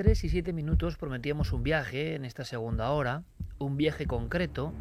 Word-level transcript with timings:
3 0.00 0.24
y 0.24 0.30
7 0.30 0.54
minutos 0.54 0.96
prometíamos 0.96 1.52
un 1.52 1.62
viaje 1.62 2.14
en 2.14 2.24
esta 2.24 2.42
segunda 2.46 2.90
hora, 2.90 3.22
un 3.58 3.76
viaje 3.76 4.06
concreto 4.06 4.72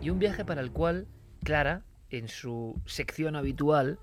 y 0.00 0.10
un 0.10 0.20
viaje 0.20 0.44
para 0.44 0.60
el 0.60 0.70
cual 0.70 1.08
Clara, 1.42 1.82
en 2.08 2.28
su 2.28 2.80
sección 2.86 3.34
habitual, 3.34 3.98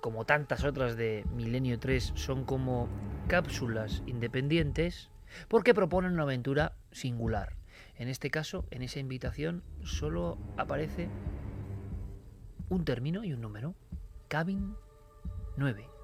como 0.00 0.24
tantas 0.24 0.64
otras 0.64 0.96
de 0.96 1.24
Milenio 1.36 1.78
3, 1.78 2.14
son 2.16 2.44
como 2.44 2.88
cápsulas 3.28 4.02
independientes 4.06 5.12
porque 5.46 5.72
proponen 5.72 6.14
una 6.14 6.24
aventura 6.24 6.72
singular. 6.90 7.54
En 7.94 8.08
este 8.08 8.28
caso, 8.28 8.64
en 8.72 8.82
esa 8.82 8.98
invitación, 8.98 9.62
solo 9.84 10.36
aparece 10.56 11.08
un 12.70 12.84
término 12.84 13.22
y 13.22 13.32
un 13.32 13.40
número. 13.40 13.76
Cabin 14.26 14.74
9. 15.56 15.95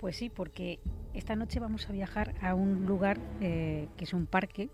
Pues 0.00 0.16
sí, 0.16 0.30
porque 0.30 0.78
esta 1.12 1.36
noche 1.36 1.60
vamos 1.60 1.86
a 1.90 1.92
viajar 1.92 2.34
a 2.40 2.54
un 2.54 2.86
lugar 2.86 3.18
eh, 3.42 3.86
que 3.98 4.04
es 4.04 4.14
un 4.14 4.24
parque, 4.24 4.70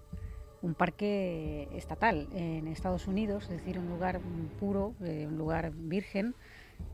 un 0.62 0.74
parque 0.74 1.66
estatal 1.72 2.28
en 2.32 2.68
Estados 2.68 3.08
Unidos, 3.08 3.42
es 3.50 3.50
decir, 3.50 3.76
un 3.76 3.88
lugar 3.88 4.20
puro, 4.60 4.94
eh, 5.04 5.26
un 5.26 5.36
lugar 5.36 5.72
virgen, 5.74 6.36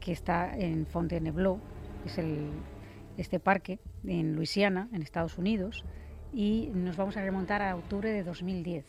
que 0.01 0.13
está 0.13 0.57
en 0.57 0.87
Fontainebleau, 0.87 1.61
es 2.07 2.19
este 3.19 3.39
parque 3.39 3.79
en 4.07 4.35
Luisiana, 4.35 4.89
en 4.95 5.03
Estados 5.03 5.37
Unidos, 5.37 5.85
y 6.33 6.71
nos 6.73 6.97
vamos 6.97 7.19
a 7.19 7.23
remontar 7.23 7.61
a 7.61 7.77
octubre 7.77 8.11
de 8.11 8.23
2010. 8.23 8.87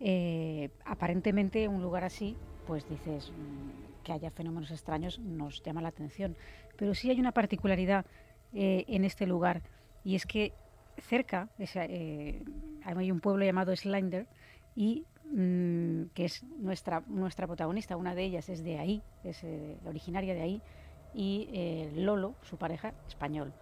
Eh, 0.00 0.70
aparentemente 0.86 1.68
un 1.68 1.82
lugar 1.82 2.04
así, 2.04 2.36
pues 2.66 2.88
dices 2.88 3.30
mm, 3.30 4.02
que 4.02 4.12
haya 4.12 4.30
fenómenos 4.30 4.70
extraños 4.70 5.18
nos 5.18 5.62
llama 5.62 5.82
la 5.82 5.88
atención, 5.88 6.36
pero 6.76 6.94
sí 6.94 7.10
hay 7.10 7.20
una 7.20 7.32
particularidad 7.32 8.06
eh, 8.54 8.84
en 8.88 9.04
este 9.04 9.26
lugar 9.26 9.62
y 10.04 10.14
es 10.14 10.26
que 10.26 10.52
cerca 10.98 11.48
eh, 11.58 12.44
hay 12.84 13.10
un 13.10 13.20
pueblo 13.20 13.44
llamado 13.44 13.74
Slender 13.74 14.26
y 14.74 15.04
mm, 15.32 16.04
que 16.14 16.24
es 16.26 16.42
nuestra 16.58 17.02
nuestra 17.06 17.46
protagonista, 17.46 17.96
una 17.96 18.14
de 18.14 18.24
ellas 18.24 18.48
es 18.48 18.62
de 18.62 18.78
ahí, 18.78 19.02
es 19.24 19.44
originaria 19.84 20.34
de 20.34 20.42
ahí 20.42 20.62
y 21.14 21.48
eh, 21.52 21.92
Lolo, 21.94 22.34
su 22.42 22.56
pareja, 22.56 22.94
español. 23.06 23.52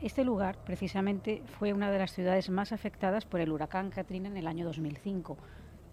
Este 0.00 0.24
lugar, 0.24 0.58
precisamente, 0.64 1.42
fue 1.46 1.72
una 1.72 1.90
de 1.90 1.98
las 1.98 2.12
ciudades 2.12 2.50
más 2.50 2.72
afectadas 2.72 3.24
por 3.24 3.40
el 3.40 3.50
huracán 3.50 3.90
Katrina 3.90 4.28
en 4.28 4.36
el 4.36 4.46
año 4.46 4.64
2005. 4.64 5.36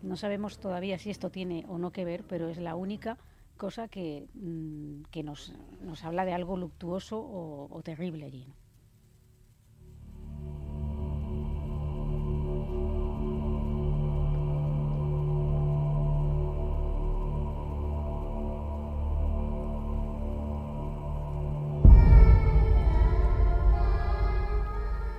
No 0.03 0.15
sabemos 0.15 0.59
todavía 0.59 0.99
si 0.99 1.09
esto 1.09 1.31
tiene 1.31 1.65
o 1.67 1.79
no 1.79 1.91
que 1.91 2.05
ver, 2.05 2.23
pero 2.23 2.49
es 2.49 2.59
la 2.59 2.75
única 2.75 3.17
cosa 3.57 3.87
que, 3.87 4.27
mm, 4.33 5.03
que 5.11 5.23
nos, 5.23 5.53
nos, 5.81 6.03
habla 6.03 6.25
de 6.25 6.33
algo 6.33 6.57
luctuoso 6.57 7.17
o, 7.19 7.81
terrible 7.83 8.25
allí. 8.25 8.47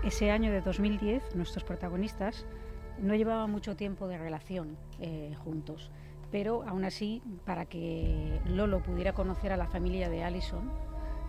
ese 0.02 0.30
año 0.30 0.52
de 0.52 0.60
2010 0.60 1.34
nuestros 1.34 1.64
protagonistas 1.64 2.46
no 2.98 3.14
llevaban 3.16 3.50
mucho 3.50 3.76
tiempo 3.76 4.06
de 4.08 4.16
relación 4.16 4.78
eh, 5.00 5.34
juntos, 5.44 5.91
pero 6.31 6.64
aún 6.66 6.84
así, 6.84 7.22
para 7.44 7.66
que 7.66 8.41
Lolo 8.47 8.82
pudiera 8.82 9.12
conocer 9.12 9.53
a 9.53 9.56
la 9.56 9.66
familia 9.66 10.09
de 10.09 10.25
Allison, 10.25 10.70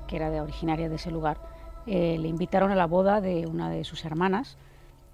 que 0.08 0.16
era 0.16 0.30
de 0.30 0.42
originaria 0.42 0.90
de 0.90 0.96
ese 0.96 1.12
lugar, 1.12 1.40
eh, 1.86 2.18
le 2.20 2.28
invitaron 2.28 2.72
a 2.72 2.76
la 2.76 2.86
boda 2.86 3.22
de 3.22 3.46
una 3.48 3.70
de 3.70 3.84
sus 3.84 4.06
hermanas. 4.06 4.58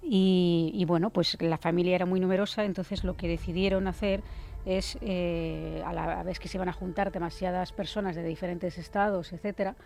Y, 0.06 0.84
bueno, 0.86 1.08
pues 1.08 1.40
la 1.40 1.56
familia 1.56 1.94
era 1.94 2.04
muy 2.04 2.20
numerosa, 2.20 2.64
entonces 2.64 3.04
lo 3.04 3.16
que 3.16 3.26
decidieron 3.26 3.86
hacer 3.86 4.22
es, 4.66 4.98
eh, 5.00 5.82
a 5.86 5.94
la 5.94 6.22
vez 6.22 6.38
que 6.38 6.48
se 6.48 6.58
iban 6.58 6.68
a 6.68 6.74
juntar 6.74 7.10
demasiadas 7.10 7.72
personas 7.72 8.14
de 8.14 8.22
diferentes 8.22 8.76
estados, 8.76 9.32
etcétera, 9.32 9.76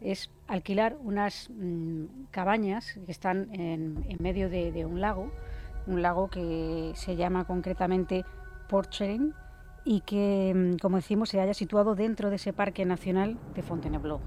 es 0.00 0.30
alquilar 0.46 0.96
unas 1.02 1.48
mm, 1.50 2.04
cabañas 2.30 2.98
que 3.04 3.10
están 3.10 3.48
en, 3.52 4.04
medio 4.20 4.48
de, 4.48 4.84
un 4.84 5.00
lago, 5.00 5.30
un 5.86 6.02
lago 6.02 6.28
que 6.28 6.92
se 6.94 7.16
llama 7.16 7.44
concretamente 7.44 8.24
Porchering 8.68 9.34
y 9.84 10.00
que, 10.00 10.52
mm, 10.54 10.78
como 10.78 10.96
decimos, 10.96 11.28
se 11.28 11.40
haya 11.40 11.54
situado 11.54 11.94
dentro 11.94 12.30
de 12.30 12.36
ese 12.36 12.52
Parque 12.52 12.84
Nacional 12.84 13.38
de 13.54 13.62
Fontainebleau. 13.62 14.20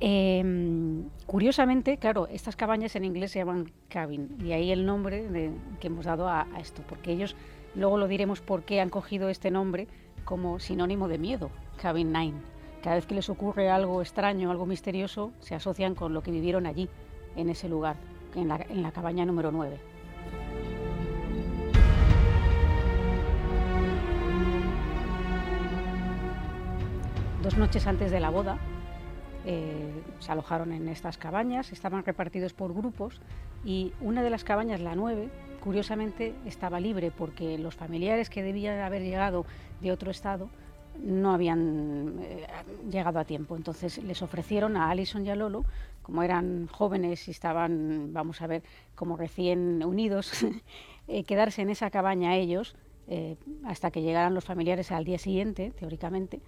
Em, 0.00 1.08
curiosamente, 1.26 1.98
claro, 1.98 2.26
estas 2.28 2.56
cabañas 2.56 2.96
en 2.96 3.04
inglés 3.04 3.32
se 3.32 3.38
llaman 3.40 3.70
cabin 3.88 4.36
y 4.42 4.52
ahí 4.52 4.72
el 4.72 4.86
nombre 4.86 5.52
que 5.78 5.86
hemos 5.88 6.06
dado 6.06 6.28
a, 6.28 6.46
esto, 6.58 6.82
porque 6.88 7.12
ellos, 7.12 7.36
luego 7.74 7.98
lo 7.98 8.08
diremos 8.08 8.40
por 8.40 8.62
qué 8.62 8.80
han 8.80 8.88
cogido 8.88 9.28
este 9.28 9.50
nombre 9.50 9.88
como 10.24 10.58
sinónimo 10.58 11.08
de 11.08 11.18
miedo, 11.18 11.50
Cabin 11.76 12.12
9 12.12 12.32
cada 12.82 12.96
vez 12.96 13.06
que 13.06 13.14
les 13.14 13.28
ocurre 13.28 13.70
algo 13.70 14.00
extraño, 14.00 14.50
algo 14.50 14.66
misterioso, 14.66 15.32
se 15.40 15.54
asocian 15.54 15.94
con 15.94 16.14
lo 16.14 16.22
que 16.22 16.30
vivieron 16.30 16.66
allí, 16.66 16.88
en 17.36 17.50
ese 17.50 17.68
lugar, 17.68 17.96
en 18.34 18.48
la, 18.48 18.92
cabaña 18.92 19.24
número 19.26 19.52
9. 19.52 19.78
Dos 27.50 27.58
noches 27.58 27.88
antes 27.88 28.12
de 28.12 28.20
la 28.20 28.30
boda, 28.30 28.58
eh, 29.44 30.04
se 30.20 30.30
alojaron 30.30 30.70
en 30.70 30.86
estas 30.86 31.18
cabañas, 31.18 31.72
estaban 31.72 32.04
repartidos 32.04 32.52
por 32.52 32.72
grupos 32.72 33.20
y 33.64 33.92
una 34.00 34.22
de 34.22 34.30
las 34.30 34.44
cabañas, 34.44 34.80
la 34.80 34.94
9, 34.94 35.28
curiosamente 35.58 36.32
estaba 36.46 36.78
libre 36.78 37.10
porque 37.10 37.58
los 37.58 37.74
familiares 37.74 38.30
que 38.30 38.44
debían 38.44 38.78
haber 38.78 39.02
llegado 39.02 39.46
de 39.80 39.90
otro 39.90 40.12
estado 40.12 40.48
no 41.02 41.34
habían 41.34 42.20
eh, 42.20 42.46
llegado 42.88 43.18
a 43.18 43.24
tiempo. 43.24 43.56
Entonces 43.56 43.98
les 43.98 44.22
ofrecieron 44.22 44.76
a 44.76 44.88
Alison 44.88 45.26
y 45.26 45.30
a 45.30 45.34
Lolo, 45.34 45.64
como 46.02 46.22
eran 46.22 46.68
jóvenes 46.68 47.26
y 47.26 47.32
estaban, 47.32 48.12
vamos 48.12 48.42
a 48.42 48.46
ver, 48.46 48.62
como 48.94 49.16
recién 49.16 49.82
unidos, 49.84 50.46
eh, 51.08 51.24
quedarse 51.24 51.62
en 51.62 51.70
esa 51.70 51.90
cabaña 51.90 52.36
ellos 52.36 52.76
hasta 53.64 53.90
que 53.90 54.02
llegaran 54.02 54.34
los 54.34 54.44
familiares 54.44 54.92
al 54.92 55.02
día 55.04 55.18
siguiente, 55.18 55.72
teóricamente. 55.76 56.40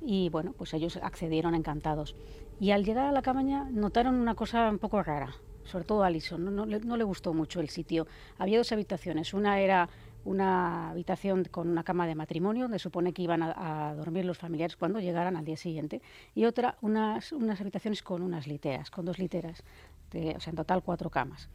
Y 0.00 0.28
bueno, 0.30 0.52
pues 0.56 0.74
ellos 0.74 0.98
accedieron 1.02 1.54
encantados. 1.54 2.14
Y 2.60 2.70
al 2.70 2.84
llegar 2.84 3.06
a 3.06 3.12
la 3.12 3.22
cabaña 3.22 3.68
notaron 3.70 4.14
una 4.14 4.34
cosa 4.34 4.70
un 4.70 4.78
poco 4.78 5.02
rara, 5.02 5.34
sobre 5.64 5.84
todo 5.84 6.02
a 6.02 6.06
Alison, 6.06 6.44
no, 6.44 6.66
no 6.66 6.96
le 6.96 7.04
gustó 7.04 7.34
mucho 7.34 7.60
el 7.60 7.68
sitio. 7.68 8.06
Había 8.38 8.58
dos 8.58 8.72
habitaciones, 8.72 9.34
una 9.34 9.60
era 9.60 9.88
una 10.24 10.90
habitación 10.90 11.44
con 11.44 11.68
una 11.68 11.84
cama 11.84 12.06
de 12.06 12.14
matrimonio, 12.14 12.64
donde 12.64 12.78
supone 12.78 13.12
que 13.12 13.22
iban 13.22 13.42
a, 13.42 13.94
dormir 13.96 14.24
los 14.24 14.38
familiares 14.38 14.76
cuando 14.76 15.00
llegaran 15.00 15.36
al 15.36 15.44
día 15.44 15.56
siguiente, 15.56 16.02
y 16.34 16.44
otra, 16.44 16.76
unas, 16.82 17.32
unas 17.32 17.60
habitaciones 17.60 18.02
con 18.02 18.22
unas 18.22 18.46
literas, 18.46 18.90
con 18.90 19.04
dos 19.04 19.18
literas, 19.18 19.62
o 20.10 20.40
sea, 20.40 20.50
en 20.50 20.56
total 20.56 20.82
cuatro 20.82 21.10
camas. 21.10 21.48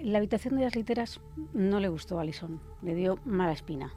La 0.00 0.18
habitación 0.18 0.56
de 0.56 0.64
las 0.64 0.76
literas 0.76 1.20
no 1.52 1.80
le 1.80 1.88
gustó 1.88 2.18
a 2.18 2.22
Alison, 2.22 2.60
le 2.82 2.94
dio 2.94 3.18
mala 3.24 3.52
espina. 3.52 3.92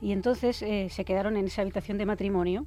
Y 0.00 0.12
entonces 0.12 0.62
eh, 0.62 0.88
se 0.90 1.04
quedaron 1.04 1.36
en 1.36 1.46
esa 1.46 1.62
habitación 1.62 1.98
de 1.98 2.06
matrimonio 2.06 2.66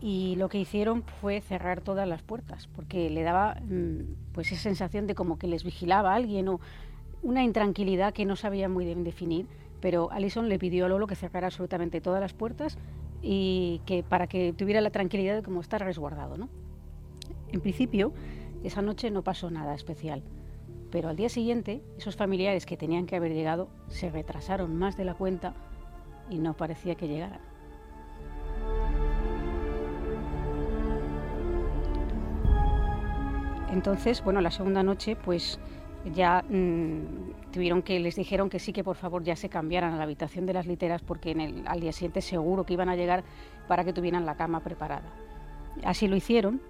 y 0.00 0.36
lo 0.36 0.48
que 0.48 0.58
hicieron 0.58 1.02
fue 1.20 1.40
cerrar 1.40 1.80
todas 1.80 2.08
las 2.08 2.22
puertas, 2.22 2.68
porque 2.68 3.10
le 3.10 3.22
daba 3.22 3.56
mm, 3.60 4.32
pues 4.32 4.52
esa 4.52 4.62
sensación 4.62 5.06
de 5.06 5.14
como 5.14 5.38
que 5.38 5.46
les 5.46 5.64
vigilaba 5.64 6.14
alguien 6.14 6.48
o 6.48 6.60
una 7.22 7.44
intranquilidad 7.44 8.14
que 8.14 8.24
no 8.24 8.36
sabía 8.36 8.68
muy 8.68 8.84
bien 8.86 9.04
definir 9.04 9.46
pero 9.80 10.10
Alison 10.12 10.48
le 10.48 10.58
pidió 10.58 10.86
a 10.86 10.88
Lolo 10.88 11.06
que 11.06 11.14
cerrara 11.14 11.46
absolutamente 11.46 12.00
todas 12.00 12.20
las 12.20 12.32
puertas 12.32 12.78
y 13.22 13.80
que 13.86 14.02
para 14.02 14.26
que 14.26 14.52
tuviera 14.52 14.80
la 14.80 14.90
tranquilidad 14.90 15.34
de 15.34 15.42
cómo 15.42 15.60
estar 15.60 15.82
resguardado. 15.82 16.36
¿no? 16.36 16.48
En 17.50 17.60
principio, 17.60 18.12
esa 18.62 18.82
noche 18.82 19.10
no 19.10 19.22
pasó 19.22 19.50
nada 19.50 19.74
especial, 19.74 20.22
pero 20.90 21.08
al 21.08 21.16
día 21.16 21.28
siguiente, 21.28 21.82
esos 21.96 22.16
familiares 22.16 22.66
que 22.66 22.76
tenían 22.76 23.06
que 23.06 23.16
haber 23.16 23.32
llegado 23.32 23.68
se 23.88 24.10
retrasaron 24.10 24.76
más 24.76 24.96
de 24.96 25.04
la 25.04 25.14
cuenta 25.14 25.54
y 26.28 26.38
no 26.38 26.54
parecía 26.54 26.94
que 26.94 27.08
llegaran. 27.08 27.40
Entonces, 33.72 34.22
bueno, 34.22 34.40
la 34.40 34.50
segunda 34.50 34.82
noche, 34.82 35.16
pues 35.16 35.60
ya 36.04 36.42
mm, 36.48 37.50
tuvieron 37.52 37.82
que 37.82 38.00
les 38.00 38.16
dijeron 38.16 38.48
que 38.48 38.58
sí 38.58 38.72
que 38.72 38.82
por 38.82 38.96
favor 38.96 39.22
ya 39.22 39.36
se 39.36 39.48
cambiaran 39.48 39.92
a 39.92 39.96
la 39.96 40.04
habitación 40.04 40.46
de 40.46 40.54
las 40.54 40.66
literas 40.66 41.02
porque 41.02 41.62
al 41.66 41.80
día 41.80 41.92
siguiente 41.92 42.22
seguro 42.22 42.64
que 42.64 42.72
iban 42.72 42.88
a 42.88 42.96
llegar 42.96 43.22
para 43.68 43.84
que 43.84 43.92
tuvieran 43.92 44.24
la 44.24 44.36
cama 44.36 44.60
preparada. 44.60 45.10
Así 45.84 46.08
lo 46.08 46.16
hicieron 46.16 46.60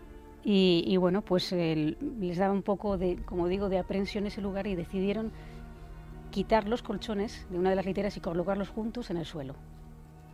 y, 0.42 0.96
bueno 0.96 1.22
pues 1.22 1.52
les 1.52 2.38
daba 2.38 2.52
un 2.52 2.62
poco 2.62 2.96
de 2.96 3.16
como 3.24 3.46
digo 3.46 3.68
de 3.68 3.78
aprensión 3.78 4.26
ese 4.26 4.40
lugar 4.40 4.66
y 4.66 4.74
decidieron 4.74 5.32
quitar 6.30 6.66
los 6.66 6.82
colchones 6.82 7.46
de 7.50 7.58
una 7.58 7.70
de 7.70 7.76
las 7.76 7.84
literas 7.84 8.16
y 8.16 8.20
colocarlos 8.20 8.68
juntos 8.68 9.10
en 9.10 9.16
el 9.16 9.26
suelo. 9.26 9.54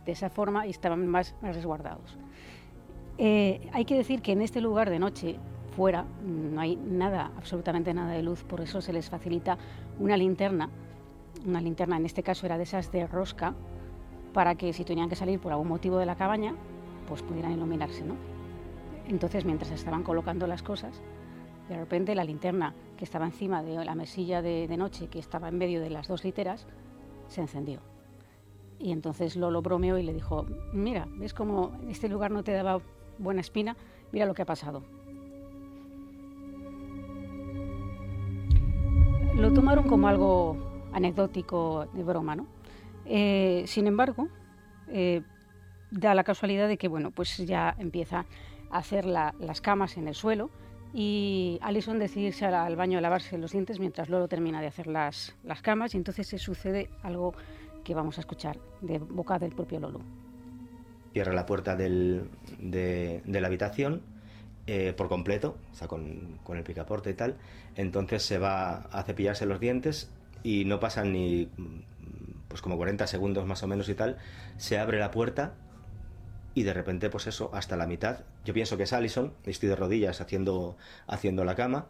De 0.05 0.13
esa 0.13 0.29
forma 0.29 0.65
estaban 0.65 1.05
más, 1.07 1.35
resguardados. 1.41 2.17
Eh, 3.17 3.67
hay 3.73 3.83
que 3.83 3.95
decir 3.95 4.21
que 4.21 4.31
en 4.31 4.41
este 4.41 4.61
lugar 4.61 4.89
de 4.89 4.99
noche 4.99 5.37
no 5.77 6.59
hay 6.59 6.75
nada, 6.75 7.31
absolutamente 7.37 7.93
nada 7.93 8.11
de 8.11 8.23
luz, 8.23 8.43
por 8.43 8.61
eso 8.61 8.81
se 8.81 8.93
les 8.93 9.09
facilita 9.09 9.57
una 9.99 10.17
linterna, 10.17 10.69
una 11.45 11.61
linterna 11.61 11.97
en 11.97 12.05
este 12.05 12.23
caso 12.23 12.45
era 12.45 12.57
de 12.57 12.63
esas 12.63 12.91
de 12.91 13.05
rosca, 13.05 13.53
para 14.33 14.55
que 14.55 14.73
si 14.73 14.83
tenían 14.83 15.07
que 15.09 15.15
salir 15.15 15.39
por 15.39 15.51
algún 15.51 15.67
motivo 15.67 15.97
de 15.99 16.05
la 16.05 16.15
cabaña, 16.15 16.55
pues 17.07 17.21
pudieran 17.21 17.51
iluminarse, 17.51 18.03
¿no? 18.03 18.15
Entonces, 19.07 19.45
mientras 19.45 19.71
estaban 19.71 20.03
colocando 20.03 20.47
las 20.47 20.63
cosas, 20.63 21.01
de 21.69 21.77
repente 21.77 22.15
la 22.15 22.23
linterna 22.23 22.73
que 22.97 23.05
estaba 23.05 23.25
encima 23.25 23.63
de 23.63 23.85
la 23.85 23.95
mesilla 23.95 24.41
de, 24.41 24.67
de 24.67 24.77
noche, 24.77 25.07
que 25.07 25.19
estaba 25.19 25.47
en 25.47 25.57
medio 25.57 25.79
de 25.79 25.89
las 25.89 26.07
dos 26.07 26.23
literas, 26.23 26.67
se 27.27 27.41
encendió. 27.41 27.79
Y 28.79 28.91
entonces 28.91 29.35
Lolo 29.35 29.61
bromeó 29.61 29.97
y 29.97 30.03
le 30.03 30.13
dijo, 30.13 30.45
mira, 30.73 31.07
¿ves 31.11 31.33
cómo 31.33 31.71
este 31.87 32.09
lugar 32.09 32.31
no 32.31 32.43
te 32.43 32.51
daba 32.51 32.81
buena 33.17 33.41
espina? 33.41 33.77
Mira 34.11 34.25
lo 34.25 34.33
que 34.33 34.41
ha 34.41 34.45
pasado. 34.45 34.83
Lo 39.37 39.53
tomaron 39.53 39.87
como 39.87 40.07
algo 40.07 40.57
anecdótico 40.93 41.87
de 41.93 42.03
broma, 42.03 42.35
¿no? 42.35 42.47
Eh, 43.05 43.63
sin 43.67 43.85
embargo, 43.85 44.29
eh, 44.87 45.21
da 45.91 46.15
la 46.15 46.23
casualidad 46.23 46.67
de 46.67 46.77
que, 46.77 46.87
bueno, 46.87 47.11
pues 47.11 47.37
ya 47.37 47.75
empieza 47.77 48.25
a 48.71 48.79
hacer 48.79 49.05
las 49.05 49.61
camas 49.61 49.95
en 49.97 50.07
el 50.07 50.15
suelo 50.15 50.49
y 50.91 51.59
Alison 51.61 51.99
decide 51.99 52.27
irse 52.27 52.45
al 52.45 52.75
baño 52.75 52.97
a 52.97 53.01
lavarse 53.01 53.37
los 53.37 53.51
dientes 53.51 53.79
mientras 53.79 54.09
Lolo 54.09 54.27
termina 54.27 54.59
de 54.59 54.67
hacer 54.67 54.87
las, 54.87 55.35
camas 55.61 55.93
y 55.93 55.97
entonces 55.97 56.27
se 56.27 56.39
sucede 56.39 56.89
algo 57.03 57.35
que 57.83 57.93
vamos 57.93 58.17
a 58.17 58.21
escuchar 58.21 58.57
de 58.81 58.97
boca 58.97 59.37
del 59.37 59.53
propio 59.53 59.79
Lolo. 59.79 60.01
Cierra 61.13 61.33
la 61.33 61.45
puerta 61.45 61.75
de, 61.75 62.25
la 62.59 63.47
habitación 63.47 64.01
eh, 64.67 64.93
por 64.95 65.09
completo, 65.09 65.57
o 65.71 65.75
sea, 65.75 65.87
con, 65.87 66.39
el 66.49 66.63
picaporte 66.63 67.09
y 67.09 67.13
tal. 67.13 67.37
Entonces 67.75 68.23
se 68.23 68.37
va 68.37 68.77
a 68.91 69.03
cepillarse 69.03 69.45
los 69.45 69.59
dientes 69.59 70.11
y 70.43 70.65
no 70.65 70.79
pasan 70.79 71.13
ni 71.13 71.49
pues 72.47 72.61
como 72.61 72.77
40 72.77 73.07
segundos 73.07 73.45
más 73.45 73.63
o 73.63 73.67
menos 73.67 73.89
y 73.89 73.95
tal. 73.95 74.17
Se 74.57 74.77
abre 74.77 74.99
la 74.99 75.11
puerta 75.11 75.55
y 76.53 76.63
de 76.63 76.73
repente, 76.73 77.09
pues 77.09 77.27
eso, 77.27 77.49
hasta 77.53 77.75
la 77.75 77.87
mitad. 77.87 78.19
Yo 78.45 78.53
pienso 78.53 78.77
que 78.77 78.83
es 78.83 78.93
Allison, 78.93 79.33
estoy 79.45 79.69
de 79.69 79.75
rodillas 79.75 80.21
haciendo, 80.21 80.77
haciendo 81.07 81.43
la 81.45 81.55
cama. 81.55 81.87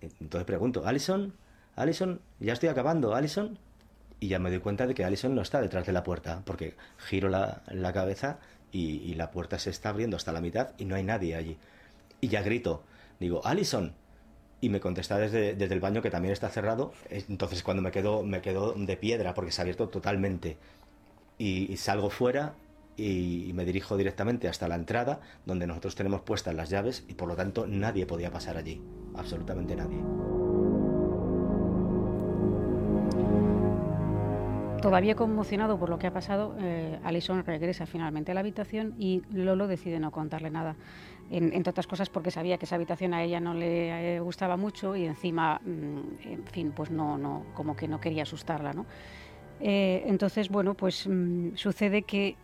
Entonces 0.00 0.46
pregunto, 0.46 0.86
¿Allison? 0.86 1.34
¿Allison? 1.76 2.20
Ya 2.40 2.52
estoy 2.52 2.68
acabando, 2.68 3.14
¿Allison? 3.14 3.58
y 4.20 4.28
ya 4.28 4.38
me 4.38 4.50
doy 4.50 4.60
cuenta 4.60 4.86
de 4.86 4.94
que 4.94 5.04
Alison 5.04 5.34
no 5.34 5.40
está 5.40 5.60
detrás 5.60 5.86
de 5.86 5.92
la 5.92 6.04
puerta, 6.04 6.42
porque 6.44 6.76
giro 6.98 7.28
la, 7.30 7.62
cabeza 7.92 8.38
y, 8.70 9.14
la 9.14 9.30
puerta 9.30 9.58
se 9.58 9.70
está 9.70 9.88
abriendo 9.88 10.16
hasta 10.16 10.30
la 10.30 10.42
mitad 10.42 10.72
y 10.78 10.84
no 10.84 10.94
hay 10.94 11.02
nadie 11.02 11.34
allí. 11.34 11.56
Y 12.20 12.28
ya 12.28 12.42
grito, 12.42 12.82
digo, 13.18 13.40
Alison. 13.44 13.94
Y 14.60 14.68
me 14.68 14.80
contesta 14.80 15.16
desde, 15.16 15.54
desde 15.54 15.74
el 15.74 15.80
baño 15.80 16.02
que 16.02 16.10
también 16.10 16.32
está 16.32 16.48
cerrado. 16.50 16.92
Entonces 17.08 17.62
cuando 17.62 17.82
me 17.82 17.90
quedo, 17.90 18.22
me 18.22 18.42
quedo 18.42 18.74
de 18.74 18.96
piedra 18.96 19.32
porque 19.34 19.52
se 19.52 19.60
ha 19.60 19.62
abierto 19.62 19.88
totalmente. 19.88 20.58
Y, 21.38 21.74
salgo 21.78 22.10
fuera 22.10 22.52
y, 22.98 23.52
me 23.54 23.64
dirijo 23.64 23.96
directamente 23.96 24.48
hasta 24.48 24.68
la 24.68 24.74
entrada 24.74 25.20
donde 25.46 25.66
nosotros 25.66 25.94
tenemos 25.94 26.20
puestas 26.20 26.54
las 26.54 26.68
llaves 26.68 27.04
y 27.08 27.14
por 27.14 27.28
lo 27.28 27.36
tanto 27.36 27.66
nadie 27.66 28.04
podía 28.04 28.30
pasar 28.30 28.58
allí. 28.58 28.82
Absolutamente 29.16 29.74
nadie. 29.74 30.02
Todavía 34.82 35.14
conmocionado 35.14 35.78
por 35.78 35.90
lo 35.90 35.98
que 35.98 36.06
ha 36.06 36.12
pasado, 36.12 36.56
eh, 36.58 36.98
Alison 37.04 37.44
regresa 37.44 37.84
finalmente 37.84 38.32
a 38.32 38.34
la 38.34 38.40
habitación 38.40 38.94
y 38.98 39.22
Lolo 39.30 39.66
decide 39.66 40.00
no 40.00 40.10
contarle 40.10 40.50
nada. 40.50 40.76
Entre 41.30 41.70
otras 41.70 41.86
cosas 41.86 42.08
porque 42.10 42.30
sabía 42.30 42.58
que 42.58 42.64
esa 42.64 42.74
habitación 42.74 43.14
a 43.14 43.22
ella 43.22 43.40
no 43.40 43.54
le 43.54 44.16
eh, 44.16 44.20
gustaba 44.20 44.56
mucho 44.56 44.96
y 44.96 45.06
encima, 45.06 45.60
mm, 45.64 46.28
en 46.28 46.44
fin, 46.46 46.72
pues 46.74 46.90
no, 46.90 47.16
no, 47.16 47.46
como 47.54 47.76
que 47.76 47.88
no 47.88 48.00
quería 48.00 48.24
asustarla, 48.24 48.72
¿no? 48.72 48.86
Eh, 49.60 50.02
entonces, 50.06 50.48
bueno, 50.48 50.74
pues 50.74 51.06
mm, 51.06 51.54
sucede 51.54 52.02
que 52.02 52.36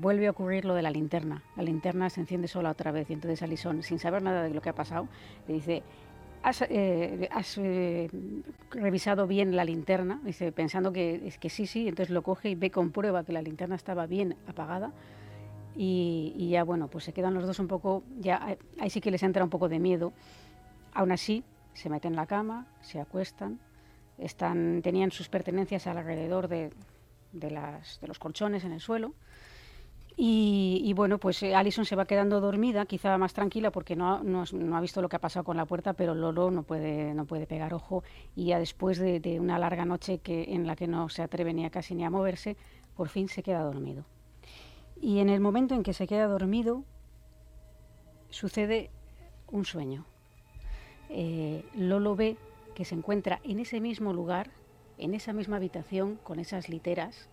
vuelve 0.00 0.26
a 0.26 0.30
ocurrir 0.30 0.64
lo 0.64 0.72
de 0.72 0.80
la 0.80 0.90
linterna. 0.90 1.42
La 1.54 1.62
linterna 1.62 2.08
se 2.08 2.20
enciende 2.20 2.48
sola 2.48 2.70
otra 2.70 2.92
vez 2.92 3.10
y 3.10 3.12
entonces 3.12 3.42
Alison, 3.42 3.82
sin 3.82 3.98
saber 3.98 4.22
nada 4.22 4.42
de 4.42 4.54
lo 4.54 4.62
que 4.62 4.70
ha 4.70 4.74
pasado, 4.74 5.06
le 5.46 5.54
dice, 5.54 5.82
¿Has, 6.42 6.62
eh, 6.62 7.28
eh, 7.58 8.08
revisado 8.70 9.26
bien 9.26 9.56
la 9.56 9.64
linterna? 9.64 10.20
Dice, 10.24 10.52
pensando 10.52 10.92
que, 10.92 11.20
es 11.26 11.38
que 11.38 11.50
sí, 11.50 11.66
sí, 11.66 11.88
entonces 11.88 12.10
lo 12.10 12.22
coge 12.22 12.50
y 12.50 12.54
ve, 12.54 12.70
comprueba 12.70 13.24
que 13.24 13.32
la 13.32 13.42
linterna 13.42 13.74
estaba 13.74 14.06
bien 14.06 14.36
apagada. 14.46 14.92
Y, 15.80 16.48
ya, 16.50 16.64
bueno, 16.64 16.88
pues 16.88 17.04
se 17.04 17.12
quedan 17.12 17.34
los 17.34 17.46
dos 17.46 17.60
un 17.60 17.68
poco, 17.68 18.02
ya 18.18 18.56
ahí 18.80 18.90
sí 18.90 19.00
que 19.00 19.12
les 19.12 19.22
entra 19.22 19.44
un 19.44 19.50
poco 19.50 19.68
de 19.68 19.78
miedo. 19.78 20.12
Aún 20.92 21.12
así, 21.12 21.44
se 21.74 21.88
meten 21.88 22.12
en 22.12 22.16
la 22.16 22.26
cama, 22.26 22.66
se 22.80 22.98
acuestan, 22.98 23.60
están, 24.18 24.82
tenían 24.82 25.12
sus 25.12 25.28
pertenencias 25.28 25.86
alrededor 25.86 26.48
de, 26.48 26.72
las, 27.32 28.00
de 28.00 28.08
los 28.08 28.18
colchones 28.18 28.64
en 28.64 28.72
el 28.72 28.80
suelo 28.80 29.14
y, 30.20 30.92
bueno, 30.94 31.18
pues 31.18 31.40
eh, 31.44 31.54
Alison 31.54 31.84
se 31.84 31.94
va 31.94 32.04
quedando 32.04 32.40
dormida, 32.40 32.86
quizá 32.86 33.16
más 33.18 33.34
tranquila 33.34 33.70
porque 33.70 33.94
no, 33.94 34.20
ha 34.74 34.80
visto 34.80 35.00
lo 35.00 35.08
que 35.08 35.14
ha 35.14 35.20
pasado 35.20 35.44
con 35.44 35.56
la 35.56 35.64
puerta, 35.64 35.92
pero 35.92 36.12
Lolo 36.12 36.50
no 36.50 36.64
puede, 36.64 37.46
pegar 37.46 37.72
ojo 37.72 38.02
y 38.34 38.46
ya 38.46 38.58
después 38.58 38.98
de, 38.98 39.38
una 39.38 39.60
larga 39.60 39.84
noche 39.84 40.18
que, 40.18 40.54
en 40.54 40.66
la 40.66 40.74
que 40.74 40.88
no 40.88 41.08
se 41.08 41.22
atreve 41.22 41.54
ni 41.54 41.70
casi 41.70 41.94
ni 41.94 42.04
a 42.04 42.10
moverse, 42.10 42.56
por 42.96 43.08
fin 43.08 43.28
se 43.28 43.44
queda 43.44 43.62
dormido. 43.62 44.04
Y 45.00 45.20
en 45.20 45.28
el 45.28 45.40
momento 45.40 45.74
en 45.74 45.82
que 45.82 45.92
se 45.92 46.06
queda 46.06 46.26
dormido, 46.26 46.84
sucede 48.30 48.90
un 49.50 49.64
sueño. 49.64 50.04
Eh, 51.08 51.64
Lolo 51.74 52.16
ve 52.16 52.36
que 52.74 52.84
se 52.84 52.94
encuentra 52.94 53.40
en 53.44 53.58
ese 53.60 53.80
mismo 53.80 54.12
lugar, 54.12 54.50
en 54.98 55.14
esa 55.14 55.32
misma 55.32 55.56
habitación, 55.56 56.16
con 56.22 56.38
esas 56.38 56.68
literas, 56.68 57.28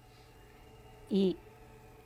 y 1.09 1.37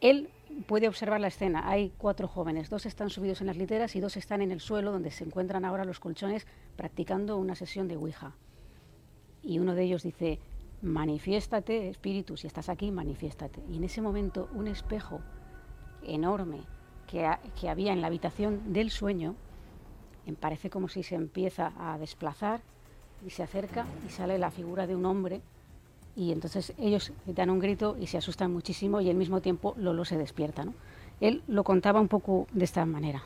él 0.02 0.30
puede 0.68 0.88
observar 0.88 1.22
la 1.22 1.28
escena. 1.28 1.70
Hay 1.70 1.94
cuatro 1.98 2.28
jóvenes, 2.28 2.70
dos 2.70 2.86
están 2.86 3.10
subidos 3.10 3.42
en 3.42 3.48
las 3.48 3.58
literas 3.58 3.96
y 3.96 4.00
dos 4.00 4.18
están 4.18 4.42
en 4.42 4.52
el 4.52 4.60
suelo 4.60 4.92
donde 4.92 5.12
se 5.12 5.24
encuentran 5.24 5.66
ahora 5.66 5.86
los 5.86 6.00
colchones 6.00 6.48
practicando 6.76 7.38
una 7.38 7.56
sesión 7.56 7.88
de 7.88 7.98
Ouija. 7.98 8.34
Y 9.42 9.60
uno 9.60 9.76
de 9.76 9.84
ellos 9.84 10.04
dice, 10.04 10.40
manifiéstate, 10.82 11.90
espíritu, 11.90 12.36
si 12.36 12.48
estás 12.48 12.70
aquí, 12.70 12.92
manifiéstate. 12.92 13.62
Y 13.70 13.78
en 13.78 13.84
ese 13.84 14.02
momento 14.02 14.50
un 14.54 14.68
espejo 14.68 15.22
enorme 16.04 16.62
que, 17.08 17.30
que 17.60 17.70
había 17.70 17.94
en 17.94 18.02
la 18.02 18.08
habitación 18.08 18.74
del 18.74 18.92
sueño, 18.92 19.36
parece 20.36 20.70
como 20.70 20.88
si 20.90 21.04
se 21.04 21.16
empieza 21.16 21.74
a 21.78 21.98
desplazar 21.98 22.62
y 23.26 23.30
se 23.30 23.44
acerca 23.44 23.86
y 24.06 24.10
sale 24.10 24.38
la 24.38 24.52
figura 24.52 24.88
de 24.88 24.96
un 24.96 25.06
hombre 25.06 25.42
y 26.16 26.32
entonces 26.32 26.74
ellos 26.78 27.12
dan 27.26 27.50
un 27.50 27.60
grito 27.60 27.96
y 28.00 28.08
se 28.08 28.18
asustan 28.18 28.52
muchísimo 28.52 29.02
y 29.02 29.10
al 29.10 29.16
mismo 29.16 29.42
tiempo 29.42 29.74
Lolo 29.78 30.06
se 30.06 30.18
despierta. 30.18 30.66
¿no? 30.66 30.74
Él 31.22 31.44
lo 31.48 31.64
contaba 31.64 32.02
un 32.02 32.08
poco 32.08 32.48
de 32.52 32.66
esta 32.66 32.86
manera. 32.86 33.24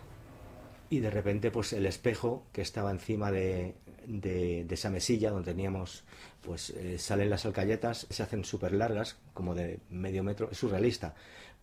Y 0.89 1.00
de 1.00 1.10
repente 1.10 1.50
pues 1.50 1.74
el 1.74 1.86
espejo 1.86 2.44
que 2.51 2.62
estaba 2.62 2.92
encima 2.92 3.32
de, 3.32 3.74
de, 4.06 4.68
esa 4.70 4.92
mesilla 4.92 5.32
donde 5.32 5.51
teníamos, 5.51 6.03
pues 6.42 6.70
eh, 6.72 7.00
salen 7.00 7.30
las 7.32 7.46
alcayetas, 7.46 8.06
se 8.10 8.22
hacen 8.22 8.44
súper 8.44 8.74
largas, 8.74 9.18
como 9.34 9.56
de 9.56 9.80
medio 9.89 10.24
metro, 10.24 10.50
es 10.51 10.58
surrealista. 10.58 11.15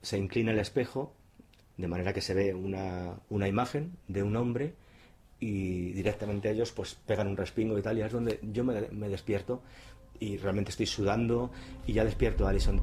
Se 0.02 0.18
inclina 0.18 0.52
el 0.52 0.58
espejo 0.58 1.12
de 1.76 1.88
manera 1.88 2.12
que 2.12 2.20
se 2.20 2.34
ve 2.34 2.54
una, 2.54 3.14
una 3.28 3.48
imagen 3.48 3.92
de 4.08 4.22
un 4.22 4.36
hombre 4.36 4.74
y 5.40 5.92
directamente 5.92 6.50
ellos 6.50 6.70
pues 6.72 6.94
pegan 6.94 7.26
un 7.26 7.36
respingo 7.36 7.78
y 7.78 7.82
tal 7.82 7.98
y 7.98 8.02
es 8.02 8.12
donde 8.12 8.38
yo 8.42 8.62
me, 8.62 9.08
despierto 9.08 9.62
y 10.20 10.36
realmente 10.36 10.70
estoy 10.70 10.86
sudando 10.86 11.50
y 11.86 11.94
ya 11.94 12.04
despierto 12.04 12.46
a 12.46 12.50
Alison. 12.50 12.80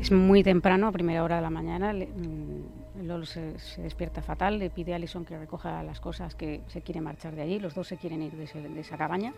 Es 0.00 0.10
muy 0.10 0.42
temprano, 0.42 0.88
a 0.88 0.92
primera 0.92 1.22
hora 1.24 1.36
de 1.36 1.42
la 1.42 1.50
mañana. 1.50 1.92
Mm, 1.92 3.06
Lolo 3.06 3.24
se, 3.24 3.54
despierta 3.78 4.22
fatal, 4.22 4.58
le 4.58 4.70
pide 4.70 4.92
a 4.92 4.96
Alison 4.96 5.24
que 5.24 5.38
recoja 5.38 5.82
las 5.84 6.00
cosas 6.00 6.34
que 6.34 6.62
se 6.66 6.82
quiere 6.82 7.00
marchar 7.00 7.34
de 7.36 7.42
allí. 7.42 7.60
Los 7.60 7.74
dos 7.74 7.86
se 7.86 7.96
quieren 7.96 8.22
ir 8.22 8.32
de, 8.32 8.80
esa 8.80 8.96
cabaña. 8.96 9.32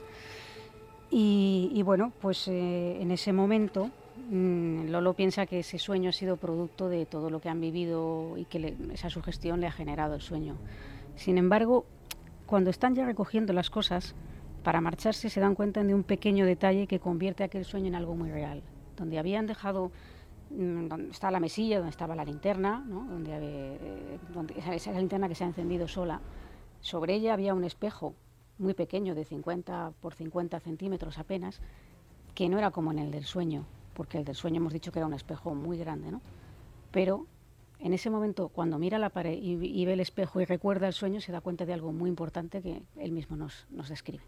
Y, 1.10 1.82
bueno, 1.84 2.12
pues 2.20 2.48
eh, 2.48 3.00
en 3.00 3.10
ese 3.10 3.32
momento 3.32 3.90
mm, 4.30 4.88
Lolo 4.90 5.14
piensa 5.14 5.46
que 5.46 5.60
ese 5.60 5.78
sueño 5.78 6.10
ha 6.10 6.12
sido 6.12 6.36
producto 6.36 6.88
de 6.88 7.06
todo 7.06 7.30
lo 7.30 7.40
que 7.40 7.48
han 7.48 7.60
vivido 7.60 8.36
y 8.36 8.44
que 8.44 8.76
esa 8.92 9.08
sugestión 9.08 9.60
le 9.60 9.66
ha 9.66 9.72
generado 9.72 10.14
el 10.14 10.20
sueño. 10.20 10.56
Sin 11.16 11.38
embargo, 11.38 11.86
cuando 12.46 12.70
están 12.70 12.94
ya 12.94 13.06
recogiendo 13.06 13.52
las 13.52 13.70
cosas, 13.70 14.14
para 14.62 14.80
marcharse 14.80 15.30
se 15.30 15.40
dan 15.40 15.54
cuenta 15.54 15.82
de 15.82 15.94
un 15.94 16.02
pequeño 16.02 16.44
detalle 16.44 16.86
que 16.86 17.00
convierte 17.00 17.44
aquel 17.44 17.64
sueño 17.64 17.86
en 17.86 17.94
algo 17.94 18.14
muy 18.14 18.30
real. 18.30 18.62
Donde 18.96 19.18
habían 19.18 19.46
dejado, 19.46 19.90
mm, 20.50 20.88
donde 20.88 21.10
está 21.10 21.30
la 21.30 21.40
mesilla, 21.40 21.78
donde 21.78 21.90
estaba 21.90 22.14
la 22.14 22.24
linterna, 22.24 22.84
donde, 22.86 23.30
eh, 23.32 24.18
donde 24.32 24.54
esa, 24.58 24.92
linterna 24.92 25.28
que 25.28 25.34
se 25.34 25.44
ha 25.44 25.46
encendido 25.46 25.88
sola, 25.88 26.20
sobre 26.80 27.14
ella 27.14 27.32
había 27.32 27.54
un 27.54 27.64
espejo 27.64 28.14
muy 28.58 28.74
pequeño, 28.74 29.14
de 29.14 29.24
50 29.24 29.92
por 30.00 30.14
50 30.14 30.60
centímetros 30.60 31.18
apenas, 31.18 31.60
que 32.34 32.48
no 32.48 32.58
era 32.58 32.70
como 32.70 32.92
en 32.92 32.98
el 32.98 33.10
del 33.10 33.24
sueño, 33.24 33.64
porque 33.94 34.18
el 34.18 34.24
del 34.24 34.34
sueño 34.34 34.58
hemos 34.58 34.72
dicho 34.72 34.92
que 34.92 34.98
era 34.98 35.06
un 35.06 35.14
espejo 35.14 35.54
muy 35.54 35.78
grande, 35.78 36.10
¿no? 36.10 36.20
Pero 36.90 37.26
en 37.80 37.92
ese 37.92 38.10
momento, 38.10 38.48
cuando 38.48 38.78
mira 38.78 38.98
la 38.98 39.10
pared 39.10 39.38
y, 39.40 39.84
ve 39.84 39.92
el 39.92 40.00
espejo 40.00 40.40
y 40.40 40.44
recuerda 40.44 40.88
el 40.88 40.92
sueño, 40.92 41.20
se 41.20 41.30
da 41.30 41.40
cuenta 41.40 41.64
de 41.64 41.72
algo 41.72 41.92
muy 41.92 42.10
importante 42.10 42.60
que 42.60 42.82
él 42.96 43.12
mismo 43.12 43.36
nos, 43.36 43.66
nos 43.70 43.88
describe. 43.88 44.22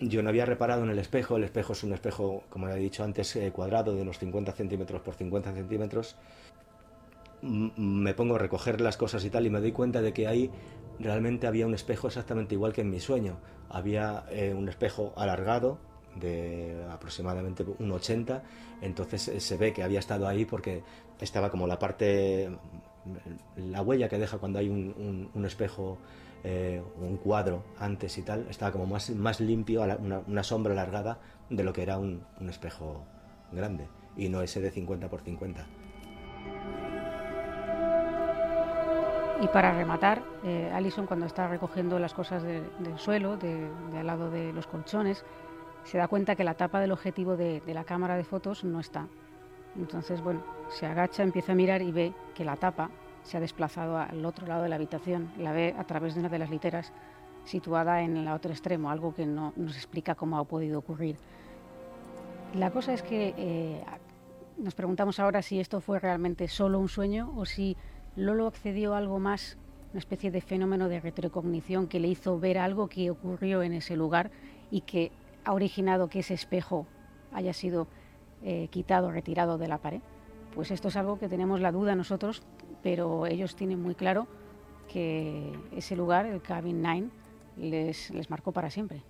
Yo 0.00 0.22
no 0.22 0.30
había 0.30 0.46
reparado 0.46 0.82
en 0.82 0.90
el 0.90 0.98
espejo, 0.98 1.36
el 1.36 1.44
espejo 1.44 1.74
es 1.74 1.84
un 1.84 1.92
espejo, 1.92 2.42
como 2.48 2.68
he 2.68 2.78
dicho 2.78 3.04
antes, 3.04 3.36
eh, 3.36 3.52
cuadrado 3.52 3.94
de 3.94 4.02
unos 4.02 4.18
50 4.18 4.52
centímetros 4.52 5.02
por 5.02 5.14
50 5.14 5.52
centímetros. 5.52 6.16
me 7.42 8.14
pongo 8.14 8.34
a 8.34 8.38
recoger 8.38 8.80
las 8.80 8.96
cosas 8.96 9.24
y 9.24 9.30
tal 9.30 9.46
y 9.46 9.50
me 9.50 9.60
doy 9.60 9.72
cuenta 9.72 10.02
de 10.02 10.12
que 10.12 10.26
ahí 10.26 10.50
realmente 11.00 11.46
había 11.46 11.66
un 11.66 11.74
espejo 11.74 12.06
exactamente 12.06 12.54
igual 12.54 12.72
que 12.72 12.82
en 12.82 12.90
mi 12.90 13.00
sueño. 13.00 13.38
Había 13.68 14.24
eh, 14.30 14.54
un 14.54 14.68
espejo 14.68 15.12
alargado 15.16 15.78
de 16.16 16.84
aproximadamente 16.90 17.64
un 17.78 17.92
80, 17.92 18.42
entonces 18.82 19.28
eh, 19.28 19.40
se 19.40 19.56
ve 19.56 19.72
que 19.72 19.82
había 19.82 19.98
estado 19.98 20.26
ahí 20.26 20.44
porque 20.44 20.82
estaba 21.20 21.50
como 21.50 21.66
la 21.66 21.78
parte, 21.78 22.50
la 23.56 23.82
huella 23.82 24.08
que 24.08 24.18
deja 24.18 24.38
cuando 24.38 24.58
hay 24.58 24.68
un, 24.68 25.44
espejo, 25.44 25.98
eh, 26.44 26.82
un 27.00 27.16
cuadro 27.16 27.62
antes 27.78 28.18
y 28.18 28.22
tal, 28.22 28.46
estaba 28.50 28.72
como 28.72 28.86
más, 28.86 29.10
más 29.10 29.40
limpio, 29.40 29.82
una, 29.82 30.42
sombra 30.42 30.72
alargada 30.72 31.18
de 31.48 31.62
lo 31.64 31.72
que 31.72 31.82
era 31.82 31.98
un, 31.98 32.24
espejo 32.48 33.04
grande 33.52 33.88
y 34.16 34.28
no 34.28 34.42
ese 34.42 34.60
de 34.60 34.70
50 34.70 35.08
por 35.08 35.20
50. 35.20 35.66
Y 39.40 39.48
para 39.48 39.72
rematar, 39.72 40.22
eh, 40.44 40.70
Alison 40.74 41.06
cuando 41.06 41.24
está 41.24 41.48
recogiendo 41.48 41.98
las 41.98 42.12
cosas 42.12 42.42
del 42.42 42.98
suelo, 42.98 43.38
de, 43.38 43.70
al 43.98 44.06
lado 44.06 44.30
de 44.30 44.52
los 44.52 44.66
colchones, 44.66 45.24
se 45.84 45.96
da 45.96 46.08
cuenta 46.08 46.36
que 46.36 46.44
la 46.44 46.54
tapa 46.54 46.78
del 46.78 46.92
objetivo 46.92 47.38
de, 47.38 47.62
la 47.66 47.84
cámara 47.84 48.16
de 48.18 48.24
fotos 48.24 48.64
no 48.64 48.80
está. 48.80 49.08
Entonces, 49.76 50.20
bueno, 50.20 50.42
se 50.68 50.84
agacha, 50.84 51.22
empieza 51.22 51.52
a 51.52 51.54
mirar 51.54 51.80
y 51.80 51.90
ve 51.90 52.12
que 52.34 52.44
la 52.44 52.56
tapa 52.56 52.90
se 53.22 53.38
ha 53.38 53.40
desplazado 53.40 53.96
al 53.96 54.22
otro 54.26 54.46
lado 54.46 54.64
de 54.64 54.68
la 54.68 54.76
habitación. 54.76 55.32
La 55.38 55.52
ve 55.52 55.74
a 55.78 55.84
través 55.84 56.14
de 56.14 56.20
una 56.20 56.28
de 56.28 56.38
las 56.38 56.50
literas 56.50 56.92
situada 57.44 58.02
en 58.02 58.18
el 58.18 58.28
otro 58.28 58.50
extremo, 58.50 58.90
algo 58.90 59.14
que 59.14 59.24
no 59.24 59.54
nos 59.56 59.74
explica 59.74 60.14
cómo 60.14 60.36
ha 60.36 60.44
podido 60.44 60.78
ocurrir. 60.78 61.16
La 62.54 62.70
cosa 62.70 62.92
es 62.92 63.02
que 63.02 63.32
eh, 63.38 63.84
nos 64.58 64.74
preguntamos 64.74 65.18
ahora 65.18 65.40
si 65.40 65.60
esto 65.60 65.80
fue 65.80 65.98
realmente 65.98 66.46
solo 66.46 66.78
un 66.78 66.88
sueño 66.88 67.32
o 67.36 67.46
si 67.46 67.76
Lolo 68.16 68.46
accedió 68.46 68.94
a 68.94 68.98
algo 68.98 69.18
más, 69.18 69.56
una 69.92 70.00
especie 70.00 70.30
de 70.30 70.40
fenómeno 70.40 70.88
de 70.88 71.00
retrocognición 71.00 71.86
que 71.86 72.00
le 72.00 72.08
hizo 72.08 72.38
ver 72.38 72.58
algo 72.58 72.88
que 72.88 73.10
ocurrió 73.10 73.62
en 73.62 73.72
ese 73.72 73.96
lugar 73.96 74.30
y 74.70 74.82
que 74.82 75.12
ha 75.44 75.52
originado 75.52 76.08
que 76.08 76.20
ese 76.20 76.34
espejo 76.34 76.86
haya 77.32 77.52
sido 77.52 77.86
eh, 78.42 78.68
quitado, 78.70 79.10
retirado 79.10 79.58
de 79.58 79.68
la 79.68 79.78
pared. 79.78 80.00
Pues 80.54 80.70
esto 80.70 80.88
es 80.88 80.96
algo 80.96 81.18
que 81.18 81.28
tenemos 81.28 81.60
la 81.60 81.72
duda 81.72 81.94
nosotros, 81.94 82.42
pero 82.82 83.26
ellos 83.26 83.54
tienen 83.54 83.80
muy 83.80 83.94
claro 83.94 84.26
que 84.88 85.52
ese 85.72 85.94
lugar, 85.94 86.26
el 86.26 86.42
Cabin 86.42 86.82
9, 86.82 87.08
les, 87.56 88.10
les 88.10 88.28
marcó 88.28 88.50
para 88.50 88.70
siempre. 88.70 89.02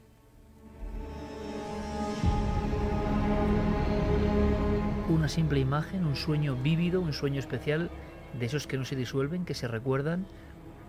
Una 5.08 5.28
simple 5.28 5.58
imagen, 5.58 6.04
un 6.04 6.14
sueño 6.14 6.54
vívido, 6.56 7.00
un 7.00 7.12
sueño 7.12 7.40
especial, 7.40 7.90
de 8.38 8.46
esos 8.46 8.66
que 8.66 8.78
no 8.78 8.84
se 8.84 8.96
disuelven, 8.96 9.44
que 9.44 9.54
se 9.54 9.68
recuerdan, 9.68 10.26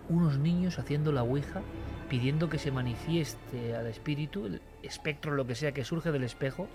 unos 0.08 0.38
niños 0.38 0.78
haciendo 0.78 1.12
la 1.12 1.22
ouija, 1.22 1.62
pidiendo 2.08 2.48
que 2.48 2.58
se 2.58 2.70
manifieste 2.70 3.74
al 3.74 3.86
espíritu, 3.86 4.46
el 4.46 4.60
espectro, 4.82 5.32
lo 5.32 5.46
que 5.46 5.54
sea 5.54 5.72
que 5.72 5.84
surge 5.84 6.12
del 6.12 6.24
espejo, 6.24 6.68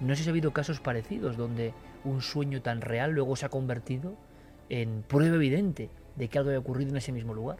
no 0.00 0.14
sé 0.14 0.22
si 0.22 0.28
ha 0.28 0.32
habido 0.32 0.52
casos 0.52 0.80
parecidos 0.80 1.36
donde 1.36 1.72
un 2.04 2.20
sueño 2.20 2.62
tan 2.62 2.80
real 2.80 3.12
luego 3.12 3.34
se 3.34 3.46
ha 3.46 3.48
convertido 3.48 4.16
en 4.68 5.02
prueba 5.06 5.36
evidente 5.36 5.90
de 6.16 6.28
que 6.28 6.38
algo 6.38 6.50
ha 6.50 6.58
ocurrido 6.58 6.90
en 6.90 6.96
ese 6.96 7.12
mismo 7.12 7.34
lugar. 7.34 7.58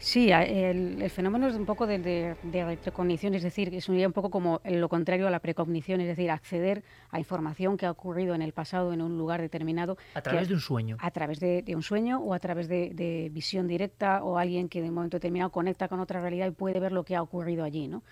Sí, 0.00 0.30
el, 0.30 1.10
fenómeno 1.10 1.48
es 1.48 1.56
un 1.56 1.66
poco 1.66 1.86
de, 1.86 1.98
de, 1.98 2.76
recognición, 2.84 3.34
es 3.34 3.42
decir, 3.42 3.74
es 3.74 3.88
un 3.88 4.12
poco 4.12 4.30
como 4.30 4.60
lo 4.64 4.88
contrario 4.88 5.26
a 5.26 5.30
la 5.30 5.40
precognición, 5.40 6.00
es 6.00 6.06
decir, 6.06 6.30
acceder 6.30 6.84
a 7.10 7.18
información 7.18 7.76
que 7.76 7.84
ha 7.84 7.90
ocurrido 7.90 8.34
en 8.36 8.42
el 8.42 8.52
pasado 8.52 8.92
en 8.92 9.02
un 9.02 9.18
lugar 9.18 9.40
determinado. 9.40 9.98
A 10.14 10.22
través 10.22 10.46
de 10.48 10.54
un 10.54 10.60
sueño. 10.60 10.96
A 11.00 11.10
través 11.10 11.40
de, 11.40 11.64
un 11.74 11.82
sueño 11.82 12.20
o 12.20 12.32
a 12.32 12.38
través 12.38 12.68
de, 12.68 13.28
visión 13.32 13.66
directa 13.66 14.22
o 14.22 14.38
alguien 14.38 14.68
que 14.68 14.80
de 14.80 14.88
un 14.88 14.94
momento 14.94 15.16
determinado 15.16 15.50
conecta 15.50 15.88
con 15.88 15.98
otra 15.98 16.20
realidad 16.20 16.46
y 16.46 16.52
puede 16.52 16.78
ver 16.78 16.92
lo 16.92 17.04
que 17.04 17.16
ha 17.16 17.22
ocurrido 17.22 17.64
allí, 17.64 17.88
¿no? 17.88 18.04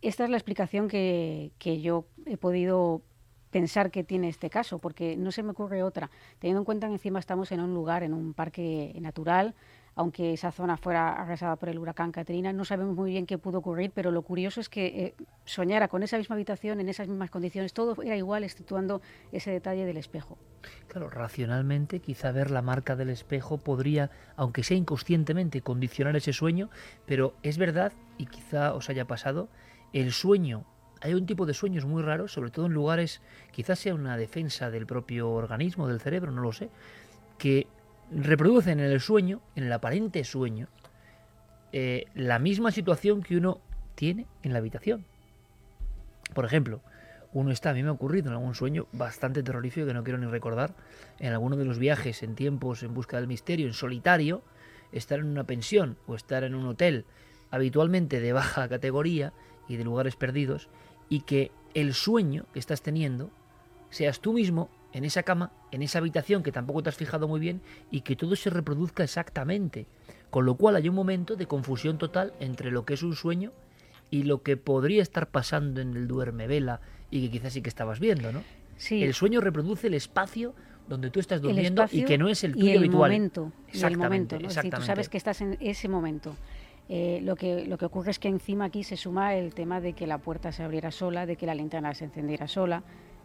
Esta 0.00 0.24
es 0.24 0.30
la 0.30 0.36
explicación 0.36 0.88
que, 0.88 1.52
yo 1.82 2.06
he 2.24 2.38
podido 2.38 3.02
pensar 3.50 3.90
que 3.90 4.02
tiene 4.02 4.28
este 4.28 4.48
caso, 4.48 4.78
porque 4.78 5.16
no 5.16 5.30
se 5.30 5.42
me 5.42 5.50
ocurre 5.50 5.82
otra, 5.82 6.10
teniendo 6.38 6.62
en 6.62 6.64
cuenta 6.64 6.86
que 6.86 6.94
encima 6.94 7.18
estamos 7.18 7.52
en 7.52 7.60
un 7.60 7.74
lugar, 7.74 8.02
en 8.02 8.14
un 8.14 8.32
parque 8.32 8.96
natural, 8.98 9.54
aunque 9.94 10.32
esa 10.32 10.52
zona 10.52 10.76
fuera 10.76 11.12
arrasada 11.12 11.56
por 11.56 11.68
el 11.68 11.78
huracán 11.78 12.12
Katrina, 12.12 12.52
no 12.52 12.64
sabemos 12.64 12.96
muy 12.96 13.10
bien 13.10 13.26
qué 13.26 13.38
pudo 13.38 13.58
ocurrir, 13.58 13.90
pero 13.94 14.10
lo 14.10 14.22
curioso 14.22 14.60
es 14.60 14.68
que 14.68 14.86
eh, 14.86 15.14
soñara 15.44 15.88
con 15.88 16.02
esa 16.02 16.18
misma 16.18 16.34
habitación, 16.34 16.80
en 16.80 16.88
esas 16.88 17.08
mismas 17.08 17.30
condiciones, 17.30 17.72
todo 17.72 18.00
era 18.02 18.16
igual, 18.16 18.44
exceptuando 18.44 19.02
ese 19.32 19.50
detalle 19.50 19.84
del 19.84 19.96
espejo. 19.96 20.38
Claro, 20.88 21.10
racionalmente, 21.10 22.00
quizá 22.00 22.32
ver 22.32 22.50
la 22.50 22.62
marca 22.62 22.96
del 22.96 23.10
espejo 23.10 23.58
podría, 23.58 24.10
aunque 24.36 24.62
sea 24.62 24.76
inconscientemente, 24.76 25.60
condicionar 25.60 26.16
ese 26.16 26.32
sueño, 26.32 26.70
pero 27.06 27.34
es 27.42 27.58
verdad, 27.58 27.92
y 28.18 28.26
quizá 28.26 28.74
os 28.74 28.88
haya 28.88 29.06
pasado, 29.06 29.48
el 29.92 30.12
sueño, 30.12 30.64
hay 31.02 31.14
un 31.14 31.26
tipo 31.26 31.46
de 31.46 31.54
sueños 31.54 31.84
muy 31.84 32.02
raros, 32.02 32.32
sobre 32.32 32.50
todo 32.50 32.66
en 32.66 32.72
lugares, 32.72 33.20
quizás 33.50 33.78
sea 33.78 33.94
una 33.94 34.16
defensa 34.16 34.70
del 34.70 34.86
propio 34.86 35.30
organismo, 35.30 35.88
del 35.88 36.00
cerebro, 36.00 36.30
no 36.30 36.40
lo 36.40 36.52
sé, 36.52 36.70
que 37.38 37.66
reproducen 38.14 38.80
en 38.80 38.90
el 38.90 39.00
sueño, 39.00 39.40
en 39.56 39.64
el 39.64 39.72
aparente 39.72 40.24
sueño, 40.24 40.68
eh, 41.72 42.06
la 42.14 42.38
misma 42.38 42.70
situación 42.70 43.22
que 43.22 43.36
uno 43.36 43.60
tiene 43.94 44.26
en 44.42 44.52
la 44.52 44.58
habitación. 44.58 45.04
Por 46.34 46.44
ejemplo, 46.44 46.80
uno 47.32 47.50
está, 47.50 47.70
a 47.70 47.74
mí 47.74 47.82
me 47.82 47.88
ha 47.88 47.92
ocurrido 47.92 48.28
en 48.28 48.34
algún 48.34 48.54
sueño 48.54 48.86
bastante 48.92 49.42
terrorífico 49.42 49.86
que 49.86 49.94
no 49.94 50.04
quiero 50.04 50.18
ni 50.18 50.26
recordar, 50.26 50.74
en 51.18 51.32
alguno 51.32 51.56
de 51.56 51.64
los 51.64 51.78
viajes 51.78 52.22
en 52.22 52.34
tiempos 52.34 52.82
en 52.82 52.94
busca 52.94 53.16
del 53.16 53.26
misterio, 53.26 53.66
en 53.66 53.72
solitario, 53.72 54.42
estar 54.92 55.18
en 55.18 55.26
una 55.26 55.44
pensión 55.44 55.96
o 56.06 56.14
estar 56.14 56.44
en 56.44 56.54
un 56.54 56.66
hotel 56.66 57.06
habitualmente 57.50 58.20
de 58.20 58.32
baja 58.32 58.68
categoría 58.68 59.32
y 59.68 59.76
de 59.76 59.84
lugares 59.84 60.16
perdidos, 60.16 60.68
y 61.08 61.22
que 61.22 61.50
el 61.74 61.94
sueño 61.94 62.46
que 62.52 62.58
estás 62.58 62.82
teniendo 62.82 63.30
seas 63.90 64.20
tú 64.20 64.34
mismo 64.34 64.70
en 64.92 65.04
esa 65.04 65.22
cama, 65.22 65.52
en 65.70 65.82
esa 65.82 65.98
habitación 65.98 66.42
que 66.42 66.52
tampoco 66.52 66.82
te 66.82 66.88
has 66.88 66.96
fijado 66.96 67.28
muy 67.28 67.40
bien, 67.40 67.60
y 67.90 68.02
que 68.02 68.16
todo 68.16 68.36
se 68.36 68.50
reproduzca 68.50 69.04
exactamente. 69.04 69.86
Con 70.30 70.46
lo 70.46 70.54
cual 70.54 70.76
hay 70.76 70.88
un 70.88 70.94
momento 70.94 71.36
de 71.36 71.46
confusión 71.46 71.98
total 71.98 72.32
entre 72.40 72.70
lo 72.70 72.84
que 72.84 72.94
es 72.94 73.02
un 73.02 73.14
sueño 73.14 73.52
y 74.10 74.22
lo 74.24 74.42
que 74.42 74.56
podría 74.56 75.02
estar 75.02 75.28
pasando 75.28 75.80
en 75.80 75.96
el 75.96 76.08
duerme 76.08 76.46
vela 76.46 76.80
y 77.10 77.22
que 77.22 77.30
quizás 77.30 77.52
sí 77.52 77.62
que 77.62 77.68
estabas 77.68 78.00
viendo, 78.00 78.32
¿no? 78.32 78.42
Sí. 78.76 79.02
El 79.02 79.14
sueño 79.14 79.40
reproduce 79.40 79.86
el 79.86 79.94
espacio 79.94 80.54
donde 80.88 81.10
tú 81.10 81.20
estás 81.20 81.40
durmiendo 81.40 81.84
y 81.90 82.04
que 82.04 82.18
no 82.18 82.28
es 82.28 82.44
el 82.44 82.52
tuyo 82.52 82.66
y 82.66 82.70
el 82.70 82.78
habitual. 82.78 83.10
Momento, 83.10 83.52
exactamente, 83.68 84.36
el 84.36 84.42
momento, 84.42 84.76
tú 84.76 84.82
sabes 84.82 85.08
que 85.08 85.16
estás 85.16 85.40
en 85.40 85.56
ese 85.60 85.88
momento. 85.88 86.34
Eh, 86.88 87.20
lo, 87.22 87.36
que, 87.36 87.64
lo 87.66 87.78
que 87.78 87.86
ocurre 87.86 88.10
es 88.10 88.18
que 88.18 88.28
encima 88.28 88.66
aquí 88.66 88.84
se 88.84 88.96
suma 88.96 89.34
el 89.34 89.54
tema 89.54 89.80
de 89.80 89.92
que 89.92 90.06
la 90.06 90.18
puerta 90.18 90.52
se 90.52 90.62
abriera 90.62 90.90
sola, 90.90 91.26
de 91.26 91.36
que 91.36 91.46
la 91.46 91.54
linterna 91.54 91.94
se 91.94 92.04
encendiera 92.04 92.48
sola. 92.48 92.82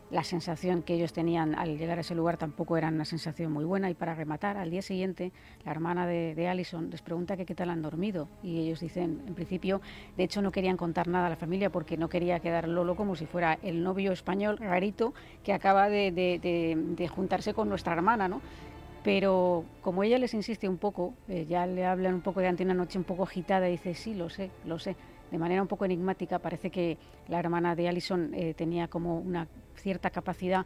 La 0.09 0.23
sensación 0.23 0.83
que 0.83 0.93
ellos 0.93 1.11
tenían 1.11 1.53
al 1.53 1.77
llegar 1.77 1.97
a 1.97 2.01
ese 2.01 2.15
lugar 2.15 2.37
tampoco 2.37 2.77
era 2.77 2.87
una 2.87 3.03
sensación 3.03 3.51
muy 3.51 3.65
buena. 3.65 3.89
Y 3.89 3.93
para 3.93 4.15
rematar, 4.15 4.55
al 4.55 4.71
día 4.71 4.81
siguiente, 4.81 5.33
la 5.65 5.71
hermana 5.71 6.07
de, 6.07 6.33
de 6.33 6.47
Allison 6.47 6.89
les 6.89 7.01
pregunta 7.01 7.35
que 7.35 7.45
qué 7.45 7.55
tal 7.55 7.69
han 7.69 7.81
dormido. 7.81 8.29
Y 8.41 8.59
ellos 8.59 8.79
dicen, 8.79 9.21
en 9.27 9.35
principio, 9.35 9.81
de 10.15 10.23
hecho 10.23 10.41
no 10.41 10.51
querían 10.51 10.77
contar 10.77 11.07
nada 11.09 11.27
a 11.27 11.29
la 11.29 11.35
familia 11.35 11.69
porque 11.69 11.97
no 11.97 12.07
quería 12.07 12.39
quedar 12.39 12.69
Lolo 12.69 12.95
como 12.95 13.17
si 13.17 13.25
fuera 13.25 13.59
el 13.63 13.83
novio 13.83 14.13
español 14.13 14.57
rarito 14.57 15.13
que 15.43 15.51
acaba 15.51 15.89
de, 15.89 16.11
de 16.11 17.07
juntarse 17.09 17.53
con 17.53 17.67
nuestra 17.67 17.93
hermana, 17.93 18.29
¿no? 18.29 18.41
Pero 19.03 19.63
como 19.81 20.03
ella 20.03 20.17
les 20.17 20.33
insiste 20.33 20.67
un 20.67 20.77
poco, 20.77 21.13
eh, 21.29 21.45
ya 21.47 21.65
le 21.65 21.85
hablan 21.85 22.15
un 22.15 22.21
poco 22.21 22.41
de 22.41 22.47
ante 22.47 22.63
una 22.63 22.73
noche 22.73 22.97
un 22.97 23.05
poco 23.05 23.23
agitada, 23.23 23.69
y 23.69 23.73
dice, 23.73 23.93
sí, 23.93 24.13
lo 24.13 24.29
sé, 24.29 24.51
lo 24.65 24.79
sé. 24.79 24.97
De 25.31 25.37
manera 25.37 25.61
un 25.61 25.67
poco 25.67 25.85
enigmática, 25.85 26.39
parece 26.39 26.69
que 26.69 26.97
la 27.27 27.39
hermana 27.39 27.75
de 27.75 27.87
Allison 27.87 28.33
eh, 28.33 28.53
tenía 28.53 28.87
como 28.87 29.19
una 29.19 29.47
cierta 29.75 30.09
capacidad 30.09 30.65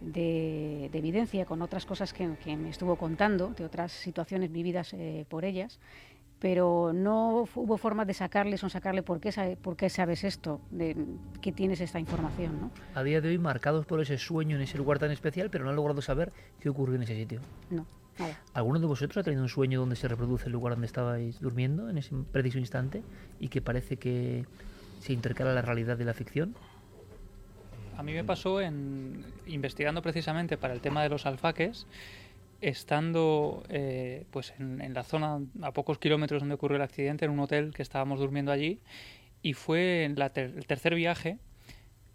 de, 0.00 0.86
evidencia 0.92 1.44
con 1.44 1.62
otras 1.62 1.86
cosas 1.86 2.12
que, 2.12 2.26
me 2.56 2.68
estuvo 2.68 2.96
contando, 2.96 3.48
de 3.48 3.64
otras 3.64 3.92
situaciones 3.92 4.50
vividas 4.50 4.92
eh, 4.94 5.24
por 5.28 5.44
ellas 5.44 5.78
pero 6.42 6.92
no 6.92 7.46
hubo 7.54 7.76
forma 7.76 8.04
de 8.04 8.14
sacarles 8.14 8.64
o 8.64 8.68
sacarle 8.68 9.04
por 9.04 9.20
qué, 9.20 9.56
por 9.62 9.76
qué 9.76 9.88
sabes 9.88 10.24
esto, 10.24 10.60
de 10.72 10.96
que 11.40 11.52
tienes 11.52 11.80
esta 11.80 12.00
información. 12.00 12.60
¿no? 12.62 12.70
A 12.96 13.04
día 13.04 13.20
de 13.20 13.28
hoy 13.28 13.38
marcados 13.38 13.86
por 13.86 14.00
ese 14.00 14.18
sueño 14.18 14.56
en 14.56 14.62
ese 14.62 14.76
lugar 14.76 14.98
tan 14.98 15.12
especial, 15.12 15.50
pero 15.50 15.62
no 15.62 15.70
han 15.70 15.76
logrado 15.76 16.02
saber 16.02 16.32
qué 16.58 16.68
ocurrió 16.68 16.96
en 16.96 17.04
ese 17.04 17.14
sitio. 17.14 17.40
No. 17.70 17.86
¿Alguno 18.54 18.78
de 18.78 18.86
vosotros 18.86 19.16
ha 19.18 19.22
tenido 19.22 19.42
un 19.42 19.48
sueño 19.48 19.80
donde 19.80 19.96
se 19.96 20.06
reproduce 20.08 20.46
el 20.46 20.52
lugar 20.52 20.74
donde 20.74 20.86
estabais 20.86 21.40
durmiendo 21.40 21.88
en 21.88 21.98
ese 21.98 22.14
preciso 22.30 22.58
instante 22.58 23.02
y 23.40 23.48
que 23.48 23.60
parece 23.60 23.96
que 23.96 24.44
se 25.00 25.12
intercala 25.12 25.52
la 25.54 25.62
realidad 25.62 25.96
de 25.96 26.04
la 26.04 26.14
ficción? 26.14 26.54
A 27.96 28.02
mí 28.02 28.12
me 28.12 28.24
pasó 28.24 28.60
en 28.60 29.24
investigando 29.46 30.02
precisamente 30.02 30.56
para 30.56 30.74
el 30.74 30.80
tema 30.80 31.02
de 31.02 31.08
los 31.08 31.26
alfaques 31.26 31.86
estando 32.62 33.64
eh, 33.68 34.24
pues 34.30 34.54
en, 34.58 34.94
la 34.94 35.02
zona 35.02 35.40
a 35.62 35.72
pocos 35.72 35.98
kilómetros 35.98 36.40
donde 36.40 36.54
ocurrió 36.54 36.76
el 36.76 36.82
accidente, 36.82 37.24
en 37.24 37.32
un 37.32 37.40
hotel 37.40 37.74
que 37.74 37.82
estábamos 37.82 38.20
durmiendo 38.20 38.52
allí, 38.52 38.80
y 39.42 39.54
fue 39.54 40.04
en 40.04 40.16
el 40.16 40.66
tercer 40.66 40.94
viaje, 40.94 41.38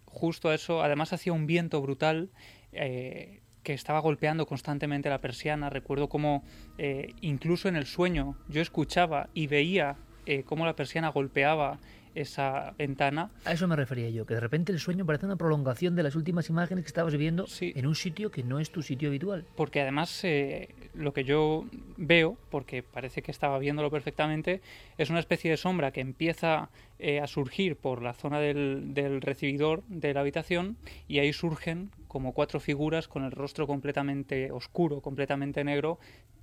justo 0.06 0.48
a 0.48 0.54
eso, 0.54 0.82
además 0.82 1.12
hacía 1.12 1.34
un 1.34 1.46
viento 1.46 1.80
brutal. 1.82 2.30
Eh, 2.72 3.42
que 3.62 3.74
estaba 3.74 4.00
golpeando 4.00 4.46
constantemente 4.46 5.08
la 5.08 5.20
persiana. 5.20 5.70
Recuerdo 5.70 6.08
cómo 6.08 6.44
eh, 6.78 7.14
incluso 7.20 7.68
en 7.68 7.76
el 7.76 7.86
sueño 7.86 8.36
yo 8.48 8.60
escuchaba 8.60 9.28
y 9.34 9.46
veía 9.46 9.96
cómo 10.44 10.66
la 10.66 10.76
persiana 10.76 11.08
golpeaba 11.08 11.78
esa 12.20 12.74
ventana. 12.78 13.30
A 13.44 13.52
eso 13.52 13.68
me 13.68 13.76
refería 13.76 14.10
yo, 14.10 14.26
que 14.26 14.34
de 14.34 14.40
repente 14.40 14.72
el 14.72 14.78
sueño 14.78 15.06
parece 15.06 15.26
una 15.26 15.36
prolongación 15.36 15.94
de 15.94 16.02
las 16.02 16.16
últimas 16.16 16.48
imágenes 16.48 16.84
que 16.84 16.88
estabas 16.88 17.16
viendo 17.16 17.46
en 17.60 17.86
un 17.86 17.94
sitio 17.94 18.30
que 18.30 18.42
no 18.42 18.58
es 18.58 18.70
tu 18.70 18.82
sitio 18.82 19.08
habitual. 19.08 19.46
Porque 19.56 19.80
además 19.80 20.22
eh, 20.24 20.74
lo 20.94 21.12
que 21.12 21.24
yo 21.24 21.64
veo, 21.96 22.36
porque 22.50 22.82
parece 22.82 23.22
que 23.22 23.30
estaba 23.30 23.58
viéndolo 23.58 23.90
perfectamente, 23.90 24.60
es 24.96 25.10
una 25.10 25.20
especie 25.20 25.50
de 25.50 25.56
sombra 25.56 25.92
que 25.92 26.00
empieza 26.00 26.70
eh, 26.98 27.20
a 27.20 27.26
surgir 27.26 27.76
por 27.76 28.02
la 28.02 28.14
zona 28.14 28.40
del, 28.40 28.94
del 28.94 29.20
recibidor 29.20 29.84
de 29.88 30.14
la 30.14 30.20
habitación 30.20 30.76
y 31.06 31.18
ahí 31.18 31.32
surgen 31.32 31.90
como 32.08 32.32
cuatro 32.32 32.58
figuras 32.58 33.06
con 33.06 33.24
el 33.24 33.30
rostro 33.30 33.66
completamente 33.66 34.50
oscuro, 34.50 35.00
completamente 35.00 35.62
negro, 35.62 35.98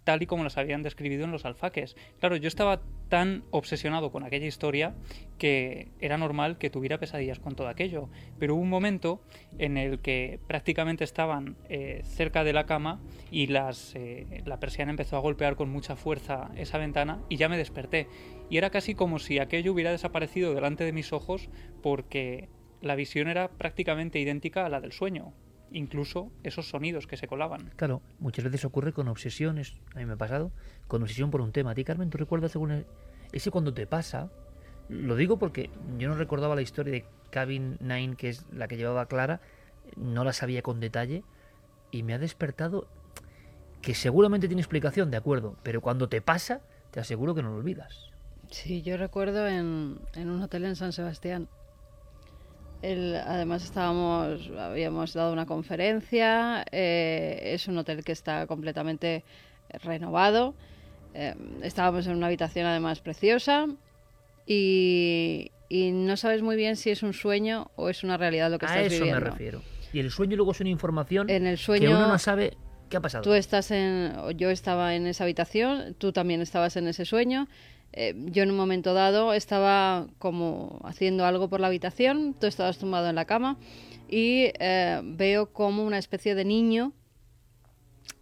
tal 0.05 0.21
y 0.21 0.27
como 0.27 0.45
las 0.45 0.57
habían 0.57 0.83
describido 0.83 1.25
en 1.25 1.31
los 1.31 1.43
alfaques. 1.43 1.97
Claro, 2.19 2.38
yo 2.38 2.47
estaba 2.47 2.81
tan 3.09 3.43
obsesionado 3.51 4.12
con 4.12 4.24
aquella 4.24 4.47
historia 4.47 4.95
que 5.38 5.89
era 6.00 6.17
normal 6.17 6.57
que 6.57 6.69
tuviera 6.69 7.00
pesadillas 7.00 7.39
con 7.39 7.55
todo 7.55 7.67
aquello. 7.67 8.09
Pero 8.39 8.55
hubo 8.55 8.62
un 8.62 8.69
momento 8.69 9.21
en 9.57 9.77
el 9.77 10.00
que 10.00 10.39
prácticamente 10.47 11.03
estaban 11.03 11.57
eh, 11.69 12.01
cerca 12.05 12.43
de 12.43 12.53
la 12.53 12.65
cama 12.65 13.01
y 13.31 13.47
las, 13.47 13.95
eh, 13.95 14.43
la 14.45 14.59
persiana 14.59 14.91
empezó 14.91 15.17
a 15.17 15.19
golpear 15.19 15.55
con 15.55 15.69
mucha 15.69 15.95
fuerza 15.95 16.51
esa 16.55 16.77
ventana 16.77 17.19
y 17.27 17.38
ya 17.38 17.50
me 17.50 17.57
desperté. 17.57 18.07
Y 18.50 18.57
era 18.57 18.69
casi 18.69 18.93
como 18.93 19.17
si 19.17 19.39
aquello 19.39 19.74
hubiera 19.74 19.91
desaparecido 19.91 20.44
delante 20.53 20.83
de 20.83 20.93
mis 20.93 21.13
ojos 21.13 21.49
porque 21.81 22.49
la 22.81 22.95
visión 22.95 23.27
era 23.27 23.49
prácticamente 23.49 24.19
idéntica 24.19 24.65
a 24.65 24.69
la 24.69 24.81
del 24.81 24.91
sueño 24.91 25.33
incluso 25.71 26.31
esos 26.43 26.69
sonidos 26.69 27.07
que 27.07 27.17
se 27.17 27.27
colaban. 27.27 27.71
Claro, 27.75 28.01
muchas 28.19 28.45
veces 28.45 28.65
ocurre 28.65 28.93
con 28.93 29.07
obsesiones, 29.07 29.73
a 29.93 29.99
mí 29.99 30.05
me 30.05 30.13
ha 30.13 30.17
pasado, 30.17 30.51
con 30.87 31.01
obsesión 31.01 31.31
por 31.31 31.41
un 31.41 31.51
tema. 31.51 31.71
¿A 31.71 31.75
ti, 31.75 31.83
Carmen, 31.83 32.09
tú 32.09 32.17
recuerdas 32.17 32.51
según 32.51 32.85
ese 33.31 33.51
cuando 33.51 33.73
te 33.73 33.87
pasa? 33.87 34.31
Lo 34.89 35.15
digo 35.15 35.37
porque 35.37 35.69
yo 35.97 36.07
no 36.07 36.15
recordaba 36.15 36.55
la 36.55 36.61
historia 36.61 36.93
de 36.93 37.05
Cabin 37.29 37.77
Nine, 37.81 38.15
que 38.15 38.29
es 38.29 38.45
la 38.51 38.67
que 38.67 38.77
llevaba 38.77 39.07
Clara, 39.07 39.41
no 39.95 40.23
la 40.23 40.33
sabía 40.33 40.61
con 40.61 40.79
detalle, 40.79 41.23
y 41.91 42.03
me 42.03 42.13
ha 42.13 42.19
despertado 42.19 42.87
que 43.81 43.93
seguramente 43.93 44.47
tiene 44.47 44.61
explicación, 44.61 45.11
de 45.11 45.17
acuerdo, 45.17 45.57
pero 45.63 45.81
cuando 45.81 46.09
te 46.09 46.21
pasa, 46.21 46.61
te 46.91 46.99
aseguro 46.99 47.35
que 47.35 47.43
no 47.43 47.49
lo 47.49 47.57
olvidas. 47.57 48.11
Sí, 48.55 48.81
yo 48.81 48.95
recuerdo 48.95 49.47
en, 49.47 50.00
en 50.13 50.29
un 50.29 50.41
hotel 50.41 50.65
en 50.65 50.75
San 50.75 50.93
Sebastián 50.93 51.50
además 53.25 53.63
estábamos, 53.63 54.49
habíamos 54.58 55.13
dado 55.13 55.34
una 55.34 55.45
conferencia, 55.45 56.65
eh, 56.71 57.39
es 57.43 57.67
un 57.67 57.77
hotel 57.77 58.03
que 58.03 58.12
está 58.12 58.45
completamente 58.47 59.23
renovado, 59.84 60.53
eh, 61.13 61.34
estábamos 61.63 62.08
en 62.08 62.15
una 62.15 62.27
habitación 62.27 62.65
además 62.65 62.99
preciosa 62.99 63.67
y, 64.45 65.51
no 65.71 66.15
sabes 66.15 66.41
muy 66.41 66.56
bien 66.56 66.75
si 66.75 66.89
es 66.91 67.03
un 67.03 67.13
sueño 67.13 67.71
o 67.75 67.89
es 67.89 68.03
una 68.03 68.17
realidad 68.17 68.51
lo 68.51 68.60
que 68.60 68.65
estás 68.65 68.84
viviendo. 68.84 69.15
A 69.15 69.17
eso 69.17 69.25
me 69.25 69.32
refiero. 69.32 69.62
Y 69.91 69.99
el 69.99 70.12
sueño 70.12 70.38
luego 70.38 70.51
es 70.51 70.62
una 70.62 70.69
información 70.69 71.30
en 71.30 71.47
el 71.47 71.58
sueño, 71.58 71.89
que 71.89 71.95
uno 71.95 72.08
no 72.08 72.19
sabe 72.19 72.56
qué 72.89 72.97
ha 72.97 73.01
pasado. 73.01 73.23
Tú 73.23 73.34
estás 73.34 73.71
en, 73.71 74.13
yo 74.38 74.51
estaba 74.51 74.95
en 74.95 75.08
esa 75.08 75.23
habitación, 75.23 75.95
tú 75.97 76.13
también 76.13 76.41
estabas 76.41 76.77
en 76.77 76.88
ese 76.88 77.03
sueño 77.03 77.47
eh, 77.93 78.13
yo 78.26 78.43
en 78.43 78.52
un 78.52 78.58
momento 78.58 78.93
dado 78.93 79.34
estaba 79.34 80.08
como 80.19 80.80
haciendo 80.84 81.26
algo 81.26 81.50
por 81.50 81.60
la 81.60 81.67
habitación, 81.67 82.36
tú 82.39 82.48
estabas 82.48 82.78
tumbado 82.78 83.10
en 83.10 83.15
la 83.15 83.26
cama 83.26 83.58
y 84.10 84.52
eh, 84.60 85.02
veo 85.04 85.52
como 85.52 85.84
una 85.84 85.98
especie 85.98 86.36
de 86.36 86.45
niño 86.45 86.93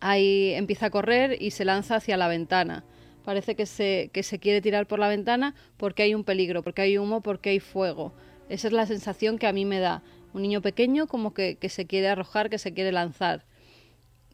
ahí 0.03 0.53
empieza 0.53 0.87
a 0.87 0.89
correr 0.89 1.41
y 1.41 1.51
se 1.51 1.65
lanza 1.65 1.95
hacia 1.95 2.17
la 2.17 2.27
ventana. 2.27 2.83
Parece 3.23 3.55
que 3.55 3.65
se, 3.65 4.09
que 4.11 4.21
se 4.21 4.37
quiere 4.37 4.61
tirar 4.61 4.85
por 4.85 4.99
la 4.99 5.07
ventana 5.07 5.55
porque 5.77 6.03
hay 6.03 6.13
un 6.13 6.25
peligro, 6.25 6.61
porque 6.61 6.81
hay 6.81 6.97
humo, 6.97 7.21
porque 7.21 7.51
hay 7.51 7.61
fuego. 7.61 8.13
Esa 8.49 8.67
es 8.67 8.73
la 8.73 8.85
sensación 8.85 9.37
que 9.37 9.47
a 9.47 9.53
mí 9.53 9.63
me 9.63 9.79
da. 9.79 10.03
Un 10.33 10.41
niño 10.41 10.61
pequeño 10.61 11.07
como 11.07 11.33
que, 11.33 11.55
que 11.55 11.69
se 11.69 11.85
quiere 11.85 12.09
arrojar, 12.09 12.49
que 12.49 12.57
se 12.57 12.73
quiere 12.73 12.91
lanzar. 12.91 13.45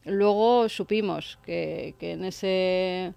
Luego 0.04 0.68
supimos 0.68 1.38
que, 1.44 1.94
que 2.00 2.12
en 2.12 2.24
ese 2.24 3.14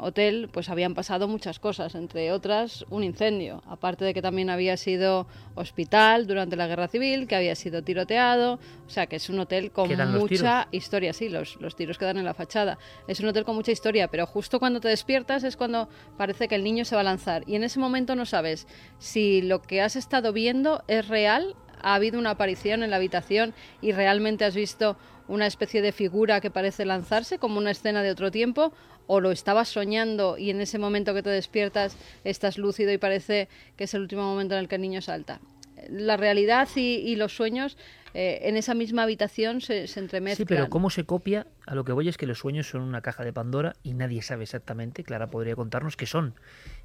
hotel 0.00 0.48
pues 0.52 0.68
habían 0.68 0.94
pasado 0.94 1.26
muchas 1.26 1.58
cosas, 1.58 1.94
entre 1.94 2.32
otras 2.32 2.84
un 2.90 3.02
incendio, 3.02 3.62
aparte 3.66 4.04
de 4.04 4.14
que 4.14 4.22
también 4.22 4.50
había 4.50 4.76
sido 4.76 5.26
hospital 5.54 6.26
durante 6.26 6.56
la 6.56 6.66
guerra 6.66 6.88
civil, 6.88 7.26
que 7.26 7.34
había 7.34 7.54
sido 7.54 7.82
tiroteado, 7.82 8.54
o 8.86 8.90
sea 8.90 9.06
que 9.06 9.16
es 9.16 9.28
un 9.28 9.40
hotel 9.40 9.72
con 9.72 9.88
mucha 10.12 10.68
historia, 10.70 11.12
sí, 11.12 11.28
los, 11.28 11.60
los 11.60 11.74
tiros 11.76 11.98
quedan 11.98 12.18
en 12.18 12.24
la 12.24 12.34
fachada, 12.34 12.78
es 13.08 13.20
un 13.20 13.28
hotel 13.28 13.44
con 13.44 13.56
mucha 13.56 13.72
historia, 13.72 14.08
pero 14.08 14.26
justo 14.26 14.58
cuando 14.58 14.80
te 14.80 14.88
despiertas 14.88 15.44
es 15.44 15.56
cuando 15.56 15.88
parece 16.16 16.48
que 16.48 16.54
el 16.54 16.64
niño 16.64 16.84
se 16.84 16.94
va 16.94 17.00
a 17.00 17.04
lanzar. 17.04 17.42
Y 17.46 17.56
en 17.56 17.64
ese 17.64 17.78
momento 17.78 18.14
no 18.14 18.26
sabes 18.26 18.66
si 18.98 19.42
lo 19.42 19.62
que 19.62 19.80
has 19.80 19.96
estado 19.96 20.32
viendo 20.32 20.84
es 20.88 21.08
real, 21.08 21.56
ha 21.82 21.94
habido 21.94 22.18
una 22.18 22.30
aparición 22.30 22.82
en 22.82 22.90
la 22.90 22.96
habitación 22.96 23.54
y 23.80 23.92
realmente 23.92 24.44
has 24.44 24.54
visto 24.54 24.96
una 25.28 25.46
especie 25.46 25.82
de 25.82 25.92
figura 25.92 26.40
que 26.40 26.50
parece 26.50 26.84
lanzarse 26.84 27.38
como 27.38 27.58
una 27.58 27.72
escena 27.72 28.02
de 28.02 28.10
otro 28.10 28.30
tiempo 28.30 28.72
o 29.06 29.20
lo 29.20 29.30
estabas 29.30 29.68
soñando 29.68 30.38
y 30.38 30.50
en 30.50 30.60
ese 30.60 30.78
momento 30.78 31.14
que 31.14 31.22
te 31.22 31.30
despiertas 31.30 31.96
estás 32.24 32.58
lúcido 32.58 32.92
y 32.92 32.98
parece 32.98 33.48
que 33.76 33.84
es 33.84 33.94
el 33.94 34.02
último 34.02 34.22
momento 34.22 34.54
en 34.54 34.60
el 34.60 34.68
que 34.68 34.76
el 34.76 34.82
niño 34.82 35.00
salta. 35.00 35.40
La 35.88 36.16
realidad 36.16 36.68
y, 36.74 37.16
los 37.16 37.36
sueños 37.36 37.76
eh, 38.14 38.40
en 38.42 38.56
esa 38.56 38.74
misma 38.74 39.02
habitación 39.02 39.60
se, 39.60 39.84
entremezclan. 39.98 40.36
Sí, 40.36 40.44
pero 40.46 40.70
¿cómo 40.70 40.88
se 40.90 41.04
copia? 41.04 41.46
A 41.66 41.74
lo 41.74 41.84
que 41.84 41.92
voy 41.92 42.08
es 42.08 42.16
que 42.16 42.26
los 42.26 42.38
sueños 42.38 42.68
son 42.68 42.80
una 42.80 43.02
caja 43.02 43.24
de 43.24 43.32
Pandora 43.32 43.76
y 43.82 43.92
nadie 43.92 44.22
sabe 44.22 44.44
exactamente, 44.44 45.04
Clara 45.04 45.28
podría 45.28 45.54
contarnos 45.54 45.96
qué 45.96 46.06
son. 46.06 46.34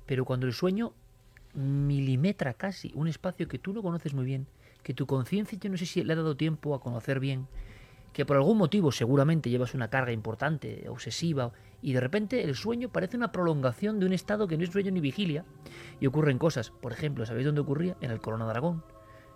Pero 0.06 0.26
cuando 0.26 0.46
el 0.46 0.54
sueño 0.54 0.94
milimetra 1.54 2.54
casi 2.54 2.92
un 2.96 3.08
espacio 3.08 3.48
que 3.48 3.60
tú 3.60 3.74
no 3.74 3.82
conoces 3.82 4.14
muy 4.14 4.26
bien, 4.26 4.48
que 4.84 4.94
tu 4.94 5.06
conciencia 5.06 5.58
yo 5.60 5.70
no 5.70 5.78
sé 5.78 5.86
si 5.86 6.04
le 6.04 6.14
ha 6.14 6.16
dado 6.16 6.36
tiempo 6.36 6.76
a 6.76 6.82
conocer 6.82 7.20
bien, 7.20 7.48
que 8.14 8.26
por 8.26 8.38
algún 8.38 8.58
motivo 8.58 8.92
seguramente 8.92 9.50
llevas 9.50 9.74
una 9.74 9.90
carga 9.90 10.12
importante, 10.12 10.88
obsesiva, 10.90 11.52
y 11.82 11.94
de 11.94 12.00
repente 12.00 12.44
el 12.44 12.56
sueño 12.56 12.90
parece 12.90 13.18
una 13.18 13.32
prolongación 13.32 14.00
de 14.00 14.06
un 14.06 14.14
estado 14.14 14.48
que 14.48 14.58
no 14.58 14.64
es 14.64 14.70
sueño 14.70 14.92
ni 14.92 15.00
vigilia, 15.00 15.46
y 16.00 16.08
ocurren 16.08 16.38
cosas. 16.38 16.72
Por 16.72 16.92
ejemplo, 16.92 17.26
¿sabéis 17.26 17.46
dónde 17.46 17.62
ocurría? 17.62 17.98
En 18.02 18.12
el 18.12 18.22
Corona 18.22 18.46
de 18.46 18.52
Aragón. 18.52 18.84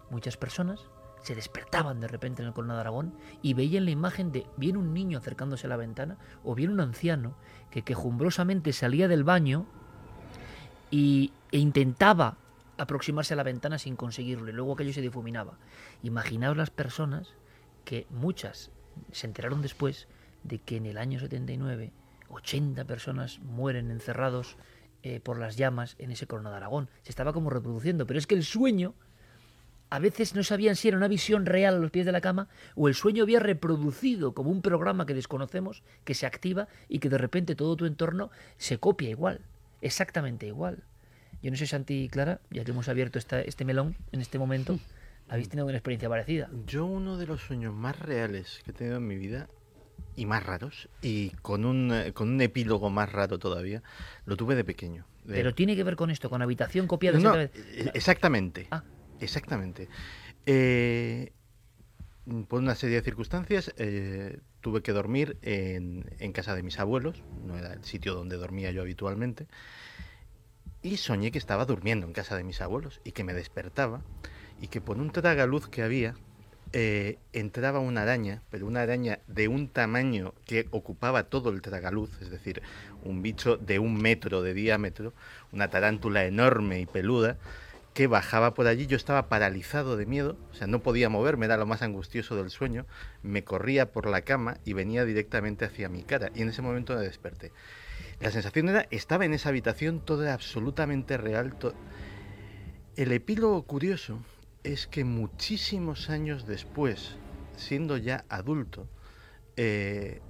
Muchas 0.10 0.38
personas 0.38 0.82
se 1.24 1.34
despertaban 1.34 2.00
de 2.00 2.08
repente 2.08 2.44
en 2.44 2.50
el 2.50 2.54
Corona 2.54 2.76
de 2.76 2.82
Aragón 2.82 3.14
y 3.42 3.56
veían 3.56 3.86
la 3.86 3.92
imagen 3.92 4.32
de 4.32 4.46
bien 4.58 4.78
un 4.78 4.94
niño 4.94 5.18
acercándose 5.18 5.66
a 5.66 5.70
la 5.70 5.78
ventana 5.78 6.18
o 6.44 6.54
bien 6.54 6.70
un 6.70 6.80
anciano 6.80 7.36
que 7.72 7.82
quejumbrosamente 7.82 8.74
salía 8.74 9.08
del 9.08 9.24
baño 9.24 9.66
y, 10.92 11.34
e 11.52 11.58
intentaba 11.58 12.38
aproximarse 12.78 13.34
a 13.34 13.38
la 13.38 13.44
ventana 13.44 13.80
sin 13.80 13.96
conseguirlo 13.96 14.50
y 14.50 14.54
luego 14.54 14.74
aquello 14.74 14.94
se 14.94 15.02
difuminaba. 15.02 15.58
Imaginaos 16.04 16.58
las 16.58 16.70
personas 16.70 17.34
que 17.86 18.06
muchas 18.10 18.72
se 19.12 19.28
enteraron 19.28 19.62
después 19.62 20.08
de 20.44 20.60
que 20.60 20.78
en 20.78 20.86
el 20.86 20.98
año 20.98 21.20
79 21.20 21.92
80 22.30 22.86
personas 22.86 23.40
mueren 23.40 23.92
encerrados 23.92 24.58
eh, 25.04 25.20
por 25.20 25.40
las 25.40 25.56
llamas 25.56 25.96
en 26.00 26.12
ese 26.12 26.28
corona 26.28 26.50
de 26.50 26.58
Aragón. 26.58 26.90
Se 27.04 27.12
estaba 27.12 27.34
como 27.34 27.50
reproduciendo, 27.50 28.08
pero 28.08 28.20
es 28.20 28.28
que 28.28 28.36
el 28.36 28.44
sueño 28.44 28.96
a 29.90 30.00
veces 30.00 30.36
no 30.36 30.44
sabían 30.44 30.76
si 30.76 30.88
era 30.88 30.98
una 30.98 31.08
visión 31.08 31.46
real 31.46 31.76
a 31.76 31.80
los 31.80 31.92
pies 31.92 32.06
de 32.06 32.12
la 32.12 32.22
cama 32.22 32.50
o 32.76 32.88
el 32.88 32.96
sueño 32.96 33.24
había 33.24 33.40
reproducido 33.40 34.34
como 34.34 34.50
un 34.50 34.62
programa 34.62 35.06
que 35.06 35.14
desconocemos, 35.14 35.84
que 36.04 36.16
se 36.16 36.26
activa 36.26 36.68
y 36.90 37.00
que 37.00 37.10
de 37.10 37.18
repente 37.18 37.56
todo 37.56 37.76
tu 37.76 37.86
entorno 37.86 38.32
se 38.58 38.80
copia 38.80 39.10
igual, 39.10 39.42
exactamente 39.82 40.48
igual. 40.48 40.84
Yo 41.44 41.52
no 41.52 41.58
sé, 41.58 41.68
Santi 41.68 42.06
y 42.06 42.10
Clara, 42.10 42.42
ya 42.50 42.64
que 42.64 42.72
hemos 42.72 42.90
abierto 42.90 43.20
este 43.20 43.66
melón 43.66 43.96
en 44.12 44.22
este 44.22 44.40
momento, 44.40 44.80
¿Habéis 45.28 45.50
tenido 45.50 45.66
una 45.66 45.76
experiencia 45.76 46.08
parecida? 46.08 46.50
Yo 46.68 46.86
uno 46.86 47.18
de 47.18 47.26
los 47.26 47.42
sueños 47.42 47.74
más 47.74 48.00
reales 48.00 48.62
que 48.64 48.72
he 48.72 48.74
tenido 48.74 48.98
en 48.98 49.08
mi 49.08 49.18
vida 49.18 49.50
y 50.16 50.26
más 50.26 50.46
raros 50.46 50.88
y 51.02 51.32
con 51.42 51.66
un, 51.66 51.92
eh, 51.92 52.14
con 52.14 52.30
un 52.30 52.42
epílogo 52.42 52.90
más 52.90 53.12
raro 53.12 53.40
todavía, 53.40 53.82
lo 54.26 54.38
tuve 54.38 54.56
de 54.56 54.64
pequeño. 54.64 55.06
Pero 55.28 55.56
tiene 55.56 55.76
que 55.76 55.84
ver 55.84 55.96
con 55.96 56.12
esto, 56.12 56.30
con 56.30 56.42
habitación 56.42 56.88
copiada. 56.88 57.18
No, 57.18 57.40
eh, 57.40 57.50
exactamente. 57.94 58.68
Ah. 58.70 58.84
Exactamente. 59.20 59.90
Eh, 60.46 61.32
por 62.48 62.60
una 62.62 62.76
serie 62.76 62.98
de 62.98 63.02
circunstancias 63.02 63.74
tuve 64.62 64.82
que 64.82 64.92
dormir 64.92 65.38
en, 65.42 66.06
en, 66.20 66.32
casa 66.32 66.56
de 66.56 66.64
mis 66.64 66.80
abuelos, 66.80 67.24
no 67.46 67.58
era 67.58 67.74
el 67.74 67.84
sitio 67.84 68.14
donde 68.14 68.36
dormía 68.36 68.72
yo 68.72 68.82
habitualmente, 68.82 69.48
y 70.82 70.98
soñé 70.98 71.32
que 71.32 71.38
estaba 71.38 71.66
durmiendo 71.66 72.06
en 72.06 72.14
casa 72.14 72.36
de 72.36 72.44
mis 72.44 72.62
abuelos 72.62 73.00
y 73.04 73.12
que 73.12 73.24
me 73.24 73.34
despertaba 73.34 74.04
y 74.62 74.68
que 74.68 74.82
por 74.82 74.98
un 74.98 75.12
tragaluz 75.12 75.68
que 75.68 75.84
había 75.84 76.16
eh, 76.74 77.20
entraba 77.32 77.80
una 77.80 78.02
araña, 78.02 78.42
pero 78.50 78.68
una 78.68 78.82
araña 78.82 79.20
de 79.28 79.48
un 79.48 79.70
tamaño 79.70 80.34
que 80.46 80.68
ocupaba 80.72 81.24
todo 81.24 81.50
el 81.50 81.62
tragaluz, 81.62 82.10
es 82.22 82.30
decir, 82.30 82.62
un 83.04 83.22
bicho 83.22 83.58
de 83.58 83.80
un 83.80 83.96
metro 83.96 84.42
de 84.42 84.54
diámetro, 84.54 85.14
una 85.52 85.70
tarántula 85.70 86.26
enorme 86.26 86.82
y 86.82 86.86
peluda, 86.86 87.38
que 87.94 88.08
bajaba 88.08 88.54
por 88.54 88.68
allí. 88.68 88.88
Yo 88.88 88.98
estaba 88.98 89.30
paralizado 89.30 89.96
de 89.96 90.06
miedo, 90.06 90.38
o 90.52 90.54
sea, 90.54 90.68
no 90.68 90.82
podía 90.82 91.08
moverme, 91.08 91.46
era 91.46 91.56
lo 91.56 91.66
más 91.66 91.82
angustioso 91.82 92.36
del 92.36 92.50
sueño. 92.50 92.86
Me 93.24 93.46
corría 93.46 93.94
por 93.94 94.08
la 94.08 94.22
cama 94.22 94.58
y 94.66 94.74
venía 94.74 95.06
directamente 95.06 95.64
hacia 95.64 95.88
mi 95.88 96.04
cara. 96.04 96.30
Y 96.36 96.42
en 96.42 96.50
ese 96.50 96.62
momento 96.62 96.94
me 96.94 97.02
desperté. 97.02 97.54
La 98.20 98.32
sensación 98.32 98.68
era, 98.68 98.86
estaba 98.92 99.24
en 99.24 99.34
esa 99.34 99.48
habitación, 99.48 100.02
todo 100.02 100.24
era 100.24 100.34
absolutamente 100.34 101.16
real. 101.16 101.56
El 102.98 103.14
epílogo 103.14 103.64
curioso 103.64 104.20
es 104.66 104.88
que 104.88 105.04
muchísimos 105.04 106.10
años 106.10 106.48
después, 106.48 107.12
siendo 107.56 107.98
ya 107.98 108.26
adulto, 108.30 108.90
eh, 109.58 110.22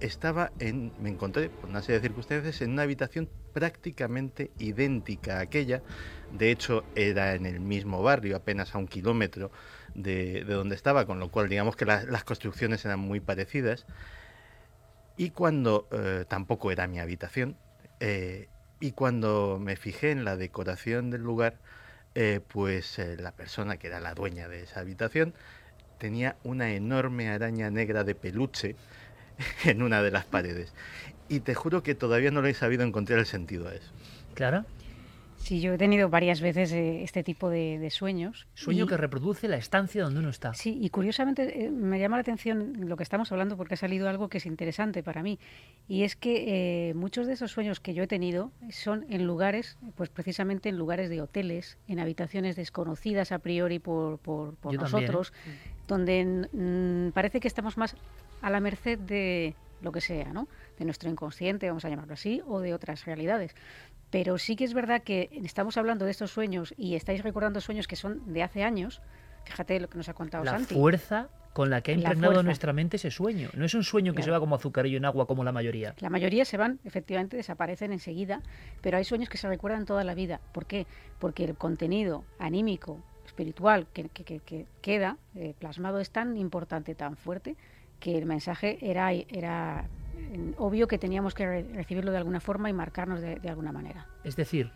estaba 0.00 0.52
en, 0.58 0.92
me 1.00 1.08
encontré, 1.08 1.48
por 1.48 1.70
una 1.70 1.80
serie 1.80 2.00
de 2.00 2.08
circunstancias, 2.08 2.60
en 2.60 2.72
una 2.72 2.82
habitación 2.82 3.30
prácticamente 3.54 4.50
idéntica 4.58 5.38
a 5.38 5.40
aquella. 5.40 5.82
De 6.30 6.50
hecho, 6.50 6.84
era 6.94 7.34
en 7.34 7.46
el 7.46 7.60
mismo 7.60 8.02
barrio, 8.02 8.36
apenas 8.36 8.74
a 8.74 8.78
un 8.78 8.86
kilómetro 8.86 9.50
de, 9.94 10.44
donde 10.44 10.74
estaba, 10.74 11.06
con 11.06 11.18
lo 11.18 11.30
cual 11.30 11.48
digamos 11.48 11.74
que 11.74 11.86
las 11.86 12.24
construcciones 12.24 12.84
eran 12.84 13.00
muy 13.00 13.20
parecidas. 13.20 13.86
Y 15.16 15.30
cuando 15.30 15.88
eh, 15.90 16.26
tampoco 16.28 16.70
era 16.70 16.86
mi 16.86 17.00
habitación, 17.00 17.56
eh, 18.00 18.48
y 18.80 18.92
cuando 18.92 19.58
me 19.60 19.76
fijé 19.76 20.10
en 20.10 20.24
la 20.26 20.36
decoración 20.36 21.10
del 21.10 21.22
lugar, 21.22 21.58
eh, 22.20 22.40
pues 22.40 23.00
la 23.20 23.30
persona 23.30 23.76
que 23.76 23.86
era 23.86 24.00
la 24.00 24.12
dueña 24.12 24.48
de 24.48 24.64
esa 24.64 24.80
habitación 24.80 25.34
tenía 25.98 26.34
una 26.42 26.72
enorme 26.72 27.28
araña 27.28 27.70
negra 27.70 28.02
de 28.02 28.16
peluche 28.16 28.74
en 29.64 29.82
una 29.82 30.02
de 30.02 30.10
las 30.10 30.24
paredes. 30.24 30.72
Y 31.28 31.40
te 31.40 31.54
juro 31.54 31.84
que 31.84 31.94
todavía 31.94 32.32
no 32.32 32.42
le 32.42 32.50
he 32.50 32.54
sabido 32.54 32.82
encontrar 32.82 33.20
el 33.20 33.26
sentido 33.26 33.68
a 33.68 33.74
eso. 33.74 33.92
¿Clara? 34.34 34.64
Sí, 35.38 35.60
yo 35.60 35.72
he 35.72 35.78
tenido 35.78 36.08
varias 36.08 36.40
veces 36.40 36.72
eh, 36.72 37.02
este 37.02 37.22
tipo 37.22 37.48
de, 37.48 37.88
sueños. 37.90 38.46
Sueño 38.54 38.86
que 38.86 38.96
reproduce 38.96 39.48
la 39.48 39.56
estancia 39.56 40.02
donde 40.02 40.20
uno 40.20 40.28
está. 40.28 40.52
Sí, 40.54 40.78
y 40.80 40.90
curiosamente 40.90 41.64
eh, 41.64 41.70
me 41.70 41.98
llama 41.98 42.16
la 42.16 42.22
atención 42.22 42.74
lo 42.88 42.96
que 42.96 43.02
estamos 43.02 43.32
hablando 43.32 43.56
porque 43.56 43.74
ha 43.74 43.76
salido 43.76 44.08
algo 44.08 44.28
que 44.28 44.38
es 44.38 44.46
interesante 44.46 45.02
para 45.02 45.22
mí. 45.22 45.38
Y 45.88 46.02
es 46.02 46.16
que 46.16 46.90
eh, 46.90 46.94
muchos 46.94 47.26
de 47.26 47.32
esos 47.34 47.52
sueños 47.52 47.80
que 47.80 47.94
yo 47.94 48.02
he 48.02 48.06
tenido 48.06 48.52
son 48.70 49.06
en 49.08 49.26
lugares, 49.26 49.78
pues 49.96 50.10
precisamente 50.10 50.68
en 50.68 50.76
lugares 50.76 51.08
de 51.08 51.22
hoteles, 51.22 51.78
en 51.86 52.00
habitaciones 52.00 52.56
desconocidas 52.56 53.32
a 53.32 53.38
priori 53.38 53.78
por, 53.78 54.18
por, 54.18 54.54
nosotros, 54.74 55.32
donde 55.86 56.46
mm, 56.52 57.12
parece 57.12 57.40
que 57.40 57.48
estamos 57.48 57.78
más 57.78 57.96
a 58.42 58.50
la 58.50 58.60
merced 58.60 58.98
de 58.98 59.54
lo 59.80 59.92
que 59.92 60.00
sea, 60.00 60.32
¿no? 60.32 60.48
De 60.78 60.84
nuestro 60.84 61.08
inconsciente, 61.10 61.68
vamos 61.68 61.84
a 61.84 61.88
llamarlo 61.88 62.14
así, 62.14 62.42
o 62.46 62.60
de 62.60 62.74
otras 62.74 63.04
realidades. 63.04 63.54
Pero 64.10 64.38
sí 64.38 64.56
que 64.56 64.64
es 64.64 64.74
verdad 64.74 65.02
que 65.02 65.30
estamos 65.44 65.76
hablando 65.76 66.04
de 66.04 66.10
estos 66.10 66.30
sueños 66.30 66.74
y 66.76 66.94
estáis 66.94 67.22
recordando 67.22 67.60
sueños 67.60 67.86
que 67.86 67.96
son 67.96 68.32
de 68.32 68.42
hace 68.42 68.62
años. 68.62 69.02
Fíjate 69.44 69.80
lo 69.80 69.88
que 69.88 69.98
nos 69.98 70.08
ha 70.08 70.14
contado 70.14 70.44
la 70.44 70.52
Santi. 70.52 70.74
La 70.74 70.80
fuerza 70.80 71.28
con 71.52 71.70
la 71.70 71.80
que 71.80 71.90
ha 71.90 71.94
impregnado 71.94 72.42
nuestra 72.42 72.72
mente 72.72 72.98
ese 72.98 73.10
sueño. 73.10 73.50
No 73.54 73.64
es 73.64 73.74
un 73.74 73.82
sueño 73.82 74.14
que 74.14 74.22
se 74.22 74.30
va 74.30 74.38
como 74.38 74.54
azucarillo 74.54 74.96
en 74.96 75.04
agua 75.04 75.26
como 75.26 75.42
la 75.42 75.50
mayoría. 75.50 75.94
La 75.98 76.08
mayoría 76.08 76.44
se 76.44 76.56
van, 76.56 76.78
efectivamente, 76.84 77.36
desaparecen 77.36 77.92
enseguida, 77.92 78.42
pero 78.80 78.96
hay 78.96 79.04
sueños 79.04 79.28
que 79.28 79.38
se 79.38 79.48
recuerdan 79.48 79.84
toda 79.84 80.04
la 80.04 80.14
vida. 80.14 80.40
¿Por 80.52 80.66
qué? 80.66 80.86
Porque 81.18 81.44
el 81.44 81.56
contenido 81.56 82.24
anímico, 82.38 83.02
espiritual 83.26 83.88
que, 83.92 84.08
queda 84.80 85.16
eh, 85.34 85.54
plasmado 85.58 85.98
es 85.98 86.10
tan 86.10 86.36
importante, 86.36 86.94
tan 86.94 87.16
fuerte, 87.16 87.56
que 87.98 88.16
el 88.16 88.26
mensaje 88.26 88.78
era, 88.80 89.10
era 89.12 89.88
obvio 90.56 90.88
que 90.88 90.98
teníamos 90.98 91.34
que 91.34 91.62
recibirlo 91.62 92.10
de 92.10 92.18
alguna 92.18 92.40
forma 92.40 92.70
y 92.70 92.72
marcarnos 92.72 93.20
de, 93.20 93.40
alguna 93.48 93.72
manera. 93.72 94.06
Es 94.24 94.36
decir, 94.36 94.70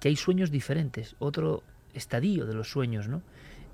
que 0.00 0.08
hay 0.08 0.16
sueños 0.16 0.50
diferentes, 0.50 1.16
otro 1.18 1.62
estadio 1.94 2.46
de 2.46 2.54
los 2.54 2.70
sueños, 2.70 3.08
¿no? 3.08 3.22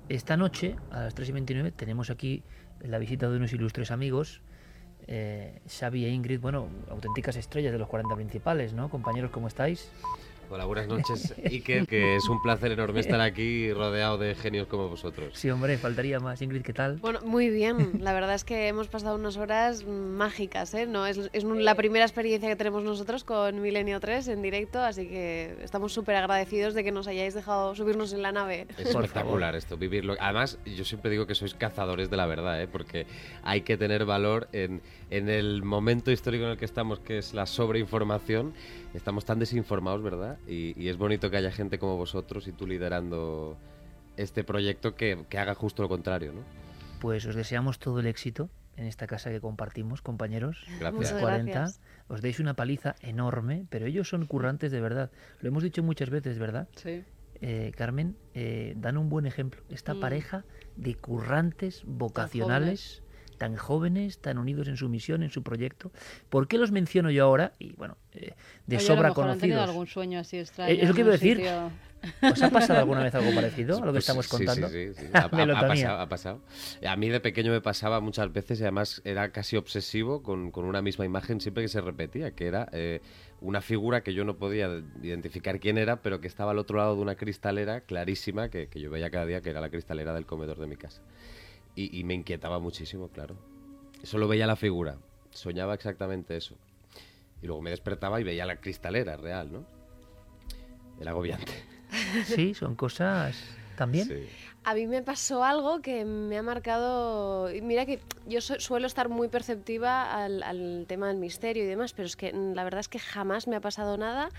Esta 0.09 0.37
noche, 0.37 0.75
a 0.91 1.01
las 1.01 1.15
3 1.15 1.29
y 1.29 1.31
29, 1.33 1.71
tenemos 1.71 2.09
aquí 2.09 2.43
la 2.81 2.97
visita 2.97 3.29
de 3.29 3.37
unos 3.37 3.51
ilustres 3.51 3.91
amigos, 3.91 4.41
eh, 5.07 5.61
Xavi 5.67 6.05
e 6.05 6.09
Ingrid, 6.09 6.39
bueno, 6.39 6.67
auténticas 6.89 7.35
estrellas 7.35 7.71
de 7.71 7.79
los 7.79 7.87
40 7.87 8.15
principales, 8.15 8.73
¿no? 8.73 8.89
Compañeros, 8.89 9.31
¿cómo 9.31 9.47
estáis? 9.47 9.89
Hola, 10.49 10.63
buenas 10.63 10.87
noches, 10.87 11.33
Iker, 11.43 11.85
que 11.87 12.15
es 12.15 12.29
un 12.29 12.41
placer 12.41 12.71
enorme 12.71 13.01
estar 13.01 13.19
aquí 13.19 13.73
rodeado 13.73 14.17
de 14.17 14.33
genios 14.33 14.67
como 14.67 14.87
vosotros. 14.87 15.33
Sí, 15.33 15.49
hombre, 15.49 15.77
faltaría 15.77 16.21
más. 16.21 16.41
Ingrid, 16.41 16.61
¿qué 16.61 16.71
tal? 16.71 16.97
Bueno, 16.97 17.19
muy 17.25 17.49
bien. 17.49 17.99
La 17.99 18.13
verdad 18.13 18.33
es 18.33 18.45
que 18.45 18.69
hemos 18.69 18.87
pasado 18.87 19.15
unas 19.15 19.35
horas 19.35 19.85
mágicas, 19.85 20.73
¿eh? 20.73 20.85
No, 20.85 21.05
es, 21.05 21.29
es 21.33 21.43
la 21.43 21.75
primera 21.75 22.05
experiencia 22.05 22.47
que 22.47 22.55
tenemos 22.55 22.81
nosotros 22.83 23.25
con 23.25 23.61
Milenio 23.61 23.99
3 23.99 24.29
en 24.29 24.41
directo, 24.41 24.79
así 24.79 25.07
que 25.09 25.57
estamos 25.61 25.91
súper 25.91 26.15
agradecidos 26.15 26.73
de 26.73 26.85
que 26.85 26.93
nos 26.93 27.07
hayáis 27.07 27.33
dejado 27.33 27.75
subirnos 27.75 28.13
en 28.13 28.21
la 28.21 28.31
nave. 28.31 28.67
Es 28.77 28.87
espectacular 28.87 29.53
esto, 29.53 29.75
vivirlo. 29.75 30.15
Además, 30.17 30.59
yo 30.65 30.85
siempre 30.85 31.11
digo 31.11 31.27
que 31.27 31.35
sois 31.35 31.55
cazadores 31.55 32.09
de 32.09 32.15
la 32.15 32.25
verdad, 32.25 32.61
¿eh? 32.61 32.69
Porque 32.69 33.05
hay 33.43 33.61
que 33.61 33.75
tener 33.75 34.05
valor 34.05 34.47
en, 34.53 34.81
en 35.09 35.27
el 35.27 35.63
momento 35.63 36.09
histórico 36.09 36.45
en 36.45 36.51
el 36.51 36.57
que 36.57 36.65
estamos, 36.65 36.99
que 36.99 37.17
es 37.17 37.33
la 37.33 37.45
sobreinformación 37.45 38.53
estamos 38.93 39.25
tan 39.25 39.39
desinformados, 39.39 40.01
¿verdad? 40.01 40.36
Y, 40.47 40.87
es 40.87 40.97
bonito 40.97 41.29
que 41.29 41.37
haya 41.37 41.51
gente 41.51 41.79
como 41.79 41.97
vosotros 41.97 42.47
y 42.47 42.51
tú 42.51 42.67
liderando 42.67 43.57
este 44.15 44.43
proyecto 44.43 44.95
que, 44.95 45.25
haga 45.37 45.55
justo 45.55 45.83
lo 45.83 45.89
contrario, 45.89 46.33
¿no? 46.33 46.41
Pues 46.99 47.25
os 47.25 47.35
deseamos 47.35 47.79
todo 47.79 47.99
el 47.99 48.07
éxito 48.07 48.49
en 48.75 48.85
esta 48.85 49.07
casa 49.07 49.29
que 49.29 49.41
compartimos, 49.41 50.01
compañeros. 50.01 50.65
Gracias. 50.79 51.13
40. 51.13 51.67
Os 52.07 52.21
deis 52.21 52.39
una 52.39 52.53
paliza 52.53 52.95
enorme, 53.01 53.65
pero 53.69 53.85
ellos 53.85 54.09
son 54.09 54.25
currantes 54.25 54.71
de 54.71 54.81
verdad. 54.81 55.11
Lo 55.41 55.49
hemos 55.49 55.63
dicho 55.63 55.83
muchas 55.83 56.09
veces, 56.09 56.39
¿verdad? 56.39 56.67
Sí. 56.75 57.03
Eh, 57.41 57.71
Carmen, 57.75 58.15
eh, 58.33 58.73
dan 58.77 58.97
un 58.97 59.09
buen 59.09 59.25
ejemplo. 59.25 59.61
Esta 59.69 59.93
mm. 59.93 59.99
pareja 59.99 60.45
de 60.75 60.95
currantes 60.95 61.83
vocacionales 61.85 63.03
tan 63.37 63.55
jóvenes, 63.55 64.19
tan 64.19 64.37
unidos 64.37 64.67
en 64.67 64.77
su 64.77 64.89
misión, 64.89 65.23
en 65.23 65.29
su 65.29 65.43
proyecto. 65.43 65.91
¿Por 66.29 66.47
qué 66.47 66.57
los 66.57 66.71
menciono 66.71 67.11
yo 67.11 67.23
ahora? 67.23 67.53
Y 67.59 67.73
bueno, 67.73 67.97
eh, 68.17 68.33
de 68.65 68.79
sobra 68.79 69.13
conocidos. 69.13 69.67
algún 69.67 69.87
sueño 69.87 70.19
así 70.19 70.37
extraño. 70.37 70.73
Eh, 70.73 70.79
es 70.81 70.89
lo 70.89 70.95
que 70.95 71.01
iba 71.01 71.09
a 71.09 71.13
decir. 71.13 71.43
¿Os 72.21 72.41
ha 72.43 72.51
pasado 72.51 72.79
alguna 72.79 73.03
vez 73.03 73.15
algo 73.15 73.31
parecido 73.35 73.77
a 73.77 73.79
lo 73.79 73.85
que 73.87 73.91
pues 73.93 74.03
estamos 74.03 74.27
contando? 74.27 74.69
Sí, 74.69 74.93
sí, 74.93 75.01
sí. 75.01 75.07
Ha, 75.13 75.29
pasado, 75.29 75.99
ha, 75.99 76.09
pasado, 76.09 76.41
A 76.87 76.95
mí 76.95 77.09
de 77.09 77.19
pequeño 77.19 77.51
me 77.51 77.59
pasaba 77.59 77.99
muchas 78.01 78.31
veces 78.31 78.59
y 78.59 78.63
además 78.63 79.01
era 79.03 79.31
casi 79.31 79.57
obsesivo 79.57 80.21
con, 80.21 80.51
con 80.51 80.65
una 80.65 80.81
misma 80.81 81.05
imagen 81.05 81.41
siempre 81.41 81.63
que 81.63 81.69
se 81.69 81.81
repetía, 81.81 82.31
que 82.31 82.45
era 82.45 82.69
eh, 82.71 83.01
una 83.41 83.61
figura 83.61 84.01
que 84.01 84.13
yo 84.13 84.25
no 84.25 84.37
podía 84.37 84.69
identificar 85.01 85.59
quién 85.59 85.77
era, 85.77 86.01
pero 86.01 86.21
que 86.21 86.27
estaba 86.27 86.51
al 86.51 86.59
otro 86.59 86.77
lado 86.77 86.95
de 86.95 87.01
una 87.01 87.15
cristalera 87.15 87.81
clarísima 87.81 88.49
que, 88.49 88.67
que 88.67 88.79
yo 88.79 88.91
veía 88.91 89.09
cada 89.09 89.25
día 89.25 89.41
que 89.41 89.49
era 89.49 89.59
la 89.59 89.69
cristalera 89.69 90.13
del 90.13 90.25
comedor 90.25 90.59
de 90.59 90.67
mi 90.67 90.75
casa 90.75 91.01
y, 91.77 92.03
me 92.03 92.15
inquietaba 92.15 92.59
muchísimo, 92.59 93.09
claro. 93.09 93.35
Solo 94.03 94.27
veía 94.27 94.47
la 94.47 94.55
figura, 94.55 94.97
soñaba 95.29 95.75
exactamente 95.75 96.35
eso. 96.35 96.55
Y 97.41 97.47
luego 97.47 97.61
me 97.61 97.69
despertaba 97.69 98.19
y 98.19 98.23
veía 98.23 98.45
la 98.45 98.57
cristalera 98.57 99.15
real, 99.17 99.51
¿no? 99.51 99.65
El 100.99 101.07
agobiante. 101.07 101.53
Sí, 102.25 102.53
son 102.53 102.75
cosas 102.75 103.41
también. 103.77 104.27
A 104.65 104.73
mí 104.73 104.85
me 104.85 105.01
pasó 105.01 105.45
algo 105.45 105.81
que 105.81 106.03
me 106.03 106.37
ha 106.37 106.43
marcado. 106.43 107.47
Mira 107.61 107.85
que 107.85 108.01
yo 108.27 108.41
suelo 108.41 108.85
estar 108.85 109.07
muy 109.07 109.29
perceptiva 109.29 110.25
al, 110.25 110.85
tema 110.89 111.07
del 111.07 111.17
misterio 111.17 111.63
y 111.63 111.67
demás, 111.67 111.93
pero 111.93 112.05
es 112.05 112.17
que 112.17 112.33
la 112.33 112.65
verdad 112.65 112.81
es 112.81 112.89
que 112.89 112.99
jamás 112.99 113.47
me 113.47 113.55
ha 113.55 113.61
pasado 113.61 113.97
nada, 113.97 114.29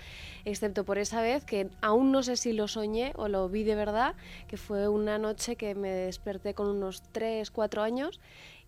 excepto 0.45 0.83
por 0.85 0.99
esa 0.99 1.23
vez 1.23 1.45
que 1.45 1.69
aún 1.81 2.11
no 2.11 2.21
sé 2.21 2.35
si 2.35 2.53
lo 2.53 2.67
soñé 2.67 3.13
o 3.15 3.27
lo 3.27 3.49
vi 3.49 3.63
de 3.63 3.73
verdad, 3.73 4.15
que 4.47 4.57
fue 4.57 4.87
una 4.87 5.17
noche 5.17 5.55
que 5.55 5.73
me 5.73 5.89
desperté 5.89 6.53
con 6.53 6.67
unos 6.67 7.01
3, 7.11 7.49
4 7.49 7.81
años 7.81 8.19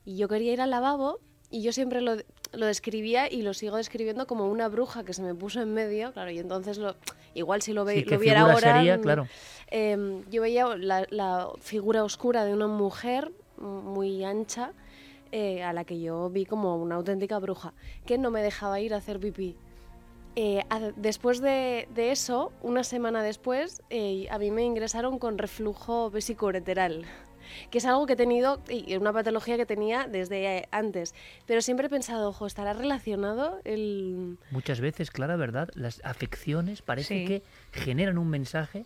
y 0.03 0.17
yo 0.17 0.27
quería 0.27 0.53
ir 0.53 0.61
al 0.61 0.71
lavabo 0.71 1.19
y 1.51 1.61
yo 1.61 1.73
siempre 1.73 2.01
lo, 2.01 2.15
lo 2.53 2.65
describía 2.65 3.31
y 3.31 3.41
lo 3.41 3.53
sigo 3.53 3.77
describiendo 3.77 4.25
como 4.25 4.49
una 4.49 4.69
bruja 4.69 5.03
que 5.03 5.13
se 5.13 5.21
me 5.21 5.35
puso 5.35 5.61
en 5.61 5.73
medio, 5.73 6.13
claro, 6.13 6.31
y 6.31 6.39
entonces 6.39 6.77
lo, 6.77 6.95
igual 7.33 7.61
si 7.61 7.73
lo, 7.73 7.85
ve, 7.85 8.05
lo 8.07 8.17
viera 8.17 8.41
ahora, 8.41 8.77
sería, 8.77 8.97
mm, 8.97 9.01
claro. 9.01 9.27
Em, 9.67 10.23
yo 10.29 10.41
veía 10.41 10.65
la, 10.75 11.49
figura 11.59 12.03
oscura 12.03 12.45
de 12.45 12.53
una 12.53 12.67
mujer 12.67 13.31
muy 13.57 14.23
ancha 14.23 14.71
eh, 15.31 15.63
a 15.63 15.71
la 15.73 15.83
que 15.83 15.99
yo 15.99 16.29
vi 16.29 16.45
como 16.45 16.77
una 16.77 16.95
auténtica 16.95 17.37
bruja, 17.39 17.73
que 18.05 18.17
no 18.17 18.31
me 18.31 18.41
dejaba 18.41 18.79
ir 18.79 18.93
a 18.93 18.97
hacer 18.97 19.19
pipí. 19.19 19.55
Eh, 20.37 20.63
después 20.95 21.41
de, 21.41 21.89
de, 21.93 22.11
eso, 22.11 22.53
una 22.61 22.85
semana 22.85 23.21
después, 23.21 23.81
eh, 23.89 24.27
a 24.31 24.39
mí 24.39 24.49
me 24.49 24.63
ingresaron 24.63 25.19
con 25.19 25.37
reflujo 25.37 26.09
vesicoureteral 26.09 27.05
que 27.69 27.77
es 27.77 27.85
algo 27.85 28.05
que 28.05 28.13
he 28.13 28.17
tenido, 28.17 28.61
y 28.69 28.95
una 28.95 29.13
patología 29.13 29.57
que 29.57 29.65
tenía 29.65 30.07
desde 30.07 30.57
eh, 30.57 30.67
antes. 30.71 31.13
Pero 31.45 31.61
siempre 31.61 31.87
he 31.87 31.89
pensado, 31.89 32.29
ojo, 32.29 32.45
¿estará 32.45 32.73
relacionado 32.73 33.59
el...? 33.63 34.37
Muchas 34.51 34.81
veces, 34.81 35.11
Clara, 35.11 35.35
¿verdad? 35.35 35.69
Las 35.75 36.01
afecciones 36.03 36.81
parece 36.81 37.25
que 37.25 37.43
generan 37.71 38.17
un 38.17 38.29
mensaje 38.29 38.85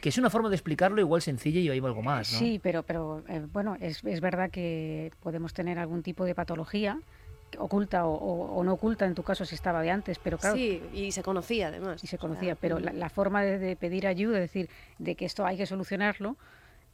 Que 0.00 0.08
es 0.08 0.18
una 0.18 0.30
forma 0.30 0.48
de 0.48 0.56
explicarlo 0.56 1.00
igual 1.00 1.22
sencilla 1.22 1.60
y 1.60 1.68
hay 1.68 1.78
algo 1.78 2.02
más, 2.02 2.32
¿no? 2.32 2.38
Sí, 2.38 2.60
pero, 2.62 2.82
pero 2.82 3.22
eh, 3.28 3.46
bueno, 3.52 3.76
es, 3.80 4.02
es 4.04 4.20
verdad 4.20 4.50
que 4.50 5.12
podemos 5.22 5.54
tener 5.54 5.78
algún 5.78 6.02
tipo 6.02 6.24
de 6.24 6.34
patología 6.34 6.98
oculta 7.58 8.06
o, 8.06 8.62
no 8.64 8.72
oculta, 8.72 9.06
en 9.06 9.14
tu 9.14 9.22
caso 9.22 9.44
si 9.44 9.54
estaba 9.54 9.82
de 9.82 9.90
antes, 9.90 10.18
pero 10.18 10.38
claro. 10.38 10.56
Sí, 10.56 10.82
y 10.92 11.12
se 11.12 11.22
conocía 11.22 11.68
además. 11.68 12.02
Y 12.02 12.06
se 12.06 12.18
conocía, 12.18 12.54
pero 12.54 12.78
la, 12.78 13.08
forma 13.08 13.42
de, 13.42 13.58
de, 13.58 13.76
pedir 13.76 14.06
ayuda, 14.06 14.38
es 14.38 14.44
decir, 14.44 14.68
de 14.98 15.14
que 15.14 15.24
esto 15.24 15.44
hay 15.44 15.56
que 15.56 15.66
solucionarlo, 15.66 16.36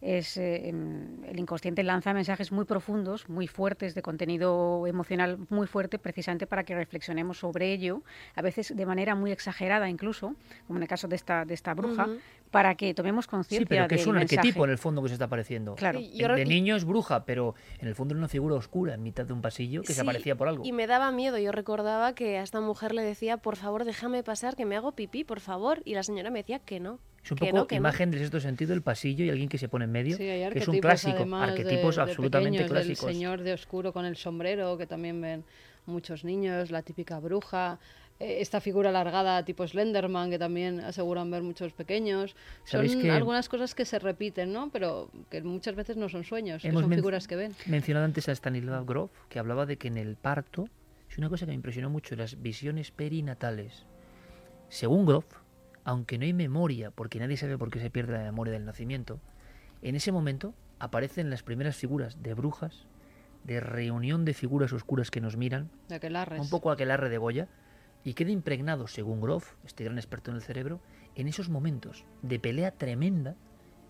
es 0.01 0.37
eh, 0.37 0.69
em, 0.69 1.25
el 1.25 1.39
inconsciente 1.39 1.83
lanza 1.83 2.15
mensajes 2.15 2.53
muy 2.53 2.65
profundos, 2.65 3.29
muy 3.29 3.49
fuertes, 3.49 3.95
de 3.95 4.03
contenido 4.03 4.87
emocional 4.87 5.39
muy 5.51 5.67
fuerte, 5.67 5.99
precisamente 5.99 6.47
para 6.47 6.65
que 6.65 6.75
reflexionemos 6.75 7.39
sobre 7.39 7.73
ello, 7.73 8.03
a 8.35 8.43
veces 8.43 8.75
de 8.75 8.87
manera 8.87 9.15
muy 9.15 9.33
exagerada 9.33 9.89
incluso, 9.89 10.35
como 10.67 10.79
en 10.79 10.85
el 10.85 10.89
caso 10.89 11.09
de 11.09 11.17
esta, 11.17 11.45
de 11.45 11.55
esta 11.55 11.75
bruja, 11.75 12.09
para 12.51 12.75
que 12.77 12.95
tomemos 12.95 13.27
conciencia. 13.27 13.65
Sí, 13.65 13.67
pero 13.67 13.89
que 13.89 13.97
es 13.97 14.07
un 14.07 14.17
arquetipo 14.17 14.65
en 14.65 14.71
el 14.71 14.79
fondo 14.79 15.03
que 15.03 15.09
se 15.09 15.15
está 15.15 15.27
apareciendo. 15.27 15.75
Claro. 15.75 16.01
de 16.01 16.45
niño 16.45 16.77
es 16.77 16.85
bruja, 16.85 17.25
pero 17.25 17.55
en 17.79 17.89
el 17.89 17.95
fondo 17.95 18.15
es 18.15 18.19
una 18.19 18.29
figura 18.29 18.55
oscura 18.55 18.95
en 18.95 19.03
mitad 19.03 19.27
de 19.27 19.33
un 19.33 19.43
pasillo 19.43 19.83
que 19.83 19.93
se 19.93 20.01
aparecía 20.01 20.37
por 20.37 20.49
algo. 20.49 20.65
Y 20.65 20.73
me 20.73 20.87
daba 20.87 21.11
miedo. 21.11 21.39
Yo 21.39 21.53
recordaba 21.53 22.15
que 22.15 22.39
a 22.39 22.43
esta 22.43 22.61
mujer 22.61 22.95
le 22.95 23.03
decía, 23.03 23.37
por 23.37 23.57
favor, 23.57 23.85
déjame 23.85 24.23
pasar, 24.23 24.57
que 24.57 24.65
me 24.65 24.77
hago 24.77 24.93
pipí, 24.93 25.25
por 25.25 25.41
favor. 25.41 25.83
Y 25.85 25.95
la 25.95 26.03
señora 26.03 26.31
me 26.31 26.41
decía 26.41 26.59
que 26.59 26.81
no. 26.81 27.01
Es 27.25 27.33
un 27.33 27.39
poco 27.39 27.75
imagen 27.75 28.11
de 28.11 28.19
cierto 28.19 28.41
sentido 28.41 28.73
el 28.73 28.83
pasillo 28.83 29.25
y 29.25 29.31
alguien 29.31 29.49
que 29.49 29.59
se 29.59 29.69
pone 29.69 29.87
en 29.89 29.93
medio, 29.93 30.17
que 30.17 30.59
es 30.59 30.69
un 30.69 30.79
clásico, 30.79 31.27
arquetipos 31.35 31.99
absolutamente 31.99 32.67
clásicos. 32.67 33.09
El 33.09 33.15
señor 33.15 33.43
de 33.43 33.53
oscuro 33.55 33.93
con 33.93 34.05
el 34.05 34.17
sombrero, 34.17 34.77
que 34.77 34.87
también 34.87 35.21
ven 35.21 35.45
muchos 35.87 36.25
niños, 36.25 36.71
la 36.71 36.83
típica 36.83 37.19
bruja, 37.19 37.79
eh, 38.21 38.41
esta 38.41 38.61
figura 38.61 38.91
alargada 38.91 39.45
tipo 39.45 39.67
Slenderman, 39.67 40.31
que 40.31 40.39
también 40.39 40.81
aseguran 40.81 41.31
ver 41.31 41.43
muchos 41.43 41.73
pequeños. 41.73 42.35
Son 42.65 42.87
algunas 43.11 43.49
cosas 43.49 43.75
que 43.75 43.85
se 43.85 43.99
repiten, 43.99 44.53
¿no? 44.53 44.71
Pero 44.71 45.11
que 45.31 45.43
muchas 45.43 45.75
veces 45.75 45.97
no 45.97 46.09
son 46.09 46.25
sueños, 46.25 46.63
son 46.63 46.91
figuras 46.91 47.27
que 47.27 47.37
ven. 47.37 47.55
mencionado 47.67 48.05
antes 48.05 48.29
a 48.29 48.33
Stanislav 48.33 48.85
Grof, 48.85 49.11
que 49.29 49.39
hablaba 49.39 49.67
de 49.67 49.77
que 49.79 49.89
en 49.89 49.97
el 49.97 50.17
parto, 50.17 50.69
es 51.11 51.19
una 51.19 51.29
cosa 51.29 51.47
que 51.47 51.51
me 51.51 51.55
impresionó 51.55 51.91
mucho, 51.91 52.17
las 52.17 52.41
visiones 52.43 52.91
perinatales. 52.91 53.87
Según 54.69 55.07
Grof, 55.07 55.25
aunque 55.85 56.19
no 56.19 56.25
hay 56.25 56.35
memoria, 56.35 56.91
porque 56.91 57.19
nadie 57.19 57.39
sabe 57.39 57.57
por 57.57 57.71
qué 57.71 57.81
se 57.81 57.91
pierde 57.91 58.13
la 58.13 58.25
memoria 58.25 58.53
del 58.53 58.67
nacimiento, 58.67 59.21
en 59.83 59.95
ese 59.95 60.13
momento 60.13 60.55
aparecen 60.79 61.31
las 61.31 61.43
primeras 61.43 61.77
figuras 61.77 62.23
de 62.23 62.35
brujas, 62.35 62.87
de 63.45 63.61
reunión 63.61 64.25
de 64.25 64.35
figuras 64.35 64.73
oscuras 64.73 65.11
que 65.11 65.21
nos 65.21 65.37
miran, 65.37 65.71
un 66.39 66.51
poco 66.51 66.71
aquelarre 66.71 67.09
de 67.09 67.19
Goya, 67.19 67.49
y 68.05 68.15
queda 68.15 68.31
impregnado, 68.31 68.87
según 68.87 69.21
Groff, 69.21 69.55
este 69.65 69.85
gran 69.85 69.99
experto 69.99 70.31
en 70.31 70.37
el 70.37 70.43
cerebro, 70.43 70.81
en 71.15 71.29
esos 71.29 71.49
momentos 71.49 72.05
de 72.23 72.39
pelea 72.39 72.71
tremenda 72.71 73.37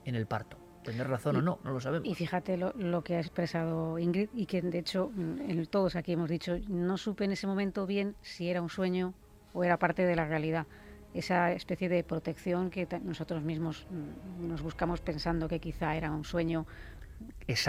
en 0.05 0.15
el 0.15 0.27
parto. 0.27 0.57
Tener 0.83 1.09
razón 1.09 1.37
o 1.37 1.43
no, 1.43 1.59
no 1.65 1.73
lo 1.73 1.81
sabemos. 1.81 2.09
Y 2.09 2.15
fíjate 2.15 2.57
lo, 2.57 3.05
que 3.05 3.17
ha 3.17 3.21
expresado 3.21 3.99
Ingrid 3.99 4.31
y 4.35 4.47
que 4.47 4.63
de 4.63 4.79
hecho 4.79 5.11
mm, 5.15 5.65
todos 5.71 5.97
aquí 5.97 6.13
hemos 6.13 6.31
dicho, 6.31 6.57
no 6.69 6.97
supe 6.97 7.25
en 7.25 7.33
ese 7.33 7.47
momento 7.47 7.87
bien 7.87 8.15
si 8.23 8.49
era 8.49 8.63
un 8.63 8.71
sueño 8.71 9.13
o 9.53 9.65
era 9.65 9.79
parte 9.79 10.07
de 10.07 10.17
la 10.17 10.27
realidad. 10.27 10.67
Esa 11.15 11.53
especie 11.53 11.89
de 11.89 12.05
protección 12.05 12.71
que 12.71 12.87
nosotros 13.03 13.43
mismos 13.43 13.87
mm, 13.91 14.49
nos 14.49 14.63
buscamos 14.63 15.01
pensando 15.01 15.49
que 15.49 15.59
quizá 15.59 15.97
era 15.97 16.11
un 16.11 16.25
sueño 16.25 16.67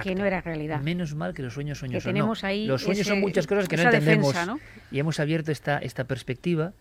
que 0.03 0.15
no 0.15 0.25
era 0.25 0.41
realidad. 0.41 0.81
Menos 0.81 1.15
mal 1.15 1.33
que 1.33 1.41
los 1.41 1.53
sueños 1.53 1.79
sueños 1.79 2.03
que 2.03 2.09
tenemos 2.09 2.43
ahí 2.43 2.65
Los 2.67 2.83
sueños 2.83 3.07
son 3.07 3.19
muchas 3.21 3.47
cosas 3.47 3.67
que 3.67 3.77
no 3.77 3.83
entendemos. 3.83 4.35
Y 4.91 4.99
hemos 4.99 5.19
abierto 5.19 5.51
esta, 5.51 5.79
esta 5.79 6.03
perspectiva, 6.03 6.73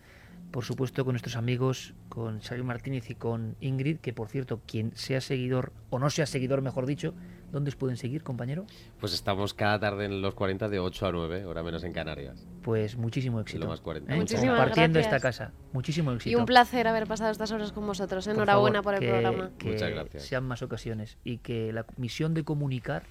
por 0.51 0.65
supuesto, 0.65 1.05
con 1.05 1.13
nuestros 1.13 1.35
amigos, 1.35 1.93
con 2.09 2.41
Xavier 2.41 2.63
Martínez 2.63 3.09
y 3.09 3.15
con 3.15 3.55
Ingrid, 3.61 3.97
que 3.97 4.13
por 4.13 4.27
cierto, 4.27 4.61
quien 4.67 4.91
sea 4.95 5.21
seguidor, 5.21 5.71
o 5.89 5.99
no 5.99 6.09
sea 6.09 6.25
seguidor, 6.25 6.61
mejor 6.61 6.85
dicho, 6.85 7.13
¿dónde 7.51 7.69
os 7.69 7.75
pueden 7.75 7.97
seguir, 7.97 8.23
compañero? 8.23 8.65
Pues 8.99 9.13
estamos 9.13 9.53
cada 9.53 9.79
tarde 9.79 10.05
en 10.05 10.21
los 10.21 10.33
40 10.35 10.69
de 10.69 10.79
8 10.79 11.05
a 11.07 11.11
9, 11.11 11.45
hora 11.45 11.63
menos 11.63 11.83
en 11.83 11.93
Canarias. 11.93 12.47
Pues 12.63 12.97
muchísimo 12.97 13.39
éxito. 13.39 13.63
Lo 13.63 13.69
más 13.69 13.81
40. 13.81 14.13
¿Eh? 14.13 14.47
Compartiendo 14.47 14.99
esta 14.99 15.19
casa. 15.19 15.51
Muchísimo 15.73 16.11
éxito. 16.11 16.31
Y 16.31 16.39
un 16.39 16.45
placer 16.45 16.87
haber 16.87 17.07
pasado 17.07 17.31
estas 17.31 17.51
horas 17.51 17.71
con 17.71 17.85
vosotros. 17.85 18.27
Enhorabuena 18.27 18.81
por, 18.81 18.95
el 18.95 19.09
programa. 19.09 19.51
Muchas 19.63 19.89
gracias. 19.89 20.23
Sean 20.23 20.43
más 20.45 20.61
ocasiones 20.61 21.17
y 21.23 21.37
que 21.37 21.73
la 21.73 21.85
misión 21.97 22.33
de 22.33 22.43
comunicar 22.43 23.03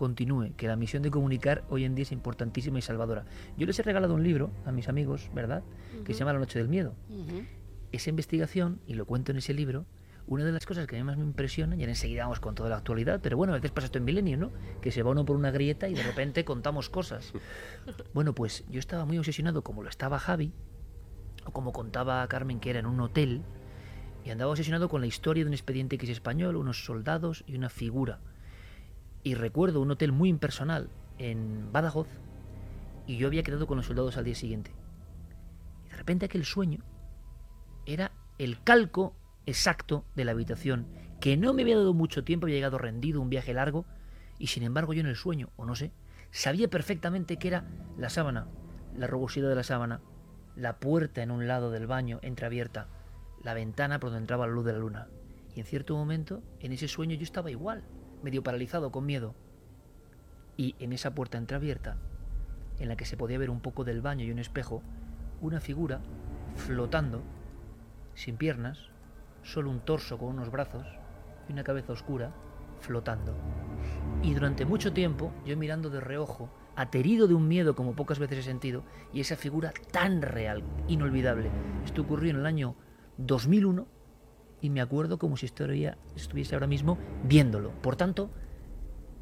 continúe, 0.00 0.54
que 0.56 0.66
la 0.66 0.76
misión 0.76 1.02
de 1.02 1.10
comunicar 1.10 1.62
hoy 1.68 1.84
en 1.84 1.94
día 1.94 2.04
es 2.04 2.12
importantísima 2.12 2.78
y 2.78 2.82
salvadora. 2.82 3.26
Yo 3.58 3.66
les 3.66 3.78
he 3.78 3.82
regalado 3.82 4.14
un 4.14 4.22
libro 4.22 4.50
a 4.64 4.72
mis 4.72 4.88
amigos, 4.88 5.30
¿verdad? 5.34 5.62
Que 6.06 6.14
se 6.14 6.20
llama 6.20 6.32
La 6.32 6.38
Noche 6.38 6.58
del 6.58 6.68
Miedo. 6.68 6.94
Esa 7.92 8.08
investigación, 8.08 8.80
y 8.86 8.94
lo 8.94 9.04
cuento 9.04 9.32
en 9.32 9.38
ese 9.38 9.52
libro, 9.52 9.84
una 10.30 10.44
de 10.44 10.52
las 10.52 10.64
cosas 10.64 10.86
que 10.86 10.96
a 10.96 10.98
mí 10.98 11.04
más 11.04 11.18
me 11.18 11.24
impresiona, 11.24 11.76
y 11.76 11.84
enseguida 11.84 12.22
vamos 12.22 12.40
con 12.40 12.54
toda 12.54 12.70
la 12.70 12.76
actualidad, 12.76 13.20
pero 13.22 13.36
bueno, 13.36 13.52
a 13.52 13.56
veces 13.56 13.70
pasa 13.70 13.86
esto 13.86 13.98
en 13.98 14.04
Milenio, 14.04 14.38
¿no? 14.38 14.50
Que 14.80 14.90
se 14.90 15.02
va 15.02 15.10
uno 15.10 15.26
por 15.26 15.36
una 15.36 15.50
grieta 15.50 15.88
y 15.88 15.94
de 15.94 16.02
repente 16.02 16.44
contamos 16.44 16.88
cosas. 16.88 17.32
Bueno, 18.14 18.34
pues 18.34 18.64
yo 18.68 18.78
estaba 18.78 19.04
muy 19.04 19.18
obsesionado, 19.18 19.62
como 19.62 19.82
lo 19.82 19.88
estaba 19.88 20.18
Javi, 20.18 20.52
o 21.44 21.50
como 21.50 21.72
contaba 21.72 22.26
Carmen, 22.28 22.60
que 22.60 22.70
era 22.70 22.78
en 22.78 22.86
un 22.86 23.00
hotel, 23.00 23.42
y 24.24 24.30
andaba 24.30 24.50
obsesionado 24.50 24.88
con 24.88 25.00
la 25.00 25.06
historia 25.06 25.44
de 25.44 25.48
un 25.48 25.54
expediente 25.54 25.96
X 25.96 26.10
español, 26.10 26.56
unos 26.56 26.84
soldados 26.84 27.44
y 27.46 27.56
una 27.56 27.68
figura 27.68 28.20
y 29.22 29.34
recuerdo 29.34 29.80
un 29.80 29.90
hotel 29.90 30.12
muy 30.12 30.28
impersonal 30.28 30.88
en 31.18 31.70
Badajoz 31.72 32.08
y 33.06 33.16
yo 33.16 33.26
había 33.26 33.42
quedado 33.42 33.66
con 33.66 33.76
los 33.76 33.86
soldados 33.86 34.16
al 34.16 34.24
día 34.24 34.34
siguiente. 34.34 34.72
Y 35.86 35.90
de 35.90 35.96
repente 35.96 36.26
aquel 36.26 36.44
sueño 36.44 36.80
era 37.86 38.12
el 38.38 38.62
calco 38.62 39.14
exacto 39.46 40.04
de 40.14 40.24
la 40.24 40.32
habitación, 40.32 40.86
que 41.20 41.36
no 41.36 41.52
me 41.52 41.62
había 41.62 41.76
dado 41.76 41.94
mucho 41.94 42.24
tiempo, 42.24 42.46
había 42.46 42.56
llegado 42.56 42.78
rendido, 42.78 43.20
un 43.20 43.30
viaje 43.30 43.54
largo, 43.54 43.86
y 44.38 44.48
sin 44.48 44.62
embargo 44.62 44.92
yo 44.92 45.00
en 45.00 45.06
el 45.06 45.16
sueño, 45.16 45.50
o 45.56 45.66
no 45.66 45.74
sé, 45.74 45.92
sabía 46.30 46.68
perfectamente 46.68 47.36
que 47.36 47.48
era 47.48 47.64
la 47.98 48.10
sábana, 48.10 48.46
la 48.96 49.06
rugosidad 49.06 49.48
de 49.48 49.54
la 49.54 49.62
sábana, 49.62 50.00
la 50.56 50.78
puerta 50.78 51.22
en 51.22 51.30
un 51.30 51.46
lado 51.46 51.70
del 51.70 51.86
baño 51.86 52.18
entreabierta, 52.22 52.88
la 53.42 53.54
ventana 53.54 54.00
por 54.00 54.10
donde 54.10 54.22
entraba 54.22 54.46
la 54.46 54.52
luz 54.52 54.64
de 54.64 54.72
la 54.72 54.78
luna. 54.78 55.08
Y 55.54 55.60
en 55.60 55.66
cierto 55.66 55.96
momento, 55.96 56.42
en 56.60 56.72
ese 56.72 56.88
sueño 56.88 57.16
yo 57.16 57.22
estaba 57.22 57.50
igual 57.50 57.84
medio 58.22 58.42
paralizado 58.42 58.90
con 58.92 59.06
miedo. 59.06 59.34
Y 60.56 60.76
en 60.78 60.92
esa 60.92 61.14
puerta 61.14 61.38
entreabierta, 61.38 61.96
en 62.78 62.88
la 62.88 62.96
que 62.96 63.04
se 63.04 63.16
podía 63.16 63.38
ver 63.38 63.50
un 63.50 63.60
poco 63.60 63.84
del 63.84 64.00
baño 64.00 64.24
y 64.24 64.30
un 64.30 64.38
espejo, 64.38 64.82
una 65.40 65.60
figura 65.60 66.00
flotando, 66.56 67.22
sin 68.14 68.36
piernas, 68.36 68.89
solo 69.42 69.70
un 69.70 69.80
torso 69.80 70.18
con 70.18 70.28
unos 70.28 70.50
brazos 70.50 70.86
y 71.48 71.52
una 71.52 71.64
cabeza 71.64 71.92
oscura, 71.92 72.32
flotando. 72.80 73.34
Y 74.22 74.34
durante 74.34 74.64
mucho 74.64 74.92
tiempo, 74.92 75.32
yo 75.44 75.56
mirando 75.56 75.90
de 75.90 76.00
reojo, 76.00 76.50
aterido 76.76 77.26
de 77.26 77.34
un 77.34 77.48
miedo 77.48 77.74
como 77.74 77.94
pocas 77.94 78.18
veces 78.18 78.38
he 78.38 78.42
sentido, 78.42 78.84
y 79.12 79.20
esa 79.20 79.36
figura 79.36 79.72
tan 79.90 80.22
real, 80.22 80.62
inolvidable. 80.88 81.50
Esto 81.84 82.02
ocurrió 82.02 82.30
en 82.30 82.36
el 82.36 82.46
año 82.46 82.76
2001 83.18 83.86
y 84.62 84.70
me 84.70 84.80
acuerdo 84.80 85.18
como 85.18 85.36
si 85.36 85.46
estuviese 85.46 86.54
ahora 86.54 86.66
mismo 86.66 86.98
viéndolo. 87.24 87.70
Por 87.82 87.96
tanto, 87.96 88.30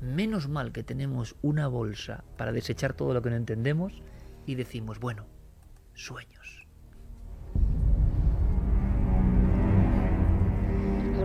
menos 0.01 0.49
mal 0.49 0.73
que 0.73 0.83
tenemos 0.83 1.37
una 1.43 1.69
bolsa 1.69 2.25
para 2.37 2.53
desechar 2.53 2.95
todo 2.95 3.15
lo 3.15 3.23
que 3.23 3.31
no 3.31 3.37
entendemos 3.37 4.03
y 4.47 4.55
decimos, 4.55 5.01
bueno, 5.01 5.27
sueños. 5.95 6.58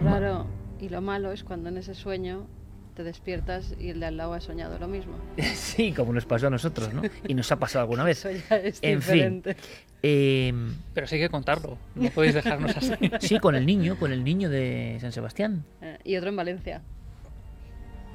Raro 0.03 0.45
y 0.79 0.89
lo 0.89 1.01
malo 1.01 1.31
es 1.31 1.43
cuando 1.43 1.69
en 1.69 1.77
ese 1.77 1.95
sueño 1.95 2.47
te 2.95 3.03
despiertas 3.03 3.73
y 3.79 3.89
el 3.89 3.99
de 3.99 4.05
al 4.07 4.17
lado 4.17 4.33
ha 4.33 4.41
soñado 4.41 4.77
lo 4.77 4.87
mismo. 4.87 5.13
Sí, 5.55 5.91
como 5.93 6.13
nos 6.13 6.25
pasó 6.25 6.47
a 6.47 6.49
nosotros, 6.49 6.93
¿no? 6.93 7.01
Y 7.27 7.33
nos 7.33 7.51
ha 7.51 7.57
pasado 7.57 7.81
alguna 7.83 8.03
vez. 8.03 8.23
Eso 8.25 8.45
ya 8.49 8.57
es 8.57 8.79
en 8.81 8.99
diferente. 8.99 9.53
fin. 9.55 9.63
Em, 10.03 10.75
Pero 10.93 11.07
sí 11.07 11.15
hay 11.15 11.21
que 11.21 11.29
contarlo, 11.29 11.77
no 11.95 12.09
podéis 12.09 12.33
dejarnos 12.35 12.75
así. 12.75 12.93
sí, 13.19 13.39
con 13.39 13.55
el 13.55 13.65
niño, 13.65 13.97
con 13.97 14.11
el 14.11 14.23
niño 14.23 14.49
de 14.49 14.97
San 14.99 15.11
Sebastián. 15.11 15.63
Eh, 15.81 15.97
y 16.03 16.17
otro 16.17 16.29
en 16.29 16.35
Valencia. 16.35 16.81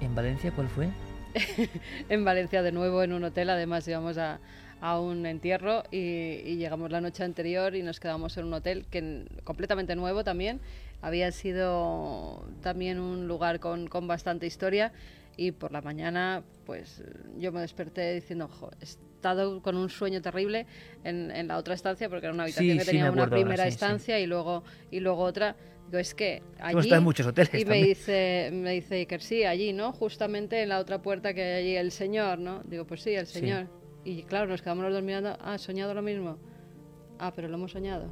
¿En 0.01 0.14
Valencia 0.14 0.53
cuál 0.53 0.68
fue? 0.68 0.88
en 2.09 2.24
Valencia 2.24 2.62
de 2.62 2.72
nuevo 2.72 3.03
en 3.03 3.12
un 3.12 3.24
hotel, 3.24 3.51
además 3.51 3.87
íbamos 3.88 4.18
a, 4.18 4.38
a 4.81 5.01
un 5.01 5.27
entierro 5.27 5.83
y, 5.91 6.41
y, 6.45 6.57
llegamos 6.57 6.91
la 6.91 7.01
noche 7.01 7.25
anterior 7.25 7.75
y 7.75 7.83
nos 7.83 8.01
quedamos 8.01 8.37
en 8.37 8.47
un 8.47 8.55
hotel 8.55 8.87
que 8.91 9.25
completamente 9.45 9.97
nuevo 9.97 10.25
también 10.25 10.61
había 11.03 11.31
sido 11.33 12.45
también 12.62 12.99
un 12.99 13.29
lugar 13.29 13.61
con, 13.61 13.88
con 13.88 14.07
bastante 14.07 14.47
historia 14.47 14.93
y 15.37 15.53
por 15.53 15.71
la 15.71 15.81
mañana 15.81 16.43
pues 16.67 17.03
yo 17.38 17.53
me 17.53 17.61
desperté 17.61 18.14
diciendo, 18.14 18.51
he 18.81 18.85
estado 18.85 19.62
con 19.62 19.77
un 19.77 19.88
sueño 19.88 20.21
terrible 20.21 20.67
en, 21.05 21.31
en, 21.31 21.49
la 21.49 21.57
otra 21.57 21.75
estancia 21.75 22.09
porque 22.09 22.27
era 22.27 22.35
una 22.35 22.43
habitación 22.43 22.79
que 22.79 22.85
tenía 22.85 23.11
una 23.11 23.31
primera 23.31 23.67
estancia 23.67 24.19
y 24.19 24.27
luego 24.27 24.64
y 24.91 25.01
luego 25.01 25.23
otra. 25.23 25.57
Digo, 25.87 26.01
es 26.01 26.14
que 26.14 26.43
allí... 26.61 26.93
en 26.93 27.03
muchos 27.03 27.27
hoteles 27.27 27.55
Y 27.55 27.64
me 27.64 27.83
dice, 27.83 28.51
me 28.53 28.73
dice 28.73 28.97
Iker, 28.97 29.23
sí, 29.23 29.45
allí, 29.45 29.73
¿no? 29.73 29.93
Justamente 29.93 30.61
en 30.61 30.69
la 30.69 30.81
otra 30.81 31.01
puerta 31.01 31.33
que 31.33 31.43
hay 31.43 31.64
allí 31.64 31.77
el 31.77 31.93
señor, 31.93 32.38
¿no? 32.38 32.62
Digo, 32.64 32.85
pues 32.85 33.01
sí, 33.01 33.14
el 33.14 33.27
señor. 33.27 33.69
Y 34.09 34.23
claro, 34.23 34.47
nos 34.47 34.62
quedamos 34.62 34.85
los 34.85 34.94
dos 34.94 35.03
mirando, 35.03 35.37
ah, 35.38 35.59
soñado 35.59 35.92
lo 35.92 36.01
mismo. 36.01 36.38
Ah, 37.18 37.31
pero 37.37 37.47
lo 37.47 37.57
hemos 37.57 37.73
soñado. 37.73 38.07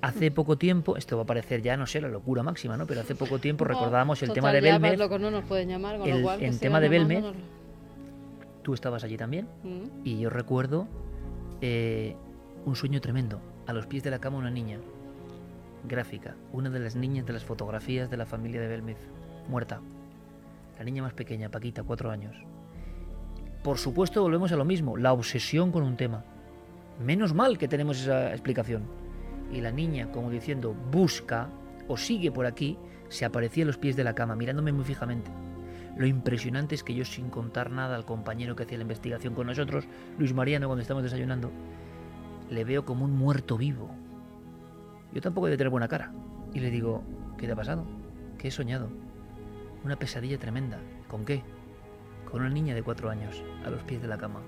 Hace 0.00 0.30
poco 0.30 0.56
tiempo, 0.56 0.96
esto 0.96 1.16
va 1.16 1.24
a 1.24 1.26
parecer 1.26 1.62
ya, 1.62 1.76
no 1.76 1.84
sé, 1.84 2.00
la 2.00 2.06
locura 2.06 2.44
máxima, 2.44 2.76
¿no? 2.76 2.86
Pero 2.86 3.00
hace 3.00 3.16
poco 3.16 3.40
tiempo 3.40 3.64
recordábamos 3.64 4.22
el 4.22 4.32
tema 4.32 4.52
de 4.52 4.60
Belmer. 4.60 4.96
Loco 4.96 5.18
no 5.18 5.32
nos 5.32 5.44
pueden 5.44 5.68
llamar, 5.68 5.98
con 5.98 6.08
el, 6.08 6.18
lo 6.18 6.22
cual, 6.22 6.40
el 6.44 6.60
tema 6.60 6.78
de 6.78 6.88
Belmer, 6.88 7.24
tú 8.62 8.72
estabas 8.72 9.02
allí 9.02 9.16
también, 9.16 9.48
mm. 9.64 10.02
y 10.04 10.20
yo 10.20 10.30
recuerdo 10.30 10.86
eh, 11.60 12.14
un 12.64 12.76
sueño 12.76 13.00
tremendo. 13.00 13.40
A 13.66 13.72
los 13.72 13.86
pies 13.86 14.04
de 14.04 14.10
la 14.12 14.20
cama 14.20 14.38
una 14.38 14.50
niña, 14.50 14.78
gráfica, 15.88 16.36
una 16.52 16.70
de 16.70 16.78
las 16.78 16.94
niñas 16.94 17.26
de 17.26 17.32
las 17.32 17.42
fotografías 17.42 18.10
de 18.10 18.16
la 18.16 18.26
familia 18.26 18.60
de 18.60 18.68
Belmez, 18.68 18.98
muerta. 19.48 19.80
La 20.78 20.84
niña 20.84 21.02
más 21.02 21.14
pequeña, 21.14 21.48
Paquita, 21.48 21.82
cuatro 21.82 22.12
años. 22.12 22.36
Por 23.62 23.78
supuesto, 23.78 24.22
volvemos 24.22 24.50
a 24.50 24.56
lo 24.56 24.64
mismo, 24.64 24.96
la 24.96 25.12
obsesión 25.12 25.70
con 25.70 25.84
un 25.84 25.96
tema. 25.96 26.24
Menos 26.98 27.32
mal 27.32 27.58
que 27.58 27.68
tenemos 27.68 28.00
esa 28.00 28.32
explicación. 28.32 28.82
Y 29.52 29.60
la 29.60 29.70
niña, 29.70 30.10
como 30.10 30.30
diciendo, 30.30 30.74
busca 30.90 31.48
o 31.86 31.96
sigue 31.96 32.32
por 32.32 32.46
aquí, 32.46 32.76
se 33.08 33.24
aparecía 33.24 33.62
a 33.62 33.66
los 33.68 33.78
pies 33.78 33.94
de 33.94 34.02
la 34.02 34.14
cama, 34.14 34.34
mirándome 34.34 34.72
muy 34.72 34.84
fijamente. 34.84 35.30
Lo 35.96 36.06
impresionante 36.06 36.74
es 36.74 36.82
que 36.82 36.94
yo, 36.94 37.04
sin 37.04 37.28
contar 37.30 37.70
nada 37.70 37.94
al 37.94 38.04
compañero 38.04 38.56
que 38.56 38.64
hacía 38.64 38.78
la 38.78 38.82
investigación 38.82 39.34
con 39.34 39.46
nosotros, 39.46 39.86
Luis 40.18 40.34
Mariano, 40.34 40.66
cuando 40.66 40.82
estamos 40.82 41.04
desayunando, 41.04 41.52
le 42.50 42.64
veo 42.64 42.84
como 42.84 43.04
un 43.04 43.16
muerto 43.16 43.56
vivo. 43.56 43.90
Yo 45.12 45.20
tampoco 45.20 45.46
he 45.46 45.50
de 45.50 45.56
tener 45.56 45.70
buena 45.70 45.88
cara. 45.88 46.12
Y 46.52 46.58
le 46.60 46.70
digo, 46.70 47.04
¿qué 47.38 47.46
te 47.46 47.52
ha 47.52 47.56
pasado? 47.56 47.86
¿Qué 48.38 48.48
he 48.48 48.50
soñado? 48.50 48.88
Una 49.84 49.96
pesadilla 49.96 50.38
tremenda. 50.38 50.80
¿Con 51.08 51.24
qué? 51.24 51.44
Con 52.32 52.40
una 52.40 52.50
niña 52.50 52.74
de 52.74 52.82
cuatro 52.82 53.10
años, 53.10 53.44
a 53.64 53.68
los 53.68 53.82
pies 53.82 54.00
de 54.00 54.08
la 54.08 54.16
cama. 54.16 54.40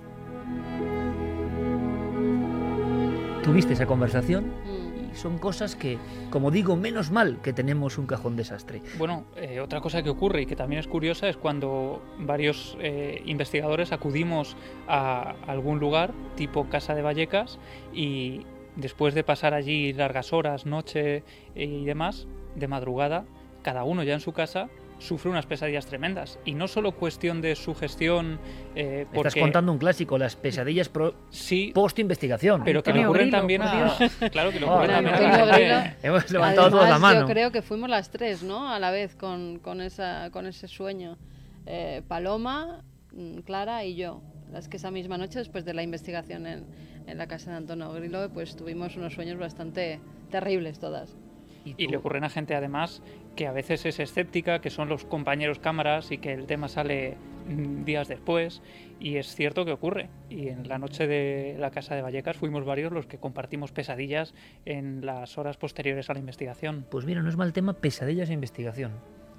¿Tuviste 3.43 3.75
esa 3.75 3.85
conversación? 3.85 4.47
Mm. 4.47 5.13
Y 5.13 5.17
son 5.17 5.37
cosas 5.37 5.77
que, 5.77 5.99
como 6.31 6.51
digo, 6.51 6.77
menos 6.77 7.11
mal 7.11 7.43
que 7.43 7.53
tenemos 7.53 7.99
un 7.99 8.07
cajón 8.07 8.37
desastre. 8.37 8.81
Bueno, 8.97 9.25
eh, 9.37 9.61
otra 9.61 9.83
cosa 9.83 10.03
que 10.03 10.09
ocurre 10.09 10.41
y 10.43 10.47
que 10.47 10.57
también 10.57 10.81
es 10.81 10.89
curiosa 10.89 11.29
es 11.29 11.37
cuando 11.37 12.03
varios 12.19 12.77
eh, 12.81 13.23
investigadores 13.27 13.93
acudimos 13.93 14.57
a 14.89 15.35
algún 15.47 15.79
lugar, 15.79 16.15
tipo 16.37 16.71
Casa 16.71 16.95
de 16.95 17.03
Vallecas, 17.03 17.59
y 17.93 18.47
después 18.77 19.15
de 19.15 19.25
pasar 19.25 19.53
allí 19.53 19.93
largas 19.93 20.33
horas, 20.33 20.65
noche 20.65 21.23
y 21.55 21.85
demás, 21.85 22.27
de 22.57 22.67
madrugada, 22.67 23.27
cada 23.63 23.85
uno 23.85 24.03
ya 24.05 24.15
en 24.15 24.21
su 24.21 24.33
casa 24.33 24.71
sufre 25.05 25.31
unas 25.31 25.47
pesadillas 25.47 25.87
tremendas. 25.87 26.39
Y 26.45 26.55
no 26.55 26.69
solo 26.69 26.93
cuestión 26.93 27.41
de 27.41 27.55
su 27.55 27.75
gestión. 27.75 28.39
Eh, 28.75 29.07
Estás 29.13 29.35
contando 29.35 29.73
un 29.73 29.79
clásico, 29.79 30.19
las 30.19 30.37
pesadillas 30.37 30.89
pro... 30.89 31.15
sí, 31.31 31.73
post-investigación. 31.75 32.63
Pero 32.65 32.83
que 32.83 32.93
le 32.93 33.07
ocurren 33.07 33.31
también 33.31 33.63
a. 33.63 33.97
Claro 34.31 34.51
que 34.51 34.61
le 34.61 34.67
ocurren 34.67 35.05
también 35.05 35.73
a. 35.73 35.97
Hemos 36.03 36.31
levantado 36.31 36.71
toda 36.71 36.89
la 36.89 36.99
mano. 36.99 37.21
Yo 37.21 37.27
creo 37.27 37.53
que 37.53 37.63
fuimos 37.63 37.89
las 37.89 38.11
tres, 38.11 38.43
¿no? 38.43 38.69
A 38.69 38.79
la 38.79 38.91
vez 38.91 39.15
con, 39.15 39.59
con, 39.59 39.81
esa, 39.81 40.31
con 40.31 40.47
ese 40.47 40.69
sueño. 40.69 41.19
Eh, 41.67 42.03
Paloma, 42.09 42.83
mm, 43.13 43.39
Clara 43.41 43.85
y 43.85 43.95
yo. 43.95 44.23
Las 44.53 44.69
que 44.69 44.77
esa 44.77 44.91
misma 44.91 45.19
noche, 45.19 45.39
después 45.39 45.65
de 45.65 45.75
la 45.75 45.83
investigación 45.83 46.47
en, 46.47 46.65
en 47.07 47.19
la 47.19 47.27
casa 47.27 47.51
de 47.51 47.59
Antonio 47.59 47.93
Grillo, 47.93 48.31
pues 48.33 48.57
tuvimos 48.57 48.97
unos 48.97 49.15
sueños 49.15 49.39
bastante 49.39 50.01
terribles 50.31 50.79
todas. 50.79 51.17
Y, 51.65 51.87
le 51.87 51.97
ocurren 51.97 52.25
a 52.25 52.29
gente 52.29 52.55
además 52.55 53.03
que 53.35 53.47
a 53.47 53.53
veces 53.53 53.85
es 53.87 53.99
escéptica, 54.01 54.61
que 54.61 54.71
son 54.71 54.89
los 54.89 55.05
compañeros 55.05 55.59
cámaras 55.59 56.11
y 56.11 56.19
que 56.19 56.33
el 56.33 56.47
tema 56.47 56.69
sale 56.69 57.17
mm, 57.49 57.85
días 57.85 58.09
después. 58.09 58.63
Y 59.01 59.17
es 59.17 59.35
cierto 59.35 59.65
que 59.65 59.73
ocurre. 59.73 60.09
Y 60.31 60.49
en 60.49 60.69
la 60.69 60.79
noche 60.79 61.07
de 61.07 61.57
la 61.59 61.71
casa 61.71 61.95
de 61.95 62.03
Vallecas 62.03 62.37
fuimos 62.37 62.65
varios 62.65 62.93
los 62.93 63.07
que 63.07 63.19
compartimos 63.19 63.73
pesadillas 63.73 64.35
en 64.65 65.05
las 65.05 65.37
horas 65.37 65.57
posteriores 65.57 66.11
a 66.11 66.15
la 66.15 66.21
investigación. 66.21 66.87
Pues 66.91 67.05
mira, 67.05 67.23
no 67.23 67.29
es 67.29 67.37
mal 67.37 67.53
tema 67.53 67.75
pesadillas 67.75 68.31
e 68.31 68.33
investigación. 68.33 68.93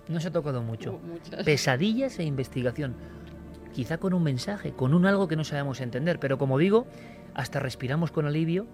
No 0.08 0.20
se 0.20 0.28
ha 0.28 0.32
tocado 0.32 0.62
mucho. 0.62 1.00
pesadillas 1.44 2.20
e 2.20 2.24
investigación. 2.24 2.96
Quizá 3.74 3.98
con 3.98 4.14
un 4.14 4.24
mensaje, 4.24 4.72
con 4.72 4.94
un 4.94 5.06
algo 5.06 5.28
que 5.28 5.36
no 5.36 5.44
sabemos 5.44 5.82
entender. 5.82 6.20
Pero 6.20 6.38
como 6.38 6.58
digo, 6.58 6.86
hasta 7.34 7.60
respiramos 7.60 8.12
con 8.12 8.26
alivio 8.26 8.68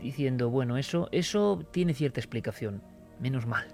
diciendo, 0.00 0.50
bueno, 0.50 0.76
eso, 0.76 1.08
eso 1.12 1.64
tiene 1.70 1.94
cierta 1.94 2.20
explicación. 2.20 2.82
Menos 3.20 3.46
mal. 3.46 3.66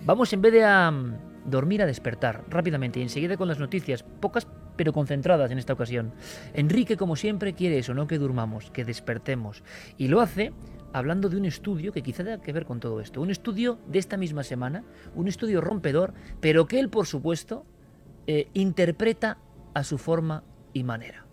Vamos 0.00 0.32
en 0.32 0.42
vez 0.42 0.52
de 0.52 0.64
a 0.64 0.90
mm, 0.90 1.16
dormir 1.46 1.82
a 1.82 1.86
despertar 1.86 2.44
rápidamente 2.48 3.00
y 3.00 3.02
enseguida 3.02 3.36
con 3.36 3.48
las 3.48 3.58
noticias, 3.58 4.02
pocas 4.02 4.46
pero 4.76 4.92
concentradas 4.92 5.50
en 5.50 5.58
esta 5.58 5.72
ocasión. 5.72 6.12
Enrique, 6.52 6.96
como 6.96 7.16
siempre, 7.16 7.54
quiere 7.54 7.78
eso, 7.78 7.94
no 7.94 8.06
que 8.06 8.18
durmamos, 8.18 8.70
que 8.70 8.84
despertemos. 8.84 9.62
Y 9.98 10.08
lo 10.08 10.20
hace 10.20 10.52
hablando 10.92 11.28
de 11.28 11.36
un 11.36 11.44
estudio 11.44 11.92
que 11.92 12.02
quizá 12.02 12.24
tenga 12.24 12.40
que 12.40 12.52
ver 12.52 12.64
con 12.64 12.80
todo 12.80 13.00
esto. 13.00 13.20
Un 13.20 13.30
estudio 13.30 13.78
de 13.86 13.98
esta 13.98 14.16
misma 14.16 14.42
semana, 14.42 14.84
un 15.14 15.28
estudio 15.28 15.60
rompedor, 15.60 16.14
pero 16.40 16.66
que 16.66 16.78
él, 16.78 16.88
por 16.88 17.06
supuesto, 17.06 17.64
eh, 18.26 18.48
interpreta 18.54 19.38
a 19.74 19.84
su 19.84 19.98
forma 19.98 20.44
y 20.72 20.84
manera. 20.84 21.23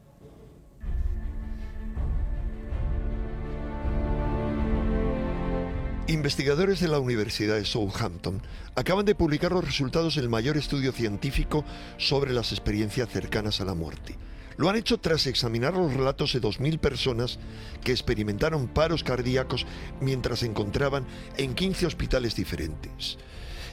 Investigadores 6.12 6.82
de 6.82 6.90
la 6.90 7.00
Universidad 7.00 7.56
de 7.56 7.64
Southampton 7.64 8.42
acaban 8.76 9.06
de 9.06 9.16
publicar 9.16 9.54
los 9.54 9.64
resultados 9.64 10.16
del 10.16 10.28
mayor 10.28 10.58
estudio 10.58 10.92
científico 10.92 11.64
sobre 11.96 12.34
las 12.34 12.52
experiencias 12.52 13.08
cercanas 13.08 13.62
a 13.62 13.66
la 13.66 13.76
muerte. 13.76 14.18
Lo 14.58 14.70
han 14.70 14.76
hecho 14.76 14.98
tras 14.98 15.26
examinar 15.26 15.74
los 15.74 15.94
relatos 15.94 16.34
de 16.34 16.42
2.000 16.42 16.80
personas 16.80 17.40
que 17.82 17.94
experimentaron 17.94 18.68
paros 18.68 19.06
cardíacos 19.06 19.66
mientras 20.02 20.40
se 20.40 20.48
encontraban 20.48 21.06
en 21.38 21.54
15 21.54 21.86
hospitales 21.86 22.36
diferentes. 22.36 23.18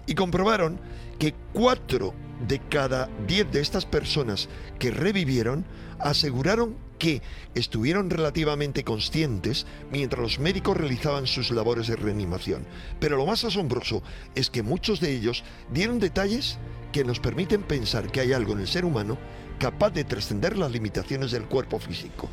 Y 0.07 0.15
comprobaron 0.15 0.79
que 1.19 1.35
4 1.55 2.15
de 2.47 2.61
cada 2.61 3.11
10 3.27 3.51
de 3.51 3.61
estas 3.61 3.85
personas 3.85 4.49
que 4.79 4.93
revivieron 4.93 5.65
aseguraron 5.99 6.77
que 6.99 7.23
estuvieron 7.55 8.11
relativamente 8.11 8.85
conscientes 8.85 9.67
mientras 9.91 10.21
los 10.21 10.39
médicos 10.39 10.77
realizaban 10.77 11.27
sus 11.27 11.51
labores 11.51 11.87
de 11.87 11.97
reanimación. 11.97 12.67
Pero 13.01 13.17
lo 13.17 13.27
más 13.27 13.45
asombroso 13.45 14.03
es 14.35 14.51
que 14.51 14.63
muchos 14.63 15.01
de 15.01 15.15
ellos 15.15 15.45
dieron 15.73 15.99
detalles 15.99 16.59
que 16.93 17.05
nos 17.05 17.21
permiten 17.21 17.63
pensar 17.63 18.11
que 18.11 18.21
hay 18.21 18.33
algo 18.33 18.53
en 18.53 18.61
el 18.61 18.69
ser 18.69 18.85
humano 18.85 19.19
capaz 19.59 19.91
de 19.91 20.05
trascender 20.05 20.57
las 20.57 20.71
limitaciones 20.71 21.31
del 21.31 21.45
cuerpo 21.45 21.79
físico 21.79 22.29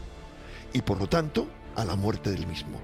y 0.74 0.82
por 0.82 1.00
lo 1.00 1.08
tanto 1.08 1.48
a 1.76 1.86
la 1.86 1.96
muerte 1.96 2.32
del 2.32 2.48
mismo. 2.48 2.80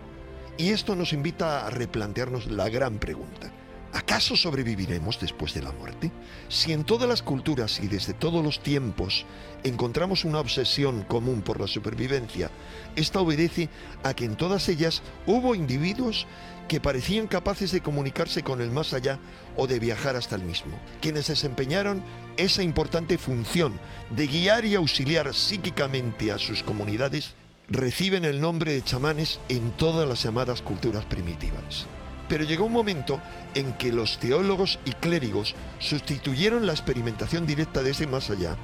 Y 0.58 0.70
esto 0.70 0.96
nos 0.96 1.14
invita 1.14 1.66
a 1.66 1.70
replantearnos 1.70 2.48
la 2.48 2.70
gran 2.70 3.00
pregunta. 3.00 3.52
¿Acaso 3.94 4.38
sobreviviremos 4.38 5.20
después 5.20 5.54
de 5.54 5.62
la 5.62 5.74
muerte? 5.74 6.12
Si 6.48 6.72
en 6.72 6.86
todas 6.86 7.10
las 7.10 7.22
culturas 7.22 7.80
y 7.82 7.88
desde 7.88 8.14
todos 8.14 8.44
los 8.44 8.64
tiempos 8.64 9.26
encontramos 9.64 10.24
una 10.24 10.40
obsesión 10.40 11.04
común 11.04 11.42
por 11.42 11.60
la 11.60 11.68
supervivencia, 11.68 12.50
esta 12.96 13.20
obedece 13.20 13.70
a 14.04 14.14
que 14.14 14.24
en 14.26 14.38
todas 14.38 14.70
ellas 14.70 15.02
hubo 15.26 15.56
individuos 15.56 16.26
que 16.70 16.80
parecían 16.80 17.28
capaces 17.28 17.72
de 17.72 17.82
comunicarse 17.82 18.44
con 18.44 18.62
el 18.62 18.72
más 18.72 18.94
allá 18.94 19.20
o 19.58 19.68
de 19.68 19.80
viajar 19.80 20.16
hasta 20.16 20.38
el 20.38 20.44
mismo, 20.44 20.80
quienes 21.02 21.28
desempeñaron 21.28 22.02
esa 22.38 22.64
importante 22.64 23.18
función 23.18 23.78
de 24.10 24.28
guiar 24.28 24.64
y 24.64 24.76
auxiliar 24.76 25.34
psíquicamente 25.34 26.32
a 26.32 26.38
sus 26.38 26.64
comunidades, 26.64 27.34
reciben 27.68 28.24
el 28.24 28.40
nombre 28.40 28.72
de 28.72 28.84
chamanes 28.84 29.42
en 29.50 29.72
todas 29.72 30.08
las 30.08 30.24
llamadas 30.24 30.62
culturas 30.62 31.04
primitivas. 31.04 31.88
Pero 32.32 32.46
llegó 32.46 32.64
un 32.64 32.72
momento 32.72 33.20
en 33.56 33.74
que 33.74 33.92
los 33.92 34.18
teólogos 34.18 34.80
y 34.86 34.94
clérigos 34.94 35.54
sustituyeron 35.80 36.66
la 36.66 36.72
experimentación 36.72 37.46
directa 37.46 37.84
de 37.84 37.92
ese 37.92 38.08
más 38.08 38.30
allá 38.30 38.56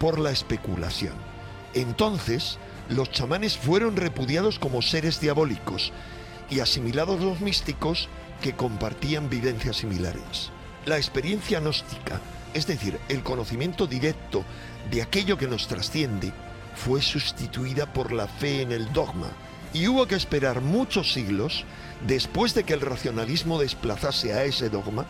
por 0.00 0.18
la 0.18 0.32
especulación. 0.32 1.14
Entonces, 1.74 2.58
los 2.88 3.12
chamanes 3.12 3.56
fueron 3.56 3.94
repudiados 3.94 4.58
como 4.58 4.82
seres 4.82 5.20
diabólicos 5.20 5.92
y 6.50 6.58
asimilados 6.58 7.20
los 7.20 7.38
místicos 7.38 8.08
que 8.42 8.54
compartían 8.54 9.30
vivencias 9.30 9.76
similares. 9.76 10.50
La 10.84 10.96
experiencia 10.96 11.60
gnóstica, 11.60 12.20
es 12.52 12.66
decir, 12.66 12.98
el 13.08 13.22
conocimiento 13.22 13.86
directo 13.86 14.44
de 14.90 15.02
aquello 15.02 15.38
que 15.38 15.46
nos 15.46 15.68
trasciende, 15.68 16.32
fue 16.74 17.00
sustituida 17.00 17.92
por 17.92 18.10
la 18.10 18.26
fe 18.26 18.62
en 18.62 18.72
el 18.72 18.92
dogma 18.92 19.30
y 19.74 19.88
hubo 19.88 20.06
que 20.06 20.14
esperar 20.14 20.62
muchos 20.62 21.12
siglos 21.12 21.64
después 22.06 22.54
de 22.54 22.64
que 22.64 22.72
el 22.72 22.80
racionalismo 22.80 23.58
desplazase 23.58 24.32
a 24.32 24.44
ese 24.44 24.70
dogma 24.70 25.04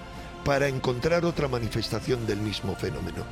para 0.45 0.69
encontrar 0.69 1.25
otra 1.25 1.47
manifestación 1.49 2.27
del 2.27 2.39
mismo 2.39 2.75
fenómeno. 2.75 3.25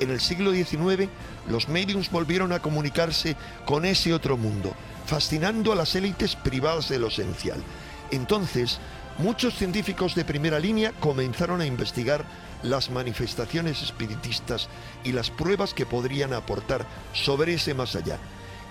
En 0.00 0.10
el 0.10 0.20
siglo 0.20 0.52
XIX, 0.52 1.08
los 1.48 1.68
mediums 1.68 2.10
volvieron 2.10 2.52
a 2.52 2.60
comunicarse 2.60 3.36
con 3.64 3.84
ese 3.84 4.12
otro 4.12 4.36
mundo, 4.36 4.74
fascinando 5.06 5.72
a 5.72 5.76
las 5.76 5.94
élites 5.94 6.34
privadas 6.34 6.88
de 6.88 6.98
lo 6.98 7.06
esencial. 7.08 7.62
Entonces, 8.10 8.78
muchos 9.18 9.54
científicos 9.54 10.16
de 10.16 10.24
primera 10.24 10.58
línea 10.58 10.92
comenzaron 10.98 11.60
a 11.60 11.66
investigar 11.66 12.24
las 12.64 12.90
manifestaciones 12.90 13.82
espiritistas 13.82 14.68
y 15.04 15.12
las 15.12 15.30
pruebas 15.30 15.74
que 15.74 15.86
podrían 15.86 16.32
aportar 16.32 16.86
sobre 17.12 17.54
ese 17.54 17.74
más 17.74 17.94
allá. 17.94 18.18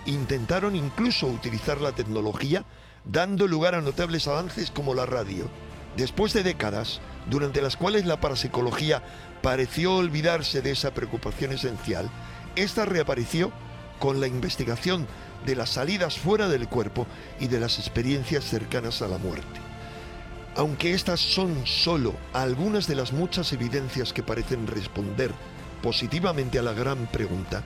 Intentaron 0.05 0.75
incluso 0.75 1.27
utilizar 1.27 1.79
la 1.79 1.91
tecnología 1.91 2.65
dando 3.05 3.47
lugar 3.47 3.75
a 3.75 3.81
notables 3.81 4.27
avances 4.27 4.71
como 4.71 4.93
la 4.93 5.05
radio. 5.05 5.49
Después 5.97 6.33
de 6.33 6.43
décadas, 6.43 7.01
durante 7.29 7.61
las 7.61 7.77
cuales 7.77 8.05
la 8.05 8.21
parapsicología 8.21 9.03
pareció 9.41 9.95
olvidarse 9.95 10.61
de 10.61 10.71
esa 10.71 10.93
preocupación 10.93 11.51
esencial, 11.51 12.09
esta 12.55 12.85
reapareció 12.85 13.51
con 13.99 14.19
la 14.19 14.27
investigación 14.27 15.07
de 15.45 15.55
las 15.55 15.71
salidas 15.71 16.17
fuera 16.17 16.47
del 16.47 16.67
cuerpo 16.67 17.07
y 17.39 17.47
de 17.47 17.59
las 17.59 17.79
experiencias 17.79 18.43
cercanas 18.43 19.01
a 19.01 19.07
la 19.07 19.17
muerte. 19.17 19.59
Aunque 20.55 20.93
estas 20.93 21.19
son 21.19 21.65
solo 21.65 22.13
algunas 22.33 22.87
de 22.87 22.95
las 22.95 23.13
muchas 23.13 23.53
evidencias 23.53 24.13
que 24.13 24.23
parecen 24.23 24.67
responder 24.67 25.31
positivamente 25.81 26.59
a 26.59 26.61
la 26.61 26.73
gran 26.73 27.07
pregunta, 27.07 27.63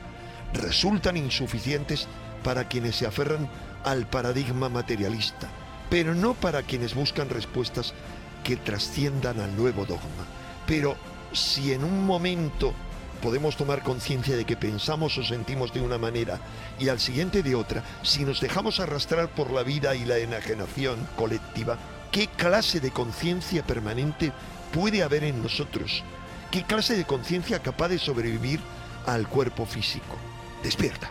resultan 0.54 1.18
insuficientes 1.18 2.08
para 2.46 2.68
quienes 2.68 2.96
se 2.96 3.08
aferran 3.08 3.50
al 3.84 4.06
paradigma 4.06 4.70
materialista, 4.70 5.50
pero 5.90 6.14
no 6.14 6.36
para 6.36 6.62
quienes 6.62 6.94
buscan 6.94 7.28
respuestas 7.28 7.96
que 8.44 8.56
trasciendan 8.56 9.40
al 9.40 9.58
nuevo 9.58 9.84
dogma. 9.84 10.26
Pero 10.68 10.96
si 11.34 11.74
en 11.74 11.84
un 11.84 12.06
momento 12.06 12.72
podemos 13.20 13.58
tomar 13.58 13.82
conciencia 13.82 14.38
de 14.38 14.46
que 14.46 14.56
pensamos 14.56 15.18
o 15.18 15.24
sentimos 15.24 15.74
de 15.74 15.82
una 15.82 15.98
manera 15.98 16.40
y 16.78 16.90
al 16.90 17.00
siguiente 17.00 17.42
de 17.42 17.56
otra, 17.56 17.84
si 18.04 18.24
nos 18.24 18.40
dejamos 18.40 18.80
arrastrar 18.80 19.30
por 19.30 19.50
la 19.50 19.64
vida 19.64 19.96
y 19.96 20.06
la 20.06 20.20
enajenación 20.20 21.00
colectiva, 21.16 21.80
¿qué 22.12 22.28
clase 22.28 22.80
de 22.80 22.92
conciencia 22.92 23.64
permanente 23.64 24.32
puede 24.72 25.02
haber 25.02 25.24
en 25.24 25.42
nosotros? 25.42 26.04
¿Qué 26.52 26.62
clase 26.62 26.96
de 26.96 27.06
conciencia 27.06 27.58
capaz 27.58 27.88
de 27.88 27.98
sobrevivir 27.98 28.60
al 29.08 29.28
cuerpo 29.28 29.66
físico? 29.66 30.16
Despierta. 30.62 31.10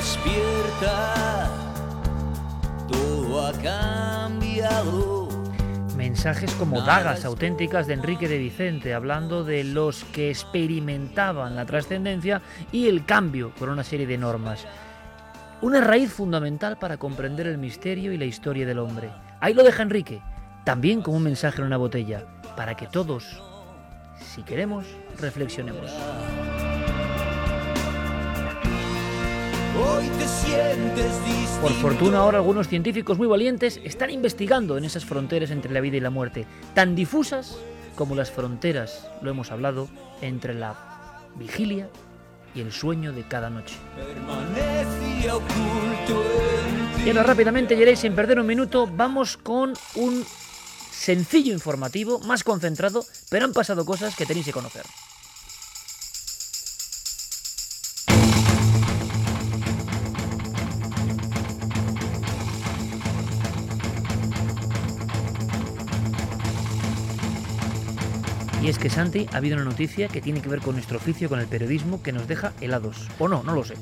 Despierta, 0.00 1.50
todo 2.88 3.46
ha 3.46 3.52
cambiado. 3.52 5.28
Mensajes 5.94 6.54
como 6.54 6.80
dagas 6.80 7.26
auténticas 7.26 7.86
de 7.86 7.92
Enrique 7.92 8.26
de 8.26 8.38
Vicente, 8.38 8.94
hablando 8.94 9.44
de 9.44 9.62
los 9.62 10.04
que 10.04 10.30
experimentaban 10.30 11.54
la 11.54 11.66
trascendencia 11.66 12.40
y 12.72 12.88
el 12.88 13.04
cambio 13.04 13.50
por 13.58 13.68
una 13.68 13.84
serie 13.84 14.06
de 14.06 14.16
normas. 14.16 14.66
Una 15.60 15.82
raíz 15.82 16.10
fundamental 16.10 16.78
para 16.78 16.96
comprender 16.96 17.46
el 17.46 17.58
misterio 17.58 18.14
y 18.14 18.16
la 18.16 18.24
historia 18.24 18.64
del 18.64 18.78
hombre. 18.78 19.10
Ahí 19.38 19.52
lo 19.52 19.62
deja 19.62 19.82
Enrique, 19.82 20.22
también 20.64 21.02
como 21.02 21.18
un 21.18 21.24
mensaje 21.24 21.60
en 21.60 21.66
una 21.66 21.76
botella, 21.76 22.24
para 22.56 22.74
que 22.74 22.86
todos, 22.86 23.42
si 24.18 24.42
queremos, 24.44 24.86
reflexionemos. 25.18 25.90
Hoy 29.80 30.08
te 30.18 30.28
sientes 30.28 31.12
Por 31.62 31.72
fortuna 31.72 32.18
ahora 32.18 32.38
algunos 32.38 32.68
científicos 32.68 33.16
muy 33.16 33.26
valientes 33.26 33.80
están 33.82 34.10
investigando 34.10 34.76
en 34.76 34.84
esas 34.84 35.06
fronteras 35.06 35.50
entre 35.50 35.72
la 35.72 35.80
vida 35.80 35.96
y 35.96 36.00
la 36.00 36.10
muerte, 36.10 36.46
tan 36.74 36.94
difusas 36.94 37.56
como 37.96 38.14
las 38.14 38.30
fronteras, 38.30 39.08
lo 39.22 39.30
hemos 39.30 39.50
hablado, 39.50 39.88
entre 40.20 40.54
la 40.54 41.22
vigilia 41.36 41.88
y 42.54 42.60
el 42.60 42.72
sueño 42.72 43.12
de 43.12 43.26
cada 43.26 43.48
noche. 43.48 43.76
Y 47.04 47.08
ahora 47.08 47.22
rápidamente, 47.22 47.76
Yeréis, 47.76 48.00
sin 48.00 48.14
perder 48.14 48.38
un 48.38 48.46
minuto, 48.46 48.86
vamos 48.86 49.36
con 49.36 49.72
un 49.94 50.24
sencillo 50.90 51.54
informativo, 51.54 52.18
más 52.20 52.44
concentrado, 52.44 53.04
pero 53.30 53.46
han 53.46 53.52
pasado 53.52 53.86
cosas 53.86 54.14
que 54.14 54.26
tenéis 54.26 54.46
que 54.46 54.52
conocer. 54.52 54.84
Es 68.70 68.78
que 68.78 68.88
Santi, 68.88 69.26
ha 69.32 69.38
habido 69.38 69.56
una 69.56 69.64
noticia 69.64 70.06
que 70.06 70.20
tiene 70.20 70.40
que 70.40 70.48
ver 70.48 70.60
con 70.60 70.76
nuestro 70.76 70.98
oficio, 70.98 71.28
con 71.28 71.40
el 71.40 71.48
periodismo, 71.48 72.04
que 72.04 72.12
nos 72.12 72.28
deja 72.28 72.52
helados. 72.60 73.08
¿O 73.18 73.26
no? 73.26 73.42
No 73.42 73.52
lo 73.52 73.64
sé. 73.64 73.74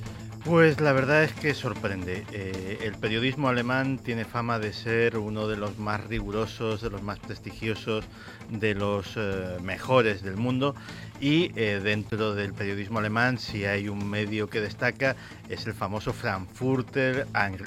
Pues 0.44 0.80
la 0.80 0.94
verdad 0.94 1.24
es 1.24 1.32
que 1.34 1.52
sorprende. 1.52 2.24
Eh, 2.32 2.78
el 2.82 2.94
periodismo 2.94 3.48
alemán 3.50 3.98
tiene 3.98 4.24
fama 4.24 4.58
de 4.58 4.72
ser 4.72 5.18
uno 5.18 5.46
de 5.46 5.58
los 5.58 5.78
más 5.78 6.02
rigurosos, 6.04 6.80
de 6.80 6.88
los 6.88 7.02
más 7.02 7.18
prestigiosos, 7.18 8.06
de 8.48 8.74
los 8.74 9.12
eh, 9.16 9.58
mejores 9.60 10.22
del 10.22 10.38
mundo. 10.38 10.74
Y 11.20 11.52
eh, 11.54 11.80
dentro 11.84 12.34
del 12.34 12.54
periodismo 12.54 13.00
alemán, 13.00 13.36
si 13.36 13.66
hay 13.66 13.90
un 13.90 14.08
medio 14.08 14.48
que 14.48 14.62
destaca, 14.62 15.16
es 15.50 15.66
el 15.66 15.74
famoso 15.74 16.14
Frankfurter 16.14 17.26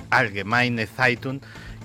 Allgemeine 0.09 0.87
Zeitung, 0.87 1.39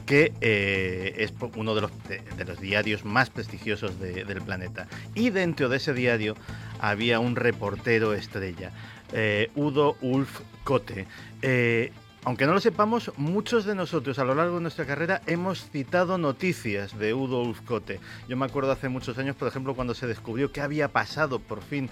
que 0.07 0.32
eh, 0.40 1.14
es 1.18 1.34
uno 1.57 1.74
de 1.74 1.80
los, 1.82 1.90
de, 2.09 2.44
los, 2.44 2.61
diarios 2.61 3.04
más 3.04 3.28
prestigiosos 3.28 3.98
del 4.00 4.40
planeta. 4.42 4.86
Y 5.14 5.30
dentro 5.30 5.68
de 5.68 5.78
ese 5.78 5.92
diario 5.92 6.36
había 6.80 7.18
un 7.20 7.36
reportero 7.36 8.14
estrella, 8.14 8.70
eh, 9.12 9.50
Udo 9.57 9.96
Ulf 10.00 10.40
Kote. 10.64 11.07
Eh, 11.42 11.92
aunque 12.26 12.44
no 12.44 12.54
lo 12.54 12.61
sepamos, 12.61 13.12
muchos 13.16 13.64
de 13.64 13.76
nosotros 13.76 14.18
a 14.18 14.24
lo 14.24 14.34
largo 14.34 14.57
de 14.57 14.62
nuestra 14.62 14.84
carrera 14.84 15.22
hemos 15.26 15.70
citado 15.70 16.18
noticias 16.18 16.98
de 16.98 17.14
Udo 17.14 17.40
Ulf 17.42 17.61
Kote. 17.61 18.00
Yo 18.28 18.36
me 18.36 18.46
acuerdo 18.46 18.72
hace 18.72 18.88
muchos 18.88 19.16
años, 19.18 19.36
por 19.36 19.46
ejemplo, 19.46 19.76
cuando 19.76 19.94
se 19.94 20.09
descubrió 20.09 20.50
qué 20.50 20.61
había 20.61 20.88
pasado 20.88 21.38
por 21.38 21.62
fin 21.62 21.88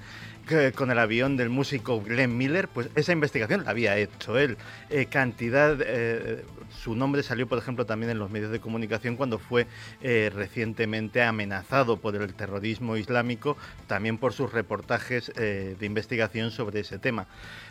con 0.75 0.91
el 0.91 0.99
avión 0.99 1.37
del 1.37 1.49
músico 1.49 2.03
Glenn 2.03 2.37
Miller, 2.37 2.69
pues 2.69 2.89
esa 2.95 3.13
investigación 3.13 3.65
la 3.65 3.71
había 3.71 3.97
hecho 3.97 4.39
él. 4.39 4.59
Eh, 4.91 5.07
cantidad, 5.07 5.79
eh, 5.81 6.45
su 6.71 6.95
nombre 6.95 7.23
salió, 7.23 7.47
por 7.47 7.59
ejemplo, 7.59 7.87
también 7.87 8.11
en 8.11 8.19
los 8.19 8.31
medios 8.31 8.51
de 8.51 8.61
comunicación 8.61 9.17
cuando 9.17 9.39
fue 9.39 9.67
eh, 10.03 10.31
recientemente 10.35 11.23
amenazado 11.23 11.97
por 11.97 12.15
el 12.17 12.35
terrorismo 12.35 12.97
islámico, 12.97 13.57
también 13.87 14.19
por 14.19 14.33
sus 14.33 14.53
reportajes 14.53 15.33
de 15.35 15.77
investigación 15.87 16.51
sobre 16.51 16.81
ese 16.81 16.99
tema. 16.99 17.27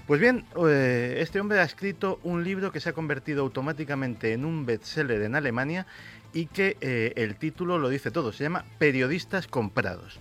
Pues 0.07 0.19
bien, 0.19 0.45
este 0.65 1.39
hombre 1.39 1.59
ha 1.59 1.63
escrito 1.63 2.19
un 2.23 2.43
libro 2.43 2.71
que 2.71 2.79
se 2.79 2.89
ha 2.89 2.93
convertido 2.93 3.41
automáticamente 3.41 4.33
en 4.33 4.45
un 4.45 4.65
bestseller 4.65 5.21
en 5.21 5.35
Alemania 5.35 5.85
y 6.33 6.47
que 6.47 6.77
el 7.15 7.35
título 7.35 7.77
lo 7.77 7.89
dice 7.89 8.11
todo, 8.11 8.31
se 8.31 8.43
llama 8.43 8.65
Periodistas 8.79 9.47
comprados. 9.47 10.19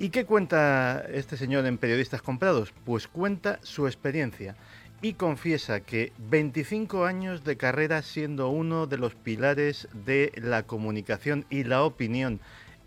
¿Y 0.00 0.10
qué 0.10 0.24
cuenta 0.24 1.04
este 1.12 1.36
señor 1.36 1.66
en 1.66 1.76
Periodistas 1.76 2.22
Comprados? 2.22 2.72
Pues 2.84 3.08
cuenta 3.08 3.58
su 3.64 3.88
experiencia 3.88 4.54
y 5.02 5.14
confiesa 5.14 5.80
que 5.80 6.12
25 6.18 7.04
años 7.04 7.42
de 7.42 7.56
carrera 7.56 8.02
siendo 8.02 8.48
uno 8.48 8.86
de 8.86 8.96
los 8.96 9.16
pilares 9.16 9.88
de 10.06 10.30
la 10.36 10.62
comunicación 10.62 11.46
y 11.50 11.64
la 11.64 11.82
opinión 11.82 12.38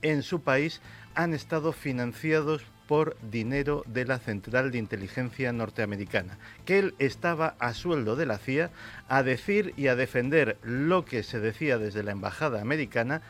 en 0.01 0.23
su 0.23 0.41
país 0.41 0.79
han 1.13 1.33
estado 1.33 1.73
financiados 1.73 2.63
por 2.87 3.17
dinero 3.29 3.83
de 3.87 4.05
la 4.05 4.17
Central 4.17 4.71
de 4.71 4.77
Inteligencia 4.77 5.51
Norteamericana, 5.51 6.37
que 6.65 6.79
él 6.79 6.95
estaba 6.97 7.55
a 7.59 7.73
sueldo 7.73 8.15
de 8.15 8.25
la 8.25 8.37
CIA 8.37 8.69
a 9.09 9.21
decir 9.21 9.73
y 9.75 9.87
a 9.87 9.97
defender 9.97 10.57
lo 10.63 11.03
que 11.03 11.23
se 11.23 11.41
decía 11.41 11.77
desde 11.77 12.03
la 12.03 12.11
Embajada 12.11 12.61
Americana 12.61 13.21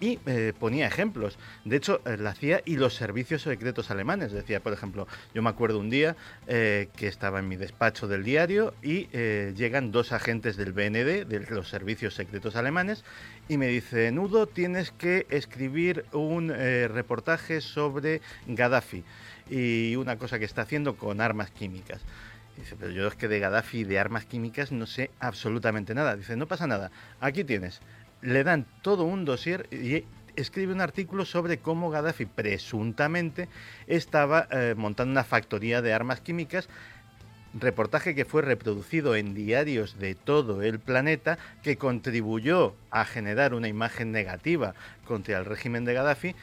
y 0.00 0.18
eh, 0.26 0.52
ponía 0.58 0.86
ejemplos. 0.86 1.38
De 1.64 1.76
hecho, 1.76 2.00
eh, 2.04 2.16
la 2.16 2.34
CIA 2.34 2.62
y 2.64 2.76
los 2.76 2.94
servicios 2.94 3.42
secretos 3.42 3.90
alemanes. 3.90 4.32
Decía, 4.32 4.60
por 4.60 4.72
ejemplo, 4.72 5.06
yo 5.34 5.42
me 5.42 5.50
acuerdo 5.50 5.78
un 5.78 5.90
día 5.90 6.16
eh, 6.46 6.88
que 6.96 7.08
estaba 7.08 7.40
en 7.40 7.48
mi 7.48 7.56
despacho 7.56 8.06
del 8.06 8.24
diario 8.24 8.74
y 8.82 9.08
llegan 9.08 9.90
dos 9.90 10.12
agentes 10.12 10.56
del 10.56 10.72
BND, 10.72 11.26
de 11.26 11.46
los 11.50 11.68
servicios 11.68 12.14
secretos 12.14 12.56
alemanes, 12.56 13.04
y 13.48 13.56
me 13.56 13.66
dice, 13.66 14.10
Nudo, 14.12 14.46
tienes 14.46 14.90
que 14.90 15.26
escribir 15.30 16.04
un 16.12 16.48
reportaje 16.48 17.60
sobre 17.60 18.20
Gaddafi 18.46 19.04
y 19.50 19.96
una 19.96 20.16
cosa 20.16 20.38
que 20.38 20.44
está 20.44 20.62
haciendo 20.62 20.96
con 20.96 21.20
armas 21.20 21.50
químicas. 21.50 22.02
Dice, 22.56 22.76
pero 22.78 22.90
yo 22.90 23.06
es 23.06 23.14
que 23.14 23.28
de 23.28 23.38
Gaddafi 23.38 23.80
y 23.80 23.84
de 23.84 23.98
armas 23.98 24.24
químicas 24.24 24.72
no 24.72 24.86
sé 24.86 25.10
absolutamente 25.20 25.94
nada. 25.94 26.16
Dice, 26.16 26.36
no 26.36 26.46
pasa 26.46 26.66
nada, 26.66 26.90
aquí 27.20 27.44
tienes 27.44 27.80
le 28.22 28.44
dan 28.44 28.66
todo 28.82 29.04
un 29.04 29.24
dossier 29.24 29.68
y 29.72 30.04
escribe 30.36 30.72
un 30.72 30.80
artículo 30.80 31.24
sobre 31.24 31.58
cómo 31.58 31.90
Gaddafi 31.90 32.26
presuntamente 32.26 33.48
estaba 33.86 34.46
eh, 34.50 34.74
montando 34.76 35.12
una 35.12 35.24
factoría 35.24 35.82
de 35.82 35.92
armas 35.92 36.20
químicas 36.20 36.68
reportaje 37.54 38.14
que 38.14 38.24
fue 38.24 38.42
reproducido 38.42 39.16
en 39.16 39.34
diarios 39.34 39.98
de 39.98 40.14
todo 40.14 40.62
el 40.62 40.80
planeta, 40.80 41.38
que 41.62 41.76
contribuyó 41.76 42.74
a 42.90 43.04
generar 43.04 43.54
una 43.54 43.68
imagen 43.68 44.12
negativa 44.12 44.74
contra 45.06 45.38
el 45.38 45.44
régimen 45.44 45.84
de 45.84 45.94
Gaddafi 45.94 46.34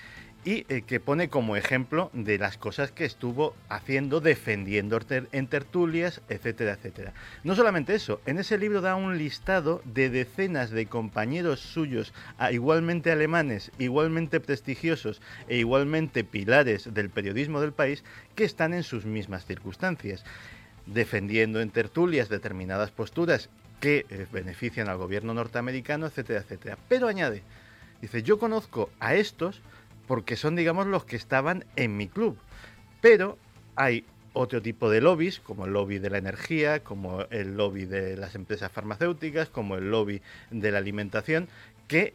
y 0.46 0.66
eh, 0.70 0.84
que 0.84 1.00
pone 1.00 1.28
como 1.28 1.56
ejemplo 1.56 2.12
de 2.14 2.38
las 2.38 2.58
cosas 2.58 2.92
que 2.92 3.04
estuvo 3.04 3.56
haciendo, 3.68 4.22
defendiendo 4.22 5.00
en 5.10 5.48
tertulias, 5.48 6.22
etcétera, 6.30 6.74
etcétera. 6.74 7.14
No 7.44 7.56
solamente 7.56 7.96
eso, 7.96 8.22
en 8.28 8.38
ese 8.38 8.60
libro 8.60 8.82
da 8.82 8.96
un 8.96 9.18
listado 9.18 9.82
de 9.84 10.12
decenas 10.12 10.70
de 10.70 10.86
compañeros 10.86 11.60
suyos, 11.60 12.14
igualmente 12.52 13.12
alemanes, 13.12 13.72
igualmente 13.80 14.40
prestigiosos 14.40 15.20
e 15.50 15.58
igualmente 15.58 16.24
pilares 16.24 16.94
del 16.94 17.10
periodismo 17.10 17.60
del 17.60 17.74
país, 17.74 18.04
que 18.36 18.46
están 18.46 18.76
en 18.76 18.84
sus 18.84 19.06
mismas 19.06 19.46
circunstancias 19.46 20.24
defendiendo 20.86 21.62
en 21.62 21.72
tertulias 21.72 22.30
determinadas 22.30 22.92
posturas 22.92 23.50
que 23.80 24.06
eh, 24.10 24.28
benefician 24.32 24.88
al 24.88 24.98
gobierno 24.98 25.34
norteamericano, 25.34 26.06
etcétera, 26.06 26.42
etcétera. 26.42 26.78
Pero 26.88 27.08
añade, 27.08 27.42
dice, 28.02 28.22
yo 28.22 28.38
conozco 28.38 28.92
a 29.00 29.16
estos 29.16 29.62
porque 30.08 30.36
son, 30.36 30.56
digamos, 30.56 30.88
los 30.88 31.06
que 31.06 31.16
estaban 31.16 31.66
en 31.76 31.98
mi 31.98 32.08
club. 32.08 32.38
Pero 33.02 33.38
hay 33.76 34.06
otro 34.34 34.62
tipo 34.62 34.90
de 34.90 35.02
lobbies, 35.02 35.40
como 35.40 35.66
el 35.66 35.74
lobby 35.74 36.00
de 36.00 36.10
la 36.10 36.18
energía, 36.18 36.82
como 36.84 37.22
el 37.30 37.56
lobby 37.56 37.86
de 37.86 38.18
las 38.18 38.36
empresas 38.36 38.72
farmacéuticas, 38.72 39.50
como 39.50 39.76
el 39.76 39.90
lobby 39.90 40.22
de 40.52 40.72
la 40.72 40.80
alimentación, 40.80 41.48
que 41.88 42.14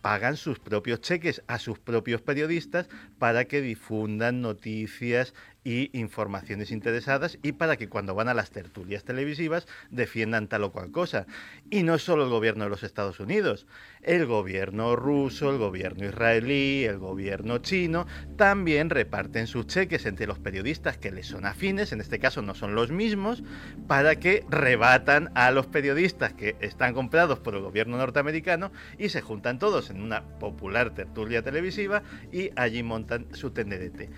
pagan 0.00 0.36
sus 0.36 0.58
propios 0.58 1.00
cheques 1.00 1.42
a 1.46 1.58
sus 1.58 1.78
propios 1.78 2.22
periodistas 2.22 2.88
para 3.18 3.44
que 3.44 3.60
difundan 3.60 4.40
noticias 4.40 5.34
y 5.64 5.90
informaciones 5.98 6.70
interesadas 6.70 7.38
y 7.42 7.52
para 7.52 7.76
que 7.76 7.88
cuando 7.88 8.14
van 8.14 8.28
a 8.28 8.34
las 8.34 8.50
tertulias 8.50 9.04
televisivas 9.04 9.66
defiendan 9.90 10.48
tal 10.48 10.64
o 10.64 10.72
cual 10.72 10.90
cosa. 10.90 11.26
Y 11.70 11.82
no 11.82 11.98
solo 11.98 12.24
el 12.24 12.30
gobierno 12.30 12.64
de 12.64 12.70
los 12.70 12.82
Estados 12.82 13.20
Unidos, 13.20 13.66
el 14.02 14.26
gobierno 14.26 14.96
ruso, 14.96 15.50
el 15.50 15.58
gobierno 15.58 16.06
israelí, 16.06 16.84
el 16.84 16.98
gobierno 16.98 17.58
chino, 17.58 18.06
también 18.36 18.90
reparten 18.90 19.46
sus 19.46 19.66
cheques 19.66 20.06
entre 20.06 20.26
los 20.26 20.38
periodistas 20.38 20.96
que 20.96 21.10
les 21.10 21.26
son 21.26 21.44
afines, 21.44 21.92
en 21.92 22.00
este 22.00 22.18
caso 22.18 22.40
no 22.42 22.54
son 22.54 22.74
los 22.74 22.90
mismos, 22.90 23.42
para 23.86 24.16
que 24.16 24.44
rebatan 24.48 25.30
a 25.34 25.50
los 25.50 25.66
periodistas 25.66 26.32
que 26.32 26.56
están 26.60 26.94
comprados 26.94 27.38
por 27.38 27.54
el 27.54 27.60
gobierno 27.60 27.98
norteamericano 27.98 28.72
y 28.98 29.10
se 29.10 29.20
juntan 29.20 29.58
todos 29.58 29.89
en 29.90 30.02
una 30.02 30.22
popular 30.38 30.94
tertulia 30.94 31.42
televisiva 31.42 32.02
y 32.32 32.50
allí 32.56 32.82
montan 32.82 33.26
su 33.32 33.50
tenderete. 33.50 34.10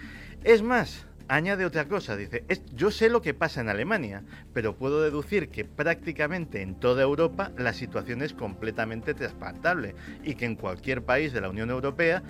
Es 0.45 0.63
más, 0.63 1.07
añade 1.29 1.65
otra 1.65 1.87
cosa, 1.87 2.17
dice, 2.17 2.45
yo 2.75 2.91
sé 2.91 3.09
lo 3.09 3.23
que 3.23 3.35
pasa 3.35 3.61
en 3.61 3.69
Alemania, 3.69 4.23
pero 4.53 4.77
puedo 4.77 5.03
deducir 5.03 5.49
que 5.49 5.65
prácticamente 5.65 6.63
en 6.63 6.75
toda 6.75 7.03
Europa 7.03 7.53
la 7.57 7.73
situación 7.73 8.23
es 8.23 8.33
completamente 8.33 9.15
transplantable 9.15 9.95
y 10.25 10.35
que 10.35 10.45
en 10.45 10.57
cualquier 10.57 11.03
país 11.03 11.33
de 11.33 11.41
la 11.41 11.49
Unión 11.49 11.71
Europea 11.71 12.23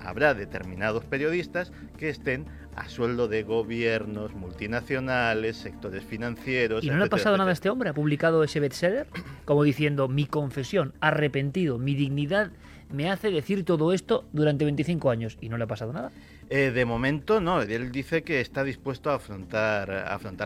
habrá 0.00 0.34
determinados 0.34 1.04
periodistas 1.04 1.72
que 1.98 2.08
estén 2.08 2.46
a 2.76 2.88
sueldo 2.88 3.28
de 3.28 3.42
gobiernos, 3.42 4.34
multinacionales, 4.34 5.56
sectores 5.56 6.04
financieros. 6.04 6.82
¿Y 6.82 6.88
no 6.88 6.96
le 6.96 7.04
ha 7.04 7.08
pasado 7.08 7.36
nada 7.36 7.50
a 7.50 7.52
este 7.52 7.68
hombre? 7.68 7.90
¿Ha 7.90 7.94
publicado 7.94 8.42
ese 8.42 8.60
bestseller? 8.60 9.06
Como 9.44 9.64
diciendo, 9.64 10.08
mi 10.08 10.26
confesión, 10.26 10.94
arrepentido, 11.00 11.78
mi 11.78 11.94
dignidad 11.94 12.50
me 12.92 13.10
hace 13.10 13.30
decir 13.30 13.64
todo 13.64 13.92
esto 13.92 14.24
durante 14.32 14.64
25 14.64 15.10
años. 15.10 15.38
¿Y 15.40 15.48
no 15.48 15.56
le 15.56 15.64
ha 15.64 15.66
pasado 15.66 15.92
nada? 15.92 16.10
Eh, 16.52 16.72
de 16.72 16.84
momento 16.84 17.40
no, 17.40 17.62
él 17.62 17.92
dice 17.92 18.22
que 18.22 18.40
está 18.40 18.64
dispuesto 18.64 19.10
a 19.10 19.14
afrontar, 19.14 19.88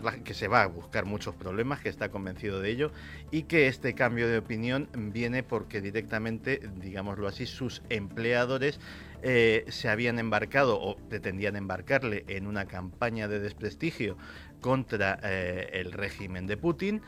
la, 0.03 0.17
que 0.23 0.35
se 0.35 0.47
va 0.47 0.61
a 0.61 0.67
buscar 0.67 1.05
muchos 1.05 1.33
problemas, 1.33 1.79
que 1.79 1.89
está 1.89 2.09
convencido 2.09 2.61
de 2.61 2.69
ello 2.69 2.91
y 3.31 3.43
que 3.43 3.67
este 3.67 3.95
cambio 3.95 4.27
de 4.27 4.37
opinión 4.37 4.87
viene 4.93 5.41
porque 5.41 5.81
directamente, 5.81 6.61
digámoslo 6.79 7.27
así, 7.27 7.47
sus 7.47 7.81
empleadores 7.89 8.79
eh, 9.23 9.65
se 9.69 9.89
habían 9.89 10.19
embarcado 10.19 10.79
o 10.79 10.95
pretendían 10.95 11.55
embarcarle 11.55 12.23
en 12.27 12.45
una 12.45 12.65
campaña 12.65 13.27
de 13.27 13.39
desprestigio 13.39 14.15
contra 14.61 15.19
eh, 15.23 15.69
el 15.73 15.91
régimen 15.91 16.45
de 16.45 16.57
Putin 16.57 17.01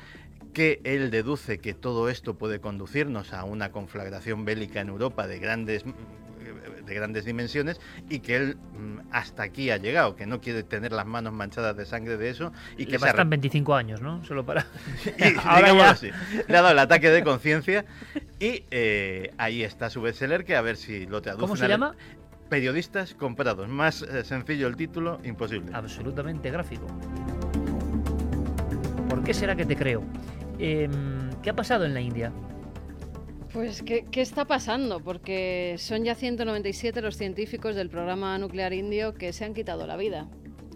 que 0.58 0.82
él 0.86 1.12
deduce 1.12 1.60
que 1.60 1.76
todo 1.76 2.10
esto 2.10 2.36
puede 2.36 2.60
conducirnos 2.60 3.32
a 3.32 3.44
una 3.44 3.72
conflagración 3.72 4.44
bélica 4.44 4.82
en 4.82 4.90
Europa 4.90 5.28
de 5.28 5.38
grandes 5.38 5.86
de 6.84 6.96
grandes 6.96 7.26
dimensiones 7.26 7.80
y 8.10 8.22
que 8.22 8.38
él 8.38 8.58
mm, 8.58 9.02
hasta 9.12 9.44
aquí 9.44 9.70
ha 9.70 9.78
llegado, 9.78 10.16
que 10.16 10.26
no 10.26 10.42
quiere 10.42 10.64
tener 10.64 10.94
las 10.94 11.06
manos 11.06 11.32
manchadas 11.32 11.78
de 11.78 11.86
sangre 11.86 12.18
de 12.18 12.32
eso 12.32 12.54
y 12.76 12.86
que 12.86 12.94
le 12.94 12.98
bastan 12.98 13.30
25 13.30 13.76
años, 13.76 14.02
¿no? 14.02 14.26
Solo 14.26 14.48
para 14.48 14.66
Ahora 15.44 15.76
ya... 15.76 15.92
así. 15.92 16.10
Le 16.48 16.58
ha 16.58 16.62
dado 16.64 16.72
el 16.72 16.80
ataque 16.80 17.12
de 17.12 17.24
conciencia 17.24 17.86
y 18.40 18.64
eh, 18.72 19.36
ahí 19.38 19.62
está 19.62 19.92
su 19.92 20.02
bestseller 20.02 20.44
que 20.44 20.56
a 20.56 20.62
ver 20.62 20.78
si 20.78 21.06
lo 21.06 21.22
traduce. 21.22 21.42
¿Cómo 21.42 21.56
se 21.56 21.68
llama? 21.68 21.94
Periodistas 22.50 23.14
comprados. 23.14 23.70
Más 23.70 24.02
eh, 24.02 24.24
sencillo 24.24 24.66
el 24.66 24.76
título, 24.76 25.20
imposible. 25.24 25.70
Absolutamente 25.76 26.50
gráfico. 26.50 26.88
¿Por 29.08 29.24
qué 29.24 29.36
será 29.36 29.56
que 29.56 29.66
te 29.66 29.76
creo? 29.76 30.02
Em, 30.60 31.32
¿Qué 31.42 31.50
ha 31.50 31.56
pasado 31.56 31.86
en 31.86 31.94
la 31.94 32.02
India? 32.02 32.32
Pues, 33.54 33.82
¿qué, 33.82 34.06
está 34.14 34.46
pasando? 34.46 35.00
Porque 35.00 35.76
son 35.78 36.04
ya 36.04 36.16
197 36.16 37.02
los 37.02 37.18
científicos 37.18 37.76
del 37.76 37.90
programa 37.90 38.38
nuclear 38.38 38.74
indio 38.74 39.14
que 39.14 39.34
se 39.34 39.46
han 39.46 39.54
quitado 39.54 39.88
la 39.88 39.98
vida. 39.98 40.28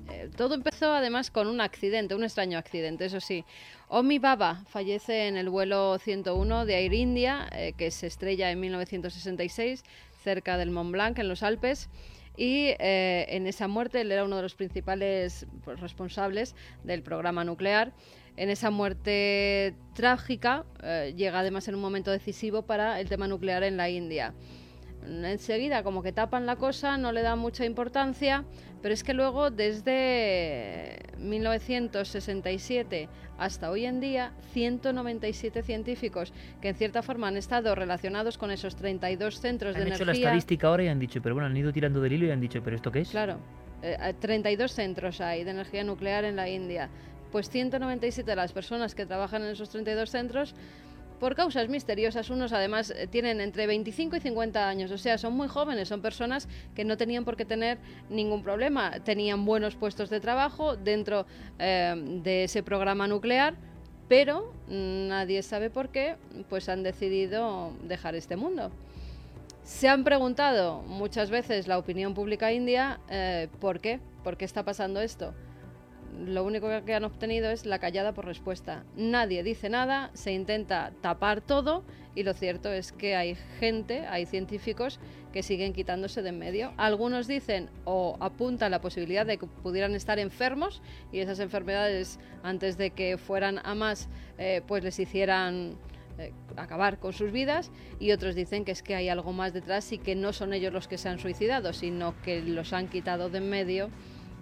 Eh, 0.10 0.30
todo 0.36 0.56
empezó 0.56 0.94
además 0.94 1.32
con 1.32 1.48
un 1.48 1.62
accidente, 1.62 2.16
un 2.16 2.24
extraño 2.24 2.58
accidente, 2.58 3.06
eso 3.06 3.20
sí. 3.20 3.44
Omi 3.88 4.20
Baba 4.20 4.64
fallece 4.68 5.28
en 5.28 5.38
el 5.38 5.50
vuelo 5.50 5.98
101 6.00 6.66
de 6.66 6.76
Air 6.76 6.94
India, 6.94 7.50
eh, 7.52 7.74
que 7.78 7.92
se 7.92 8.08
estrella 8.08 8.52
en 8.52 8.60
1966 8.60 9.84
cerca 10.24 10.58
del 10.58 10.72
Mont 10.72 10.92
Blanc, 10.92 11.20
en 11.20 11.28
los 11.28 11.44
Alpes. 11.44 11.90
Y 12.38 12.74
eh, 12.80 13.26
en 13.30 13.46
esa 13.46 13.68
muerte 13.68 14.02
él 14.02 14.12
era 14.12 14.24
uno 14.24 14.38
de 14.38 14.42
los 14.42 14.56
principales 14.56 15.46
pues, 15.66 15.80
responsables 15.80 16.56
del 16.84 17.04
programa 17.04 17.44
nuclear 17.44 17.92
en 18.38 18.50
esa 18.50 18.72
muerte 18.72 19.76
trágica 19.94 20.66
eh, 20.84 21.14
llega 21.16 21.40
además 21.40 21.68
en 21.68 21.76
un 21.76 21.82
momento 21.82 22.12
decisivo 22.12 22.64
para 22.64 23.00
el 23.00 23.10
tema 23.10 23.28
nuclear 23.28 23.64
en 23.64 23.78
la 23.78 23.90
India. 23.90 24.34
Enseguida 25.06 25.82
como 25.84 26.04
que 26.04 26.12
tapan 26.12 26.46
la 26.46 26.58
cosa, 26.58 26.98
no 26.98 27.12
le 27.12 27.24
dan 27.24 27.40
mucha 27.40 27.66
importancia, 27.66 28.46
pero 28.82 28.94
es 28.94 29.04
que 29.04 29.16
luego 29.16 29.50
desde 29.50 31.00
1967 31.18 33.10
hasta 33.38 33.72
hoy 33.72 33.86
en 33.86 34.00
día 34.00 34.34
197 34.54 35.64
científicos 35.64 36.34
que 36.62 36.70
en 36.70 36.76
cierta 36.76 37.02
forma 37.02 37.28
han 37.28 37.38
estado 37.38 37.74
relacionados 37.74 38.38
con 38.38 38.52
esos 38.52 38.76
32 38.76 39.40
centros 39.40 39.74
de 39.74 39.82
energía. 39.82 39.96
Han 39.96 40.02
hecho 40.02 40.06
la 40.06 40.12
estadística 40.14 40.68
ahora 40.68 40.84
y 40.84 40.88
han 40.88 41.00
dicho, 41.00 41.20
pero 41.22 41.34
bueno, 41.34 41.48
han 41.48 41.58
ido 41.58 41.74
tirando 41.74 42.00
del 42.00 42.14
hilo 42.14 42.28
y 42.28 42.32
han 42.32 42.42
dicho, 42.42 42.62
pero 42.64 42.76
¿esto 42.76 42.92
qué 42.92 43.02
es? 43.02 43.10
Claro. 43.10 43.40
32 44.20 44.72
eh, 44.72 44.74
centros 44.74 45.22
hay 45.22 45.44
de 45.44 45.52
energía 45.52 45.84
nuclear 45.84 46.24
en 46.24 46.36
la 46.36 46.48
India 46.48 46.90
pues 47.32 47.50
197 47.50 48.30
de 48.30 48.36
las 48.36 48.52
personas 48.52 48.96
que 48.96 49.06
trabajan 49.06 49.44
en 49.44 49.50
esos 49.50 49.70
32 49.70 50.10
centros 50.10 50.56
por 51.22 51.36
causas 51.36 51.70
misteriosas. 51.70 52.32
Unos 52.32 52.52
además 52.52 52.90
eh, 52.90 53.06
tienen 53.06 53.42
entre 53.42 53.68
25 53.68 54.16
y 54.16 54.20
50 54.20 54.68
años, 54.68 54.92
o 54.92 54.98
sea, 54.98 55.20
son 55.20 55.34
muy 55.34 55.48
jóvenes, 55.48 55.88
son 55.88 56.02
personas 56.02 56.50
que 56.76 56.84
no 56.84 56.98
tenían 56.98 57.24
por 57.24 57.38
qué 57.38 57.46
tener 57.46 57.78
ningún 58.10 58.42
problema, 58.42 59.00
tenían 59.04 59.46
buenos 59.46 59.76
puestos 59.76 60.10
de 60.10 60.20
trabajo 60.20 60.76
dentro 60.76 61.28
eh, 61.60 61.94
de 62.24 62.46
ese 62.46 62.64
programa 62.64 63.08
nuclear, 63.08 63.54
pero 64.10 64.52
nadie 64.68 65.44
sabe 65.44 65.70
por 65.70 65.90
qué, 65.90 66.16
pues 66.50 66.68
han 66.68 66.82
decidido 66.82 67.72
dejar 67.84 68.16
este 68.16 68.36
mundo. 68.36 68.72
Se 69.64 69.88
han 69.88 70.04
preguntado 70.04 70.82
muchas 70.82 71.30
veces 71.30 71.68
la 71.68 71.78
opinión 71.78 72.16
pública 72.16 72.52
india 72.52 73.00
eh, 73.10 73.48
por 73.60 73.80
qué, 73.80 74.00
por 74.24 74.38
qué 74.38 74.46
está 74.46 74.66
pasando 74.66 75.00
esto 75.00 75.36
lo 76.26 76.44
único 76.44 76.68
que 76.86 76.94
han 76.94 77.04
obtenido 77.04 77.50
es 77.50 77.66
la 77.66 77.80
callada 77.80 78.14
por 78.14 78.26
respuesta. 78.26 78.84
Nadie 78.96 79.44
dice 79.44 79.70
nada, 79.70 80.12
se 80.14 80.32
intenta 80.32 80.92
tapar 81.02 81.42
todo 81.42 81.84
y 82.16 82.24
lo 82.24 82.34
cierto 82.34 82.72
es 82.72 82.92
que 82.92 83.16
hay 83.16 83.36
gente, 83.60 84.06
hay 84.08 84.26
científicos 84.26 85.00
que 85.32 85.44
siguen 85.44 85.74
quitándose 85.74 86.22
de 86.22 86.30
en 86.30 86.40
medio. 86.40 86.74
Algunos 86.78 87.28
dicen 87.28 87.70
o 87.86 88.18
apuntan 88.20 88.72
la 88.72 88.82
posibilidad 88.82 89.26
de 89.26 89.38
que 89.38 89.48
pudieran 89.48 89.96
estar 89.96 90.20
enfermos 90.20 90.82
y 91.12 91.20
esas 91.20 91.40
enfermedades 91.40 92.20
antes 92.44 92.78
de 92.78 92.92
que 92.92 93.18
fueran 93.18 93.60
a 93.64 93.76
más 93.76 94.10
eh, 94.38 94.62
pues 94.68 94.84
les 94.84 95.00
hicieran 95.00 95.78
eh, 96.18 96.34
acabar 96.58 97.00
con 97.00 97.14
sus 97.14 97.32
vidas 97.32 97.72
y 98.00 98.12
otros 98.12 98.36
dicen 98.36 98.66
que 98.66 98.72
es 98.72 98.84
que 98.84 98.96
hay 98.96 99.08
algo 99.10 99.32
más 99.32 99.54
detrás 99.54 99.92
y 99.92 99.98
que 99.98 100.16
no 100.16 100.34
son 100.34 100.54
ellos 100.54 100.74
los 100.74 100.88
que 100.88 100.98
se 100.98 101.08
han 101.10 101.20
suicidado, 101.20 101.72
sino 101.74 102.14
que 102.22 102.42
los 102.42 102.74
han 102.74 102.88
quitado 102.88 103.30
de 103.30 103.38
en 103.38 103.50
medio. 103.50 103.90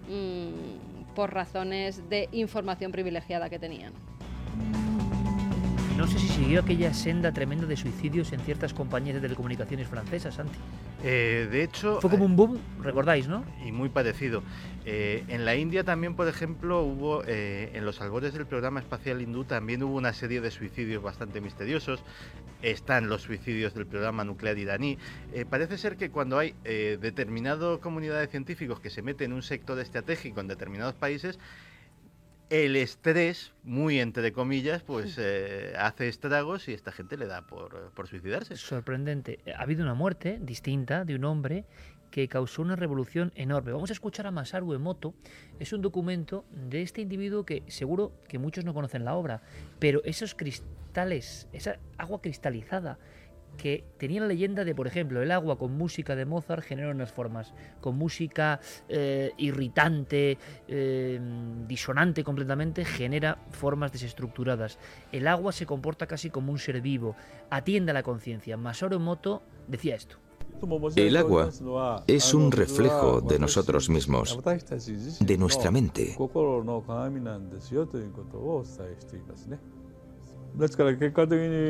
Mm, 0.08 0.99
por 1.14 1.34
razones 1.34 2.08
de 2.08 2.28
información 2.32 2.92
privilegiada 2.92 3.50
que 3.50 3.58
tenían. 3.58 3.92
No 6.00 6.06
sé 6.06 6.18
si 6.18 6.28
siguió 6.28 6.62
aquella 6.62 6.94
senda 6.94 7.30
tremenda 7.30 7.66
de 7.66 7.76
suicidios 7.76 8.32
en 8.32 8.40
ciertas 8.40 8.72
compañías 8.72 9.16
de 9.16 9.20
telecomunicaciones 9.20 9.86
francesas, 9.86 10.34
Santi. 10.34 10.58
Eh, 11.04 11.46
de 11.52 11.62
hecho... 11.62 12.00
Fue 12.00 12.08
como 12.08 12.24
un 12.24 12.36
boom, 12.36 12.58
recordáis, 12.80 13.28
¿no? 13.28 13.44
Y 13.66 13.70
muy 13.70 13.90
parecido. 13.90 14.42
Eh, 14.86 15.24
en 15.28 15.44
la 15.44 15.56
India 15.56 15.84
también, 15.84 16.14
por 16.16 16.26
ejemplo, 16.26 16.80
hubo, 16.80 17.22
eh, 17.26 17.72
en 17.74 17.84
los 17.84 18.00
albores 18.00 18.32
del 18.32 18.46
programa 18.46 18.80
espacial 18.80 19.20
hindú, 19.20 19.44
también 19.44 19.82
hubo 19.82 19.94
una 19.94 20.14
serie 20.14 20.40
de 20.40 20.50
suicidios 20.50 21.02
bastante 21.02 21.42
misteriosos. 21.42 22.02
Están 22.62 23.10
los 23.10 23.20
suicidios 23.20 23.74
del 23.74 23.86
programa 23.86 24.24
nuclear 24.24 24.56
iraní. 24.56 24.96
parece 25.50 25.76
ser 25.76 25.98
que 25.98 26.10
cuando 26.10 26.38
hay 26.38 26.54
determinada 26.62 27.76
comunidad 27.76 28.20
de 28.20 28.26
científicos 28.26 28.80
que 28.80 28.88
se 28.88 29.02
mete 29.02 29.24
en 29.24 29.34
un 29.34 29.42
sector 29.42 29.78
estratégico 29.78 30.40
en 30.40 30.48
determinados 30.48 30.94
países, 30.94 31.38
el 32.50 32.74
estrés, 32.74 33.52
muy 33.62 34.00
entre 34.00 34.32
comillas, 34.32 34.82
pues 34.82 35.16
eh, 35.18 35.72
hace 35.78 36.08
estragos 36.08 36.68
y 36.68 36.72
esta 36.72 36.90
gente 36.90 37.16
le 37.16 37.26
da 37.26 37.46
por, 37.46 37.92
por, 37.92 38.08
suicidarse. 38.08 38.56
Sorprendente. 38.56 39.38
Ha 39.56 39.62
habido 39.62 39.82
una 39.82 39.94
muerte 39.94 40.38
distinta 40.42 41.04
de 41.04 41.14
un 41.14 41.24
hombre 41.24 41.64
que 42.10 42.26
causó 42.26 42.62
una 42.62 42.74
revolución 42.74 43.32
enorme. 43.36 43.70
Vamos 43.70 43.90
a 43.90 43.92
escuchar 43.92 44.26
a 44.26 44.32
Masaru 44.32 44.74
Emoto. 44.74 45.14
Es 45.60 45.72
un 45.72 45.80
documento 45.80 46.44
de 46.50 46.82
este 46.82 47.00
individuo 47.00 47.46
que 47.46 47.62
seguro 47.68 48.12
que 48.28 48.40
muchos 48.40 48.64
no 48.64 48.74
conocen 48.74 49.04
la 49.04 49.14
obra, 49.14 49.42
pero 49.78 50.02
esos 50.04 50.34
cristales, 50.34 51.46
esa 51.52 51.78
agua 51.98 52.20
cristalizada 52.20 52.98
que 53.60 53.84
tenía 53.98 54.22
la 54.22 54.26
leyenda 54.26 54.64
de, 54.64 54.74
por 54.74 54.86
ejemplo, 54.86 55.20
el 55.20 55.30
agua 55.30 55.58
con 55.58 55.76
música 55.76 56.16
de 56.16 56.24
Mozart 56.24 56.64
genera 56.64 56.90
unas 56.90 57.12
formas, 57.12 57.52
con 57.82 57.96
música 57.96 58.58
eh, 58.88 59.32
irritante, 59.36 60.38
eh, 60.66 61.20
disonante 61.68 62.24
completamente, 62.24 62.86
genera 62.86 63.36
formas 63.50 63.92
desestructuradas. 63.92 64.78
El 65.12 65.28
agua 65.28 65.52
se 65.52 65.66
comporta 65.66 66.06
casi 66.06 66.30
como 66.30 66.52
un 66.52 66.58
ser 66.58 66.80
vivo, 66.80 67.16
atiende 67.50 67.90
a 67.90 67.94
la 67.94 68.02
conciencia. 68.02 68.56
Masaru 68.56 68.96
Emoto 68.96 69.42
decía 69.68 69.94
esto. 69.94 70.16
El 70.96 71.16
agua 71.16 71.50
es 72.06 72.34
un 72.34 72.52
reflejo 72.52 73.20
de 73.20 73.38
nosotros 73.38 73.88
mismos, 73.90 74.38
de 75.20 75.38
nuestra 75.38 75.70
mente. 75.70 76.16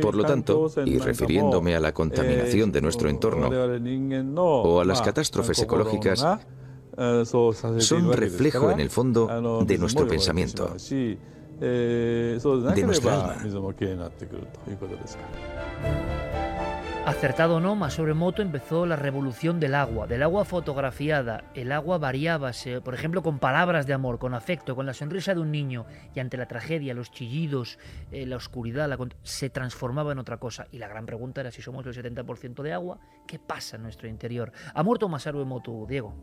Por 0.00 0.14
lo 0.14 0.24
tanto, 0.24 0.70
y 0.84 0.98
refiriéndome 0.98 1.76
a 1.76 1.80
la 1.80 1.92
contaminación 1.92 2.72
de 2.72 2.80
nuestro 2.80 3.08
entorno 3.08 3.48
o 4.46 4.80
a 4.80 4.84
las 4.84 5.02
catástrofes 5.02 5.58
ecológicas, 5.60 6.24
son 7.78 8.12
reflejo 8.12 8.70
en 8.70 8.80
el 8.80 8.90
fondo 8.90 9.26
de 9.64 9.78
nuestro 9.78 10.06
pensamiento, 10.06 10.74
de 11.60 12.82
nuestra 12.84 13.14
alma. 13.14 13.36
Acertado 17.06 17.56
o 17.56 17.60
no, 17.60 17.74
Moto 17.74 18.42
empezó 18.42 18.84
la 18.84 18.94
revolución 18.94 19.58
del 19.58 19.74
agua, 19.74 20.06
del 20.06 20.22
agua 20.22 20.44
fotografiada. 20.44 21.44
El 21.54 21.72
agua 21.72 21.96
variaba, 21.96 22.52
por 22.84 22.94
ejemplo, 22.94 23.22
con 23.22 23.38
palabras 23.38 23.86
de 23.86 23.94
amor, 23.94 24.18
con 24.18 24.34
afecto, 24.34 24.76
con 24.76 24.84
la 24.84 24.92
sonrisa 24.92 25.34
de 25.34 25.40
un 25.40 25.50
niño, 25.50 25.86
y 26.14 26.20
ante 26.20 26.36
la 26.36 26.46
tragedia, 26.46 26.92
los 26.92 27.10
chillidos, 27.10 27.78
eh, 28.12 28.26
la 28.26 28.36
oscuridad, 28.36 28.98
se 29.22 29.48
transformaba 29.48 30.12
en 30.12 30.18
otra 30.18 30.36
cosa. 30.36 30.66
Y 30.72 30.78
la 30.78 30.88
gran 30.88 31.06
pregunta 31.06 31.40
era 31.40 31.50
si 31.50 31.62
somos 31.62 31.86
el 31.86 31.94
70% 31.94 32.62
de 32.62 32.74
agua, 32.74 33.00
¿qué 33.26 33.38
pasa 33.38 33.76
en 33.76 33.82
nuestro 33.82 34.06
interior? 34.06 34.52
¿Ha 34.74 34.82
muerto 34.82 35.08
Masaru 35.08 35.40
Emoto, 35.40 35.86
Diego? 35.88 36.14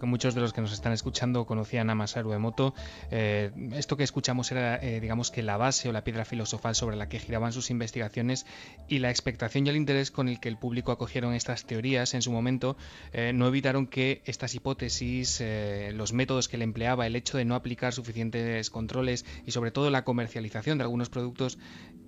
Que 0.00 0.06
muchos 0.06 0.34
de 0.34 0.40
los 0.40 0.52
que 0.52 0.60
nos 0.60 0.72
están 0.72 0.92
escuchando 0.92 1.44
conocían 1.44 1.88
a 1.88 1.94
Masaru 1.94 2.32
Emoto. 2.32 2.74
Eh, 3.10 3.52
esto 3.74 3.96
que 3.96 4.02
escuchamos 4.02 4.50
era, 4.50 4.76
eh, 4.82 4.98
digamos 4.98 5.30
que 5.30 5.42
la 5.42 5.56
base 5.56 5.88
o 5.88 5.92
la 5.92 6.02
piedra 6.02 6.24
filosofal 6.24 6.74
sobre 6.74 6.96
la 6.96 7.08
que 7.08 7.20
giraban 7.20 7.52
sus 7.52 7.70
investigaciones 7.70 8.44
y 8.88 8.98
la 8.98 9.10
expectación 9.10 9.66
y 9.66 9.70
el 9.70 9.76
interés 9.76 10.10
con 10.10 10.28
el 10.28 10.40
que 10.40 10.48
el 10.48 10.56
público 10.56 10.90
acogieron 10.90 11.34
estas 11.34 11.64
teorías 11.64 12.14
en 12.14 12.22
su 12.22 12.32
momento 12.32 12.76
eh, 13.12 13.32
no 13.34 13.46
evitaron 13.46 13.86
que 13.86 14.22
estas 14.24 14.54
hipótesis, 14.54 15.42
los 15.92 16.12
métodos 16.12 16.48
que 16.48 16.58
le 16.58 16.64
empleaba, 16.64 17.06
el 17.06 17.14
hecho 17.14 17.36
de 17.38 17.44
no 17.44 17.54
aplicar 17.54 17.92
suficientes 17.92 18.70
controles 18.70 19.24
y 19.46 19.52
sobre 19.52 19.70
todo 19.70 19.90
la 19.90 20.02
comercialización 20.02 20.78
de 20.78 20.84
algunos 20.84 21.08
productos 21.08 21.58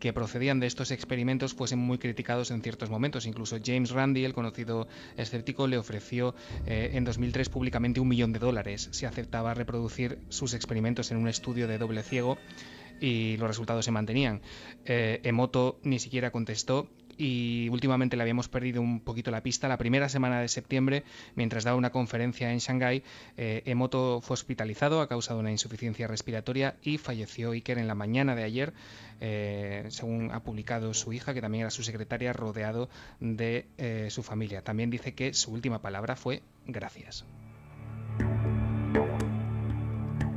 que 0.01 0.13
procedían 0.13 0.61
de 0.61 0.67
estos 0.67 0.91
experimentos 0.91 1.55
fuesen 1.55 1.79
muy 1.79 1.99
criticados 1.99 2.51
en 2.51 2.63
ciertos 2.63 2.91
momentos. 2.91 3.27
Incluso 3.27 3.59
James 3.65 3.91
Randi, 3.91 4.25
el 4.25 4.35
conocido 4.35 4.89
escéptico, 5.17 5.67
le 5.67 5.79
ofreció 5.79 6.35
en 6.67 7.05
2003 7.05 7.49
publicar 7.49 7.76
un 7.77 8.09
millón 8.09 8.33
de 8.33 8.39
dólares 8.39 8.89
si 8.93 9.07
aceptaba 9.07 9.55
reproducir 9.55 10.19
sus 10.29 10.55
experimentos 10.55 11.11
en 11.11 11.19
un 11.19 11.29
estudio 11.29 11.69
de 11.69 11.79
doble 11.79 12.03
ciego 12.03 12.39
y 13.01 13.37
los 13.37 13.49
resultados 13.49 13.85
se 13.85 13.91
mantenían. 13.91 14.41
Eh, 14.85 15.21
Emoto 15.25 15.79
ni 15.83 15.99
siquiera 15.99 16.31
contestó 16.31 16.89
y 17.19 17.69
últimamente 17.71 18.17
le 18.17 18.23
habíamos 18.23 18.49
perdido 18.49 18.83
un 18.83 19.01
poquito 19.01 19.31
la 19.31 19.43
pista. 19.43 19.69
La 19.69 19.79
primera 19.79 20.09
semana 20.09 20.41
de 20.41 20.49
septiembre, 20.49 21.03
mientras 21.35 21.65
daba 21.65 21.77
una 21.77 21.91
conferencia 21.91 22.53
en 22.53 22.59
Shanghái, 22.59 23.03
eh, 23.37 23.63
Emoto 23.65 24.21
fue 24.23 24.35
hospitalizado 24.35 25.01
a 25.01 25.09
causa 25.09 25.35
de 25.35 25.41
una 25.41 25.51
insuficiencia 25.51 26.07
respiratoria 26.09 26.77
y 26.83 26.99
falleció 26.99 27.53
Iker 27.53 27.79
en 27.79 27.89
la 27.89 27.95
mañana 27.95 28.35
de 28.35 28.45
ayer, 28.45 28.75
eh, 29.21 29.85
según 29.89 30.31
ha 30.31 30.43
publicado 30.43 30.93
su 30.93 31.13
hija, 31.13 31.33
que 31.33 31.41
también 31.41 31.63
era 31.63 31.71
su 31.71 31.83
secretaria, 31.83 32.33
rodeado 32.33 32.91
de 33.21 33.67
su 34.11 34.23
familia. 34.23 34.63
También 34.63 34.91
dice 34.91 35.15
que 35.15 35.33
su 35.33 35.53
última 35.53 35.81
palabra 35.81 36.17
fue 36.17 36.43
gracias. 36.67 37.25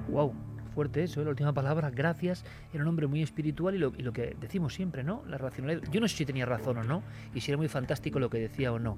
Wow, 0.10 0.34
fuerte 0.74 1.04
eso, 1.04 1.22
¿eh? 1.22 1.24
la 1.24 1.30
última 1.30 1.54
palabra, 1.54 1.90
gracias. 1.90 2.44
Era 2.74 2.84
un 2.84 2.90
hombre 2.90 3.08
muy 3.08 3.22
espiritual 3.22 3.76
y 3.76 3.78
lo, 3.78 3.92
que 3.92 4.36
decimos 4.40 4.74
siempre, 4.74 5.04
¿no? 5.04 5.24
La 5.28 5.38
racionalidad. 5.38 5.84
Yo 5.92 6.02
no 6.02 6.08
sé 6.08 6.18
si 6.18 6.26
tenía 6.26 6.46
razón 6.46 6.78
o 6.78 6.84
no, 6.84 7.04
y 7.34 7.42
si 7.42 7.52
era 7.52 7.58
muy 7.58 7.68
fantástico 7.68 8.20
lo 8.20 8.30
que 8.30 8.40
decía 8.40 8.72
o 8.72 8.80
no. 8.80 8.98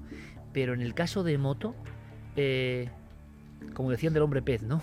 Pero 0.52 0.74
en 0.74 0.80
el 0.80 0.94
caso 0.94 1.22
de 1.22 1.36
Moto, 1.38 1.74
eh, 2.36 2.88
como 3.74 3.90
decían 3.90 4.14
del 4.14 4.22
hombre 4.22 4.42
pez, 4.42 4.62
¿no? 4.62 4.82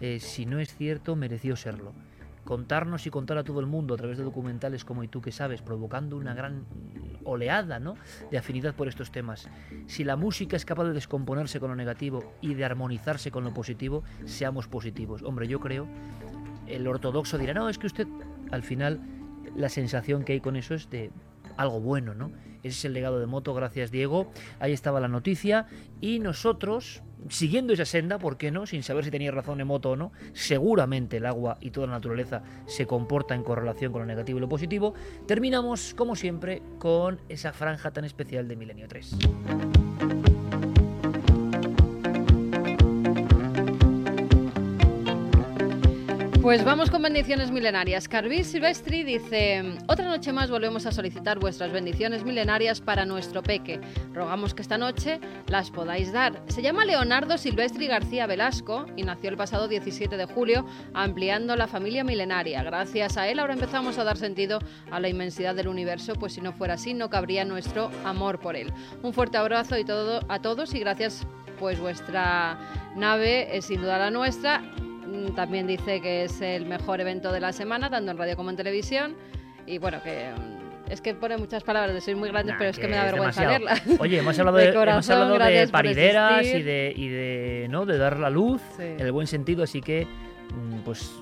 Eh, 0.00 0.20
si 0.20 0.46
no 0.46 0.58
es 0.58 0.74
cierto, 0.74 1.16
mereció 1.16 1.56
serlo 1.56 1.92
contarnos 2.44 3.06
y 3.06 3.10
contar 3.10 3.38
a 3.38 3.44
todo 3.44 3.60
el 3.60 3.66
mundo 3.66 3.94
a 3.94 3.96
través 3.96 4.18
de 4.18 4.24
documentales 4.24 4.84
como 4.84 5.02
Y 5.02 5.08
tú 5.08 5.20
que 5.20 5.32
sabes, 5.32 5.62
provocando 5.62 6.16
una 6.16 6.34
gran 6.34 6.64
oleada 7.24 7.80
¿no? 7.80 7.96
de 8.30 8.38
afinidad 8.38 8.74
por 8.74 8.88
estos 8.88 9.10
temas. 9.10 9.48
Si 9.86 10.04
la 10.04 10.16
música 10.16 10.56
es 10.56 10.64
capaz 10.64 10.84
de 10.84 10.92
descomponerse 10.92 11.60
con 11.60 11.70
lo 11.70 11.76
negativo 11.76 12.34
y 12.40 12.54
de 12.54 12.64
armonizarse 12.64 13.30
con 13.30 13.44
lo 13.44 13.52
positivo, 13.52 14.04
seamos 14.24 14.68
positivos. 14.68 15.22
Hombre, 15.22 15.48
yo 15.48 15.60
creo, 15.60 15.86
el 16.66 16.86
ortodoxo 16.86 17.38
dirá, 17.38 17.54
no, 17.54 17.68
es 17.68 17.78
que 17.78 17.86
usted, 17.86 18.06
al 18.50 18.62
final, 18.62 19.00
la 19.56 19.68
sensación 19.68 20.24
que 20.24 20.34
hay 20.34 20.40
con 20.40 20.56
eso 20.56 20.74
es 20.74 20.90
de 20.90 21.10
algo 21.56 21.80
bueno, 21.80 22.14
¿no? 22.14 22.30
Ese 22.64 22.78
es 22.78 22.84
el 22.86 22.94
legado 22.94 23.20
de 23.20 23.26
Moto, 23.26 23.52
gracias 23.52 23.90
Diego. 23.90 24.32
Ahí 24.58 24.72
estaba 24.72 24.98
la 24.98 25.08
noticia 25.08 25.66
y 26.00 26.18
nosotros, 26.18 27.02
siguiendo 27.28 27.74
esa 27.74 27.84
senda, 27.84 28.18
¿por 28.18 28.38
qué 28.38 28.50
no? 28.50 28.66
Sin 28.66 28.82
saber 28.82 29.04
si 29.04 29.10
tenía 29.10 29.30
razón 29.30 29.60
Emoto 29.60 29.90
o 29.90 29.96
no, 29.96 30.12
seguramente 30.32 31.18
el 31.18 31.26
agua 31.26 31.58
y 31.60 31.70
toda 31.70 31.86
la 31.86 31.92
naturaleza 31.92 32.42
se 32.66 32.86
comporta 32.86 33.34
en 33.34 33.42
correlación 33.42 33.92
con 33.92 34.00
lo 34.00 34.06
negativo 34.06 34.38
y 34.38 34.40
lo 34.40 34.48
positivo. 34.48 34.94
Terminamos, 35.26 35.92
como 35.94 36.16
siempre, 36.16 36.62
con 36.78 37.20
esa 37.28 37.52
franja 37.52 37.90
tan 37.90 38.06
especial 38.06 38.48
de 38.48 38.56
Milenio 38.56 38.88
3. 38.88 39.83
Pues 46.44 46.62
vamos 46.62 46.90
con 46.90 47.00
bendiciones 47.00 47.50
milenarias. 47.50 48.06
Carvis 48.06 48.48
Silvestri 48.48 49.02
dice, 49.02 49.64
otra 49.88 50.04
noche 50.04 50.30
más 50.30 50.50
volvemos 50.50 50.84
a 50.84 50.92
solicitar 50.92 51.38
vuestras 51.38 51.72
bendiciones 51.72 52.22
milenarias 52.22 52.82
para 52.82 53.06
nuestro 53.06 53.42
peque. 53.42 53.80
Rogamos 54.12 54.52
que 54.52 54.60
esta 54.60 54.76
noche 54.76 55.20
las 55.46 55.70
podáis 55.70 56.12
dar. 56.12 56.42
Se 56.48 56.60
llama 56.60 56.84
Leonardo 56.84 57.38
Silvestri 57.38 57.86
García 57.86 58.26
Velasco 58.26 58.84
y 58.94 59.04
nació 59.04 59.30
el 59.30 59.38
pasado 59.38 59.68
17 59.68 60.18
de 60.18 60.26
julio 60.26 60.66
ampliando 60.92 61.56
la 61.56 61.66
familia 61.66 62.04
milenaria. 62.04 62.62
Gracias 62.62 63.16
a 63.16 63.26
él 63.26 63.38
ahora 63.38 63.54
empezamos 63.54 63.96
a 63.96 64.04
dar 64.04 64.18
sentido 64.18 64.58
a 64.90 65.00
la 65.00 65.08
inmensidad 65.08 65.54
del 65.54 65.68
universo, 65.68 66.12
pues 66.12 66.34
si 66.34 66.42
no 66.42 66.52
fuera 66.52 66.74
así 66.74 66.92
no 66.92 67.08
cabría 67.08 67.46
nuestro 67.46 67.90
amor 68.04 68.38
por 68.38 68.54
él. 68.54 68.70
Un 69.02 69.14
fuerte 69.14 69.38
abrazo 69.38 69.78
y 69.78 69.84
todo, 69.86 70.20
a 70.28 70.42
todos 70.42 70.74
y 70.74 70.80
gracias 70.80 71.26
pues 71.58 71.80
vuestra 71.80 72.58
nave 72.96 73.56
es 73.56 73.64
sin 73.64 73.80
duda 73.80 73.96
la 73.96 74.10
nuestra 74.10 74.62
también 75.34 75.66
dice 75.66 76.00
que 76.00 76.24
es 76.24 76.40
el 76.40 76.66
mejor 76.66 77.00
evento 77.00 77.32
de 77.32 77.40
la 77.40 77.52
semana, 77.52 77.90
tanto 77.90 78.10
en 78.10 78.18
radio 78.18 78.36
como 78.36 78.50
en 78.50 78.56
televisión. 78.56 79.16
Y 79.66 79.78
bueno, 79.78 80.02
que 80.02 80.30
mm, 80.30 80.90
es 80.90 81.00
que 81.00 81.14
pone 81.14 81.36
muchas 81.36 81.62
palabras 81.62 81.94
de 81.94 82.00
soy 82.00 82.14
muy 82.14 82.28
grande, 82.28 82.54
pero 82.58 82.70
es 82.70 82.78
que, 82.78 82.88
me 82.88 82.96
da 82.96 83.04
vergüenza 83.04 83.46
leerlas. 83.46 83.82
Oye, 83.98 84.18
hemos 84.18 84.38
hablado 84.38 84.58
de, 84.58 84.68
hemos 84.68 85.10
hablado 85.10 85.38
de 85.38 85.68
parideras 85.68 86.46
y 86.46 86.62
de, 86.62 86.92
y 86.94 87.08
de, 87.08 87.66
¿no? 87.70 87.86
de 87.86 87.98
dar 87.98 88.18
la 88.18 88.30
luz 88.30 88.60
en 88.78 89.00
el 89.00 89.12
buen 89.12 89.26
sentido, 89.26 89.64
así 89.64 89.80
que, 89.80 90.06
mm, 90.06 90.80
pues, 90.84 91.12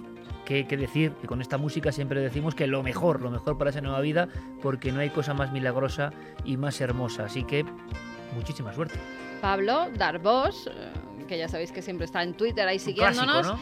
¿qué, 0.44 0.66
¿qué, 0.66 0.76
decir? 0.76 1.12
Que 1.20 1.26
con 1.26 1.40
esta 1.40 1.58
música 1.58 1.92
siempre 1.92 2.20
decimos 2.20 2.54
que 2.54 2.66
lo 2.66 2.82
mejor, 2.82 3.20
lo 3.20 3.30
mejor 3.30 3.56
para 3.56 3.70
esa 3.70 3.80
nueva 3.80 4.00
vida, 4.00 4.28
porque 4.60 4.90
no 4.90 5.00
hay 5.00 5.10
cosa 5.10 5.34
más 5.34 5.52
milagrosa 5.52 6.12
y 6.44 6.56
más 6.56 6.80
hermosa. 6.80 7.26
Así 7.26 7.44
que, 7.44 7.64
muchísima 8.34 8.72
suerte. 8.72 8.98
Pablo 9.40 9.88
Darbos, 9.96 10.68
eh, 10.68 11.24
que 11.26 11.38
ya 11.38 11.48
sabéis 11.48 11.72
que 11.72 11.82
siempre 11.82 12.06
está 12.06 12.22
en 12.22 12.34
Twitter 12.34 12.66
ahí 12.66 12.78
siguiéndonos 12.78 13.52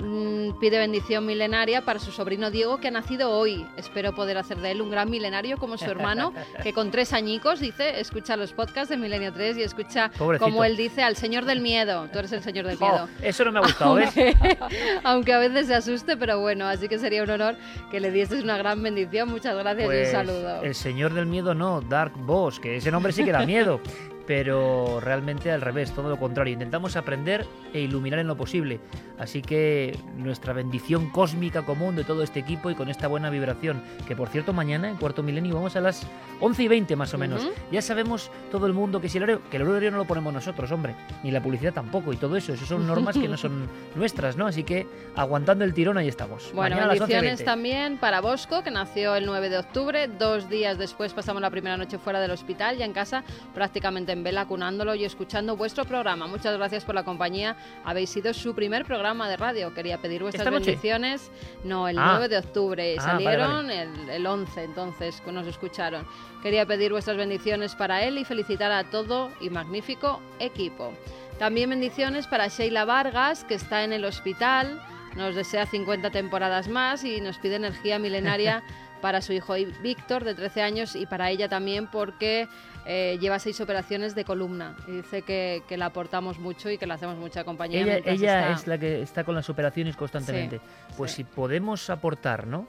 mm, 0.00 0.58
pide 0.58 0.78
bendición 0.78 1.26
milenaria 1.26 1.84
para 1.84 1.98
su 1.98 2.12
sobrino 2.12 2.50
Diego 2.50 2.78
que 2.78 2.88
ha 2.88 2.90
nacido 2.90 3.30
hoy. 3.30 3.66
Espero 3.76 4.14
poder 4.14 4.38
hacer 4.38 4.58
de 4.58 4.72
él 4.72 4.82
un 4.82 4.90
gran 4.90 5.10
milenario 5.10 5.58
como 5.58 5.76
su 5.76 5.84
hermano, 5.86 6.32
que 6.62 6.72
con 6.72 6.90
tres 6.90 7.12
añicos 7.12 7.60
dice, 7.60 8.00
escucha 8.00 8.36
los 8.36 8.52
podcasts 8.52 8.90
de 8.90 8.96
Milenio 8.96 9.32
3 9.32 9.58
y 9.58 9.62
escucha 9.62 10.10
como 10.38 10.64
él 10.64 10.76
dice 10.76 11.02
al 11.02 11.16
Señor 11.16 11.44
del 11.44 11.60
Miedo. 11.60 12.08
Tú 12.12 12.18
eres 12.18 12.32
el 12.32 12.42
Señor 12.42 12.66
del 12.66 12.78
Miedo. 12.78 13.08
eso 13.22 13.44
no 13.44 13.52
me 13.52 13.58
ha 13.58 13.62
gustado, 13.62 13.96
aunque, 13.96 14.36
aunque 15.04 15.32
a 15.32 15.38
veces 15.38 15.66
se 15.66 15.74
asuste, 15.74 16.16
pero 16.16 16.40
bueno, 16.40 16.66
así 16.66 16.88
que 16.88 16.98
sería 16.98 17.22
un 17.22 17.30
honor 17.30 17.56
que 17.90 18.00
le 18.00 18.10
dieses 18.10 18.42
una 18.42 18.56
gran 18.56 18.82
bendición. 18.82 19.28
Muchas 19.28 19.56
gracias 19.56 19.84
y 19.84 19.86
un 19.86 19.90
pues, 19.90 20.10
saludo. 20.10 20.62
El 20.62 20.74
Señor 20.74 21.14
del 21.14 21.26
Miedo 21.26 21.54
no, 21.54 21.80
Dark 21.80 22.12
Boss, 22.16 22.60
que 22.60 22.76
ese 22.76 22.90
nombre 22.90 23.12
sí 23.12 23.24
que 23.24 23.32
da 23.32 23.44
miedo 23.46 23.80
pero 24.26 25.00
realmente 25.00 25.50
al 25.50 25.60
revés, 25.60 25.92
todo 25.92 26.08
lo 26.08 26.18
contrario. 26.18 26.52
Intentamos 26.52 26.96
aprender 26.96 27.46
e 27.72 27.80
iluminar 27.80 28.18
en 28.20 28.26
lo 28.26 28.36
posible. 28.36 28.80
Así 29.18 29.42
que 29.42 29.98
nuestra 30.16 30.52
bendición 30.52 31.10
cósmica 31.10 31.62
común 31.62 31.94
de 31.94 32.04
todo 32.04 32.22
este 32.22 32.40
equipo 32.40 32.70
y 32.70 32.74
con 32.74 32.88
esta 32.88 33.06
buena 33.06 33.28
vibración, 33.28 33.82
que 34.08 34.16
por 34.16 34.28
cierto 34.28 34.52
mañana 34.52 34.88
en 34.88 34.96
cuarto 34.96 35.22
milenio 35.22 35.54
vamos 35.54 35.76
a 35.76 35.80
las 35.80 36.06
11 36.40 36.62
y 36.62 36.68
20 36.68 36.96
más 36.96 37.12
o 37.12 37.18
menos. 37.18 37.46
Ya 37.70 37.82
sabemos 37.82 38.30
todo 38.50 38.66
el 38.66 38.72
mundo 38.72 39.00
que 39.00 39.08
si 39.08 39.18
el 39.18 39.24
horario, 39.24 39.42
que 39.50 39.58
el 39.58 39.68
horario 39.68 39.90
no 39.90 39.98
lo 39.98 40.06
ponemos 40.06 40.32
nosotros, 40.32 40.70
hombre, 40.72 40.94
ni 41.22 41.30
la 41.30 41.42
publicidad 41.42 41.74
tampoco 41.74 42.12
y 42.12 42.16
todo 42.16 42.36
eso, 42.36 42.54
eso 42.54 42.64
son 42.64 42.86
normas 42.86 43.16
que 43.18 43.28
no 43.28 43.36
son 43.36 43.68
nuestras, 43.94 44.36
¿no? 44.36 44.46
Así 44.46 44.64
que 44.64 44.86
aguantando 45.16 45.64
el 45.64 45.74
tirón 45.74 45.98
ahí 45.98 46.08
estamos. 46.08 46.50
Bueno, 46.54 46.76
bendiciones 46.76 47.44
también 47.44 47.98
para 47.98 48.20
Bosco, 48.20 48.62
que 48.62 48.70
nació 48.70 49.16
el 49.16 49.26
9 49.26 49.50
de 49.50 49.58
octubre, 49.58 50.08
dos 50.08 50.48
días 50.48 50.78
después 50.78 51.12
pasamos 51.12 51.42
la 51.42 51.50
primera 51.50 51.76
noche 51.76 51.98
fuera 51.98 52.20
del 52.20 52.30
hospital, 52.30 52.78
ya 52.78 52.84
en 52.84 52.92
casa 52.92 53.22
prácticamente 53.54 54.12
en 54.20 54.24
vela 54.24 54.46
cunándolo 54.46 54.94
y 54.94 55.04
escuchando 55.04 55.56
vuestro 55.56 55.86
programa. 55.86 56.26
Muchas 56.26 56.56
gracias 56.56 56.84
por 56.84 56.94
la 56.94 57.04
compañía. 57.04 57.56
Habéis 57.84 58.10
sido 58.10 58.34
su 58.34 58.54
primer 58.54 58.84
programa 58.84 59.28
de 59.28 59.36
radio. 59.38 59.72
Quería 59.72 59.98
pedir 59.98 60.22
vuestras 60.22 60.50
bendiciones. 60.50 61.30
No, 61.64 61.88
el 61.88 61.96
9 61.96 62.24
ah. 62.24 62.28
de 62.28 62.38
octubre. 62.38 62.96
Ah, 62.98 63.02
Salieron 63.02 63.70
El, 63.70 64.10
el 64.10 64.26
11, 64.26 64.62
entonces, 64.62 65.22
nos 65.26 65.46
escucharon. 65.46 66.06
Quería 66.42 66.66
pedir 66.66 66.92
vuestras 66.92 67.16
bendiciones 67.16 67.74
para 67.74 68.02
él 68.04 68.18
y 68.18 68.24
felicitar 68.24 68.70
a 68.70 68.84
todo 68.84 69.30
y 69.40 69.48
magnífico 69.48 70.20
equipo. 70.38 70.92
También 71.38 71.70
bendiciones 71.70 72.26
para 72.26 72.48
Sheila 72.48 72.84
Vargas, 72.84 73.44
que 73.44 73.54
está 73.54 73.84
en 73.84 73.94
el 73.94 74.04
hospital. 74.04 74.82
Nos 75.16 75.34
desea 75.34 75.64
50 75.64 76.10
temporadas 76.10 76.68
más 76.68 77.04
y 77.04 77.20
nos 77.20 77.38
pide 77.38 77.56
energía 77.56 77.98
milenaria 77.98 78.62
para 79.00 79.22
su 79.22 79.32
hijo 79.32 79.54
Víctor, 79.82 80.24
de 80.24 80.34
13 80.34 80.62
años, 80.62 80.94
y 80.94 81.06
para 81.06 81.30
ella 81.30 81.48
también 81.48 81.86
porque 81.86 82.48
eh, 82.86 83.18
lleva 83.20 83.38
seis 83.38 83.60
operaciones 83.60 84.14
de 84.14 84.24
columna 84.24 84.76
y 84.86 84.92
dice 84.92 85.22
que, 85.22 85.62
que, 85.68 85.76
la 85.76 85.86
aportamos 85.86 86.38
mucho 86.38 86.70
y 86.70 86.78
que 86.78 86.86
le 86.86 86.94
hacemos 86.94 87.16
mucha 87.16 87.44
compañía. 87.44 87.82
Ella, 87.82 88.02
ella 88.04 88.52
es 88.52 88.66
la 88.66 88.78
que 88.78 89.02
está 89.02 89.24
con 89.24 89.34
las 89.34 89.48
operaciones 89.50 89.96
constantemente. 89.96 90.60
pues 90.96 91.12
si 91.12 91.24
podemos 91.24 91.90
aportar, 91.90 92.46
¿no? 92.46 92.66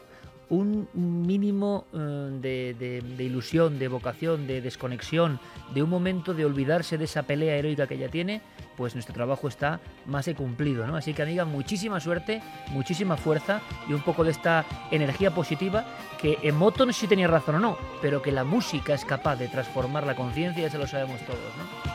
Un 0.52 0.90
mínimo 0.94 1.86
eh, 1.94 2.74
de, 2.78 3.24
ilusión, 3.24 3.80
de 3.80 3.88
vocación, 3.88 4.48
de 4.48 4.62
desconexión, 4.62 5.40
de 5.74 5.82
un 5.82 5.90
momento 5.90 6.34
de 6.34 6.44
olvidarse 6.44 6.98
de 6.98 7.06
esa 7.06 7.24
pelea 7.24 7.56
heroica 7.56 7.88
que 7.88 7.96
ella 7.96 8.10
tiene, 8.10 8.42
pues 8.76 8.94
nuestro 8.94 9.16
trabajo 9.16 9.48
está 9.48 9.80
más 10.06 10.26
que 10.26 10.36
cumplido, 10.36 10.86
¿no? 10.86 10.98
Así 10.98 11.14
que 11.14 11.22
amiga, 11.22 11.46
muchísima 11.46 12.02
suerte, 12.02 12.42
muchísima 12.72 13.16
fuerza 13.16 13.62
y 13.88 13.94
un 13.94 14.02
poco 14.02 14.26
de 14.26 14.32
esta 14.32 14.66
energía 14.92 15.34
positiva 15.34 15.86
que 16.20 16.38
en 16.44 16.56
moto 16.56 16.86
no 16.86 16.92
sé 16.92 17.02
si 17.02 17.08
tenía 17.08 17.28
razón 17.28 17.56
o 17.56 17.60
no, 17.60 17.78
pero 18.02 18.22
que 18.22 18.34
la 18.34 18.44
música 18.44 18.94
es 18.94 19.06
capaz 19.06 19.38
de 19.38 19.48
transformar 19.48 20.06
la 20.06 20.16
conciencia, 20.16 20.64
ya 20.64 20.70
se 20.70 20.78
lo 20.78 20.86
sabemos 20.86 21.22
todos, 21.22 21.40
¿no? 21.58 21.91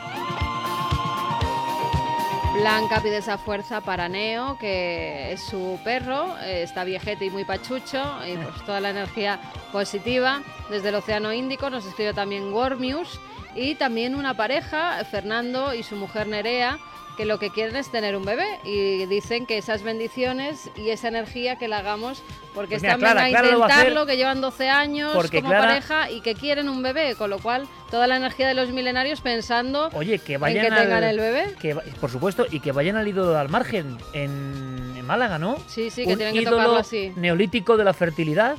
Blanca 2.59 3.01
pide 3.01 3.17
esa 3.17 3.37
fuerza 3.37 3.81
para 3.81 4.09
Neo, 4.09 4.57
que 4.57 5.31
es 5.31 5.41
su 5.41 5.79
perro, 5.83 6.35
eh, 6.39 6.63
está 6.63 6.83
viejete 6.83 7.25
y 7.25 7.29
muy 7.29 7.45
pachucho, 7.45 8.03
y 8.25 8.35
pues 8.35 8.65
toda 8.65 8.81
la 8.81 8.89
energía 8.89 9.39
positiva. 9.71 10.41
Desde 10.69 10.89
el 10.89 10.95
Océano 10.95 11.31
Índico 11.31 11.69
nos 11.69 11.85
escribe 11.85 12.13
también 12.13 12.51
Wormius 12.51 13.19
y 13.55 13.75
también 13.75 14.15
una 14.15 14.33
pareja, 14.33 15.03
Fernando 15.05 15.73
y 15.75 15.83
su 15.83 15.95
mujer 15.95 16.27
Nerea, 16.27 16.79
que 17.17 17.25
lo 17.25 17.39
que 17.39 17.49
quieren 17.49 17.75
es 17.75 17.89
tener 17.89 18.15
un 18.15 18.23
bebé 18.23 18.59
y 18.63 19.05
dicen 19.07 19.47
que 19.47 19.57
esas 19.57 19.81
bendiciones 19.81 20.69
y 20.77 20.91
esa 20.91 21.07
energía 21.07 21.57
que 21.57 21.67
la 21.67 21.79
hagamos 21.79 22.21
porque 22.53 22.79
pues 22.79 22.83
están 22.83 23.17
a 23.17 23.29
intentarlo, 23.29 24.05
que 24.05 24.15
llevan 24.15 24.39
12 24.39 24.69
años 24.69 25.13
como 25.31 25.49
pareja 25.49 26.09
y 26.11 26.21
que 26.21 26.35
quieren 26.35 26.69
un 26.69 26.81
bebé, 26.83 27.15
con 27.15 27.31
lo 27.31 27.39
cual 27.39 27.67
toda 27.89 28.07
la 28.07 28.17
energía 28.17 28.47
de 28.47 28.53
los 28.53 28.69
milenarios 28.69 29.21
pensando 29.21 29.89
Oye, 29.93 30.19
que 30.19 30.37
vayan 30.37 30.65
en 30.65 30.71
que 30.71 30.81
tengan 30.81 31.03
el 31.03 31.19
bebé. 31.19 31.55
Que, 31.59 31.75
por 31.99 32.11
supuesto, 32.11 32.45
y 32.49 32.59
que 32.59 32.71
vayan 32.71 32.95
al 32.95 33.07
ídolo 33.07 33.37
al 33.37 33.49
margen 33.49 33.97
en, 34.13 35.05
Málaga, 35.07 35.39
¿no? 35.39 35.55
Sí, 35.67 35.89
sí, 35.89 36.05
que 36.05 36.17
tienen 36.17 36.35
que 36.35 36.43
tocarlo 36.43 36.75
así. 36.75 37.13
neolítico 37.15 37.77
de 37.77 37.85
la 37.85 37.93
fertilidad. 37.93 38.57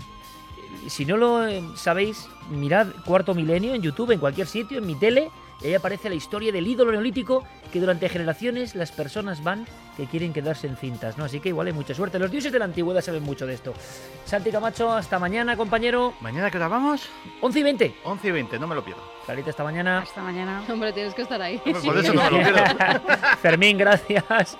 Si 0.87 1.05
no 1.05 1.19
lo 1.19 1.47
eh, 1.47 1.63
sabéis, 1.75 2.27
mirad 2.49 2.87
Cuarto 3.05 3.35
Milenio 3.35 3.75
en 3.75 3.83
YouTube, 3.83 4.13
en 4.13 4.19
cualquier 4.19 4.47
sitio, 4.47 4.79
en 4.79 4.87
mi 4.87 4.95
tele, 4.95 5.31
y 5.63 5.67
ahí 5.67 5.75
aparece 5.75 6.09
la 6.09 6.15
historia 6.15 6.53
del 6.53 6.67
ídolo 6.67 6.93
neolítico 6.93 7.45
que 7.73 7.81
durante 7.81 8.09
generaciones 8.09 8.75
las 8.75 8.93
personas 8.93 9.43
van 9.43 9.67
que 9.97 10.07
quieren 10.07 10.33
quedarse 10.33 10.69
en 10.69 10.77
cintas, 10.77 11.19
¿no? 11.19 11.25
Así 11.25 11.41
que 11.41 11.49
igual 11.49 11.67
hay 11.67 11.73
mucha 11.73 11.93
suerte. 11.93 12.21
Los 12.21 12.31
dioses 12.31 12.53
de 12.53 12.61
la 12.61 12.67
antigüedad 12.67 13.01
saben 13.01 13.25
mucho 13.25 13.47
de 13.47 13.55
esto. 13.55 13.75
Santi 14.25 14.53
Camacho, 14.53 14.93
hasta 14.93 15.19
mañana, 15.19 15.57
compañero. 15.57 16.15
¿Mañana 16.21 16.51
qué 16.53 16.57
hora 16.57 16.69
vamos? 16.69 17.09
11 17.41 17.59
y 17.59 17.63
20. 17.65 17.95
11 18.05 18.29
y 18.29 18.31
20, 18.31 18.59
no 18.61 18.69
me 18.69 18.77
lo 18.77 18.85
pierdo. 18.85 19.03
Clarita, 19.27 19.51
hasta 19.51 19.65
mañana. 19.65 19.99
Hasta 19.99 20.23
mañana. 20.23 20.63
Hombre, 20.71 20.93
tienes 20.93 21.15
que 21.15 21.23
estar 21.23 21.43
ahí. 21.43 21.59
por 21.59 21.99
eso 21.99 22.15
no 22.15 22.23
me 22.23 22.31
lo 22.31 22.37
pierdo. 22.39 22.63
Fermín, 23.43 23.77
gracias. 23.77 24.25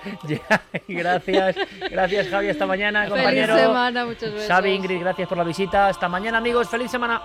gracias. 0.87 1.55
Gracias, 1.89 2.27
Javi. 2.27 2.49
Hasta 2.49 2.65
mañana, 2.65 3.07
compañero. 3.07 3.53
Feliz 3.53 3.67
semana, 3.67 4.05
muchos 4.05 4.33
besos. 4.33 4.47
Xavi, 4.47 4.71
Ingrid, 4.71 4.99
gracias 4.99 5.29
por 5.29 5.37
la 5.37 5.45
visita. 5.45 5.87
Hasta 5.87 6.09
mañana, 6.09 6.39
amigos. 6.39 6.67
Feliz 6.67 6.91
semana. 6.91 7.21